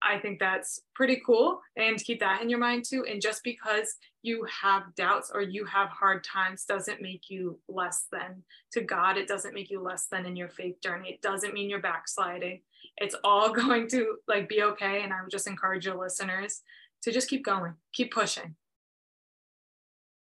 I 0.01 0.19
think 0.19 0.39
that's 0.39 0.79
pretty 0.93 1.21
cool 1.25 1.59
and 1.75 1.97
keep 1.97 2.19
that 2.19 2.41
in 2.41 2.49
your 2.49 2.59
mind 2.59 2.85
too. 2.87 3.05
And 3.09 3.21
just 3.21 3.43
because 3.43 3.95
you 4.21 4.45
have 4.61 4.93
doubts 4.95 5.31
or 5.33 5.41
you 5.41 5.65
have 5.65 5.89
hard 5.89 6.23
times 6.23 6.65
doesn't 6.65 7.01
make 7.01 7.29
you 7.29 7.59
less 7.67 8.05
than 8.11 8.43
to 8.73 8.81
God. 8.81 9.17
It 9.17 9.27
doesn't 9.27 9.55
make 9.55 9.69
you 9.69 9.81
less 9.81 10.05
than 10.05 10.25
in 10.25 10.35
your 10.35 10.49
faith 10.49 10.81
journey. 10.81 11.09
It 11.09 11.21
doesn't 11.21 11.53
mean 11.53 11.69
you're 11.69 11.81
backsliding. 11.81 12.61
It's 12.97 13.15
all 13.23 13.51
going 13.53 13.87
to 13.89 14.17
like 14.27 14.47
be 14.47 14.61
okay. 14.63 15.01
And 15.03 15.11
I 15.11 15.21
would 15.21 15.31
just 15.31 15.47
encourage 15.47 15.85
your 15.85 15.97
listeners 15.97 16.61
to 17.03 17.11
just 17.11 17.29
keep 17.29 17.43
going, 17.43 17.73
keep 17.93 18.13
pushing. 18.13 18.55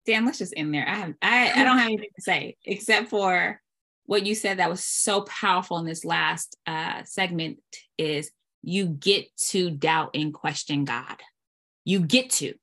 Dan, 0.07 0.24
let's 0.24 0.39
just 0.39 0.55
end 0.57 0.72
there. 0.72 0.89
I 0.89 0.95
have 0.95 1.14
I, 1.20 1.53
I 1.53 1.64
don't 1.64 1.79
have 1.79 1.87
anything 1.87 2.09
to 2.14 2.22
say 2.22 2.57
except 2.64 3.09
for 3.09 3.61
what 4.09 4.24
you 4.24 4.34
said 4.34 4.59
that 4.59 4.70
was 4.70 4.82
so 4.82 5.20
powerful 5.20 5.76
in 5.76 5.84
this 5.84 6.02
last 6.02 6.56
uh, 6.66 7.02
segment 7.04 7.59
is 7.98 8.30
you 8.62 8.86
get 8.86 9.26
to 9.36 9.70
doubt 9.70 10.12
and 10.14 10.32
question 10.32 10.86
God. 10.86 11.20
You 11.84 12.00
get 12.00 12.30
to. 12.30 12.54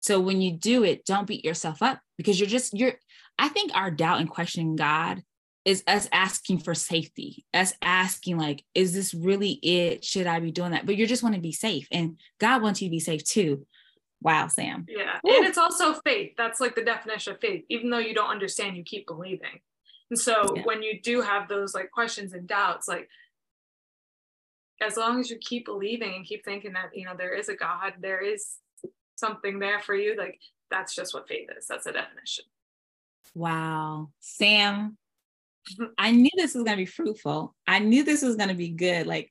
So 0.00 0.18
when 0.18 0.40
you 0.40 0.52
do 0.52 0.84
it, 0.84 1.04
don't 1.04 1.26
beat 1.26 1.44
yourself 1.44 1.82
up 1.82 2.00
because 2.16 2.40
you're 2.40 2.48
just, 2.48 2.72
you're, 2.72 2.94
I 3.38 3.50
think 3.50 3.72
our 3.74 3.90
doubt 3.90 4.20
and 4.20 4.30
questioning 4.30 4.76
God 4.76 5.22
is 5.66 5.84
us 5.86 6.08
asking 6.10 6.60
for 6.60 6.72
safety, 6.72 7.44
us 7.52 7.74
asking, 7.82 8.38
like, 8.38 8.64
is 8.74 8.94
this 8.94 9.12
really 9.12 9.58
it? 9.62 10.06
Should 10.06 10.26
I 10.26 10.40
be 10.40 10.52
doing 10.52 10.70
that? 10.70 10.86
But 10.86 10.96
you 10.96 11.06
just 11.06 11.22
want 11.22 11.34
to 11.34 11.40
be 11.42 11.52
safe. 11.52 11.86
And 11.92 12.18
God 12.40 12.62
wants 12.62 12.80
you 12.80 12.88
to 12.88 12.92
be 12.92 13.00
safe 13.00 13.22
too. 13.24 13.66
Wow, 14.22 14.48
Sam. 14.48 14.86
Yeah. 14.88 15.18
Ooh. 15.26 15.36
And 15.36 15.44
it's 15.44 15.58
also 15.58 16.00
faith. 16.02 16.32
That's 16.38 16.60
like 16.60 16.76
the 16.76 16.82
definition 16.82 17.34
of 17.34 17.40
faith. 17.40 17.66
Even 17.68 17.90
though 17.90 17.98
you 17.98 18.14
don't 18.14 18.30
understand, 18.30 18.78
you 18.78 18.84
keep 18.84 19.06
believing. 19.06 19.60
And 20.10 20.18
so 20.18 20.54
yeah. 20.56 20.62
when 20.62 20.82
you 20.82 21.00
do 21.00 21.20
have 21.20 21.48
those 21.48 21.74
like 21.74 21.90
questions 21.90 22.32
and 22.32 22.46
doubts, 22.46 22.88
like 22.88 23.08
as 24.80 24.96
long 24.96 25.20
as 25.20 25.30
you 25.30 25.36
keep 25.38 25.66
believing 25.66 26.14
and 26.14 26.24
keep 26.24 26.44
thinking 26.44 26.72
that, 26.74 26.90
you 26.94 27.04
know, 27.04 27.14
there 27.16 27.34
is 27.34 27.48
a 27.48 27.54
God, 27.54 27.94
there 28.00 28.20
is 28.20 28.56
something 29.16 29.58
there 29.58 29.80
for 29.80 29.94
you, 29.94 30.16
like 30.16 30.40
that's 30.70 30.94
just 30.94 31.14
what 31.14 31.28
faith 31.28 31.48
is. 31.56 31.66
That's 31.66 31.86
a 31.86 31.92
definition. 31.92 32.44
Wow. 33.34 34.10
Sam, 34.20 34.96
I 35.98 36.12
knew 36.12 36.30
this 36.36 36.54
was 36.54 36.64
going 36.64 36.76
to 36.76 36.82
be 36.82 36.86
fruitful. 36.86 37.54
I 37.66 37.78
knew 37.80 38.04
this 38.04 38.22
was 38.22 38.36
going 38.36 38.48
to 38.48 38.54
be 38.54 38.70
good. 38.70 39.06
Like 39.06 39.30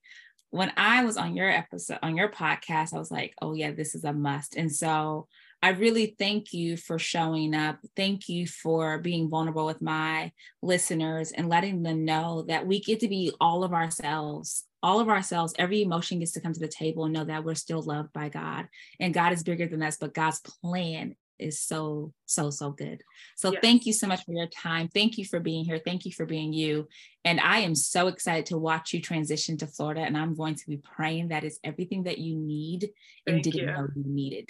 when 0.50 0.72
I 0.78 1.04
was 1.04 1.18
on 1.18 1.36
your 1.36 1.50
episode, 1.50 2.00
on 2.04 2.16
your 2.16 2.30
podcast, 2.30 2.94
I 2.94 3.00
was 3.00 3.12
like, 3.12 3.34
oh, 3.42 3.54
yeah, 3.54 3.72
this 3.72 3.96
is 3.96 4.04
a 4.04 4.14
must. 4.14 4.56
And 4.56 4.72
so 4.72 5.28
I 5.62 5.70
really 5.70 6.16
thank 6.20 6.54
you 6.54 6.78
for 6.78 7.00
showing 7.00 7.56
up. 7.56 7.80
Thank 7.96 8.30
you 8.30 8.46
for 8.46 9.00
being 9.00 9.30
vulnerable 9.30 9.66
with 9.66 9.82
my 9.82 10.32
listeners 10.62 11.32
and 11.32 11.50
letting 11.50 11.82
them 11.82 12.06
know 12.06 12.46
that 12.48 12.68
we 12.68 12.80
get 12.80 13.00
to 13.00 13.08
be 13.08 13.32
all 13.42 13.64
of 13.64 13.74
ourselves, 13.74 14.66
all 14.84 15.00
of 15.00 15.10
ourselves. 15.10 15.54
Every 15.58 15.82
emotion 15.82 16.20
gets 16.20 16.34
to 16.34 16.42
come 16.42 16.54
to 16.54 16.60
the 16.60 16.68
table 16.68 17.06
and 17.06 17.14
know 17.14 17.26
that 17.26 17.44
we're 17.44 17.56
still 17.56 17.82
loved 17.82 18.14
by 18.14 18.30
God 18.30 18.68
and 19.00 19.14
God 19.14 19.34
is 19.34 19.44
bigger 19.44 19.68
than 19.68 19.82
us, 19.82 19.98
but 19.98 20.14
God's 20.14 20.42
plan 20.42 21.16
is 21.40 21.62
so 21.62 22.12
so 22.26 22.50
so 22.50 22.72
good 22.72 23.04
so 23.36 23.52
yes. 23.52 23.62
thank 23.62 23.86
you 23.86 23.94
so 23.94 24.08
much 24.08 24.24
for 24.26 24.32
your 24.32 24.48
time 24.48 24.88
thank 24.88 25.20
you 25.20 25.26
for 25.26 25.40
being 25.40 25.64
here 25.64 25.80
thank 25.86 26.04
you 26.04 26.12
for 26.12 26.26
being 26.26 26.52
you 26.52 26.88
and 27.26 27.40
i 27.40 27.60
am 27.60 27.76
so 27.76 28.08
excited 28.08 28.48
to 28.48 28.58
watch 28.58 28.92
you 28.92 29.00
transition 29.00 29.56
to 29.56 29.68
florida 29.68 30.02
and 30.02 30.18
i'm 30.18 30.34
going 30.34 30.56
to 30.56 30.68
be 30.68 30.78
praying 30.78 31.28
that 31.28 31.44
is 31.44 31.60
everything 31.64 32.04
that 32.04 32.18
you 32.18 32.36
need 32.36 32.90
and 33.28 33.44
didn't 33.44 33.60
you. 33.60 33.66
know 33.68 33.88
you 33.96 34.04
needed 34.04 34.50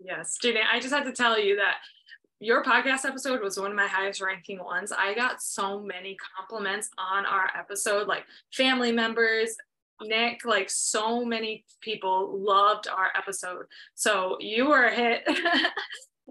yes 0.00 0.38
Janae, 0.42 0.62
i 0.72 0.80
just 0.80 0.94
had 0.94 1.04
to 1.04 1.12
tell 1.12 1.38
you 1.38 1.56
that 1.56 1.76
your 2.40 2.64
podcast 2.64 3.04
episode 3.04 3.42
was 3.42 3.60
one 3.60 3.70
of 3.70 3.76
my 3.76 3.86
highest 3.86 4.22
ranking 4.22 4.64
ones. 4.64 4.92
I 4.92 5.12
got 5.12 5.42
so 5.42 5.78
many 5.78 6.16
compliments 6.38 6.88
on 6.96 7.26
our 7.26 7.50
episode, 7.54 8.08
like 8.08 8.24
family 8.50 8.92
members, 8.92 9.54
Nick, 10.02 10.46
like 10.46 10.70
so 10.70 11.22
many 11.22 11.66
people 11.82 12.38
loved 12.42 12.88
our 12.88 13.10
episode. 13.16 13.66
So 13.94 14.38
you 14.40 14.68
were 14.68 14.84
a 14.84 14.94
hit. 14.94 15.22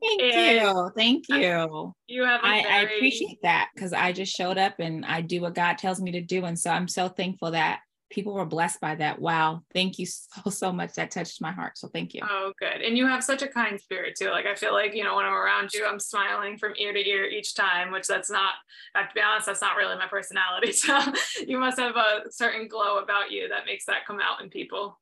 Thank 0.02 0.62
you. 0.62 0.92
Thank 0.96 1.30
you. 1.30 1.94
You 2.08 2.24
have 2.24 2.42
I, 2.44 2.64
very... 2.64 2.74
I 2.74 2.82
appreciate 2.84 3.38
that 3.44 3.70
because 3.76 3.94
I 3.94 4.12
just 4.12 4.36
showed 4.36 4.58
up 4.58 4.76
and 4.80 5.06
I 5.06 5.22
do 5.22 5.42
what 5.42 5.54
God 5.54 5.78
tells 5.78 6.02
me 6.02 6.12
to 6.14 6.22
do. 6.22 6.46
And 6.46 6.58
so 6.58 6.72
I'm 6.72 6.88
so 6.88 7.08
thankful 7.10 7.52
that 7.52 7.82
people 8.10 8.34
were 8.34 8.46
blessed 8.46 8.82
by 8.82 8.96
that. 8.96 9.20
Wow. 9.20 9.64
Thank 9.74 10.00
you 10.00 10.06
so, 10.06 10.50
so 10.50 10.72
much. 10.72 10.94
That 10.94 11.12
touched 11.12 11.42
my 11.42 11.52
heart. 11.52 11.78
So 11.78 11.88
thank 11.88 12.14
you. 12.14 12.22
Oh, 12.24 12.52
good. 12.60 12.82
And 12.82 12.98
you 12.98 13.08
have 13.08 13.24
such 13.24 13.42
a 13.42 13.48
kind 13.48 13.80
spirit 13.80 14.16
too. 14.18 14.30
Like 14.30 14.46
I 14.46 14.56
feel 14.56 14.74
like, 14.74 14.96
you 14.96 15.04
know, 15.04 15.16
when 15.16 15.26
I'm 15.26 15.34
around 15.34 15.74
you, 15.74 15.86
I'm 15.86 16.00
smiling 16.00 16.58
from 16.58 16.74
ear 16.78 16.94
to 16.94 17.08
ear 17.08 17.26
each 17.26 17.56
time, 17.56 17.92
which 17.92 18.08
that's 18.08 18.30
not, 18.30 18.54
I 18.96 19.02
have 19.02 19.10
to 19.10 19.16
be 19.16 19.22
honest, 19.22 19.48
that's 19.48 19.62
not 19.62 19.76
really 19.76 19.96
my 19.96 20.08
personality. 20.08 20.74
So 20.80 20.98
you 21.46 21.60
must 21.60 21.78
have 21.78 21.96
a 21.98 22.32
certain 22.32 22.68
glow 22.68 23.00
about 23.00 23.32
you 23.32 23.50
that 23.50 23.66
makes 23.66 23.86
that 23.86 24.06
come 24.08 24.20
out 24.20 24.42
in 24.42 24.50
people. 24.50 24.98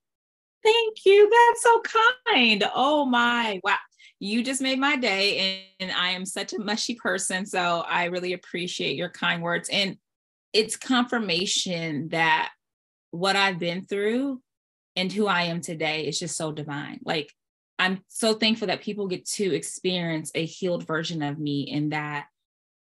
Thank 0.63 1.05
you. 1.05 1.29
That's 1.29 1.61
so 1.61 1.81
kind. 2.25 2.63
Oh 2.73 3.05
my. 3.05 3.59
Wow 3.63 3.77
you 4.19 4.43
just 4.43 4.61
made 4.61 4.79
my 4.79 4.95
day 4.95 5.63
and, 5.79 5.91
and 5.91 5.97
I 5.97 6.09
am 6.09 6.25
such 6.25 6.53
a 6.53 6.59
mushy 6.59 6.95
person. 6.95 7.45
So 7.45 7.83
I 7.87 8.05
really 8.05 8.33
appreciate 8.33 8.95
your 8.95 9.09
kind 9.09 9.43
words. 9.43 9.69
And 9.69 9.97
it's 10.53 10.75
confirmation 10.75 12.09
that 12.09 12.49
what 13.17 13.35
I've 13.35 13.59
been 13.59 13.83
through 13.83 14.41
and 14.95 15.11
who 15.11 15.27
I 15.27 15.43
am 15.43 15.61
today 15.61 16.07
is 16.07 16.19
just 16.19 16.37
so 16.37 16.51
divine. 16.51 16.99
Like 17.03 17.33
I'm 17.79 18.03
so 18.07 18.33
thankful 18.33 18.67
that 18.67 18.81
people 18.81 19.07
get 19.07 19.25
to 19.31 19.55
experience 19.55 20.31
a 20.35 20.45
healed 20.45 20.85
version 20.85 21.21
of 21.21 21.39
me 21.39 21.71
and 21.71 21.91
that 21.91 22.27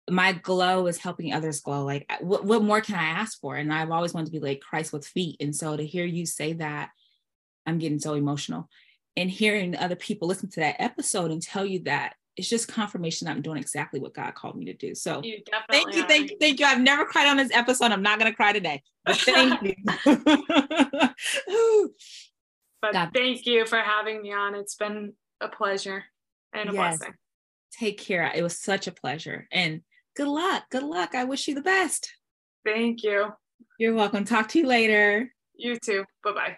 my 0.09 0.33
glow 0.33 0.87
is 0.87 0.97
helping 0.97 1.33
others 1.33 1.61
glow. 1.61 1.85
Like 1.85 2.09
what, 2.21 2.45
what 2.45 2.63
more 2.63 2.81
can 2.81 2.95
I 2.95 3.03
ask 3.03 3.39
for? 3.39 3.55
And 3.55 3.73
I've 3.73 3.91
always 3.91 4.13
wanted 4.13 4.27
to 4.27 4.31
be 4.31 4.39
like 4.39 4.61
Christ 4.61 4.93
with 4.93 5.05
feet. 5.05 5.37
And 5.39 5.55
so 5.55 5.75
to 5.75 5.85
hear 5.85 6.05
you 6.05 6.25
say 6.25 6.53
that, 6.53 6.89
I'm 7.65 7.79
getting 7.79 7.99
so 7.99 8.13
emotional 8.13 8.69
and 9.15 9.29
hearing 9.29 9.75
other 9.75 9.95
people 9.95 10.27
listen 10.27 10.49
to 10.51 10.59
that 10.61 10.81
episode 10.81 11.31
and 11.31 11.41
tell 11.41 11.65
you 11.65 11.83
that 11.83 12.15
it's 12.35 12.49
just 12.49 12.67
confirmation 12.67 13.27
I'm 13.27 13.41
doing 13.41 13.59
exactly 13.59 13.99
what 13.99 14.13
God 14.13 14.33
called 14.33 14.55
me 14.55 14.65
to 14.65 14.73
do. 14.73 14.95
So 14.95 15.21
thank 15.21 15.25
you, 15.25 15.43
are. 15.53 16.07
thank 16.07 16.31
you, 16.31 16.37
thank 16.39 16.59
you. 16.59 16.65
I've 16.65 16.81
never 16.81 17.05
cried 17.05 17.27
on 17.27 17.37
this 17.37 17.51
episode. 17.51 17.91
I'm 17.91 18.01
not 18.01 18.17
gonna 18.19 18.33
cry 18.33 18.53
today. 18.53 18.81
But 19.05 19.17
thank 19.17 19.61
you. 19.61 19.75
but 22.81 22.93
God. 22.93 23.11
thank 23.13 23.45
you 23.45 23.65
for 23.65 23.77
having 23.77 24.21
me 24.21 24.33
on. 24.33 24.55
It's 24.55 24.75
been 24.75 25.13
a 25.41 25.47
pleasure 25.47 26.05
and 26.53 26.69
a 26.69 26.73
yes. 26.73 26.97
blessing. 26.97 27.13
Take 27.77 27.99
care. 27.99 28.31
It 28.33 28.43
was 28.43 28.59
such 28.59 28.87
a 28.87 28.91
pleasure. 28.91 29.47
And 29.51 29.81
good 30.15 30.27
luck. 30.27 30.63
Good 30.71 30.83
luck. 30.83 31.15
I 31.15 31.25
wish 31.25 31.47
you 31.47 31.55
the 31.55 31.61
best. 31.61 32.11
Thank 32.65 33.03
you. 33.03 33.33
You're 33.77 33.93
welcome. 33.93 34.25
Talk 34.25 34.49
to 34.49 34.59
you 34.59 34.67
later. 34.67 35.31
You 35.55 35.77
too. 35.77 36.05
Bye 36.23 36.31
bye. 36.31 36.57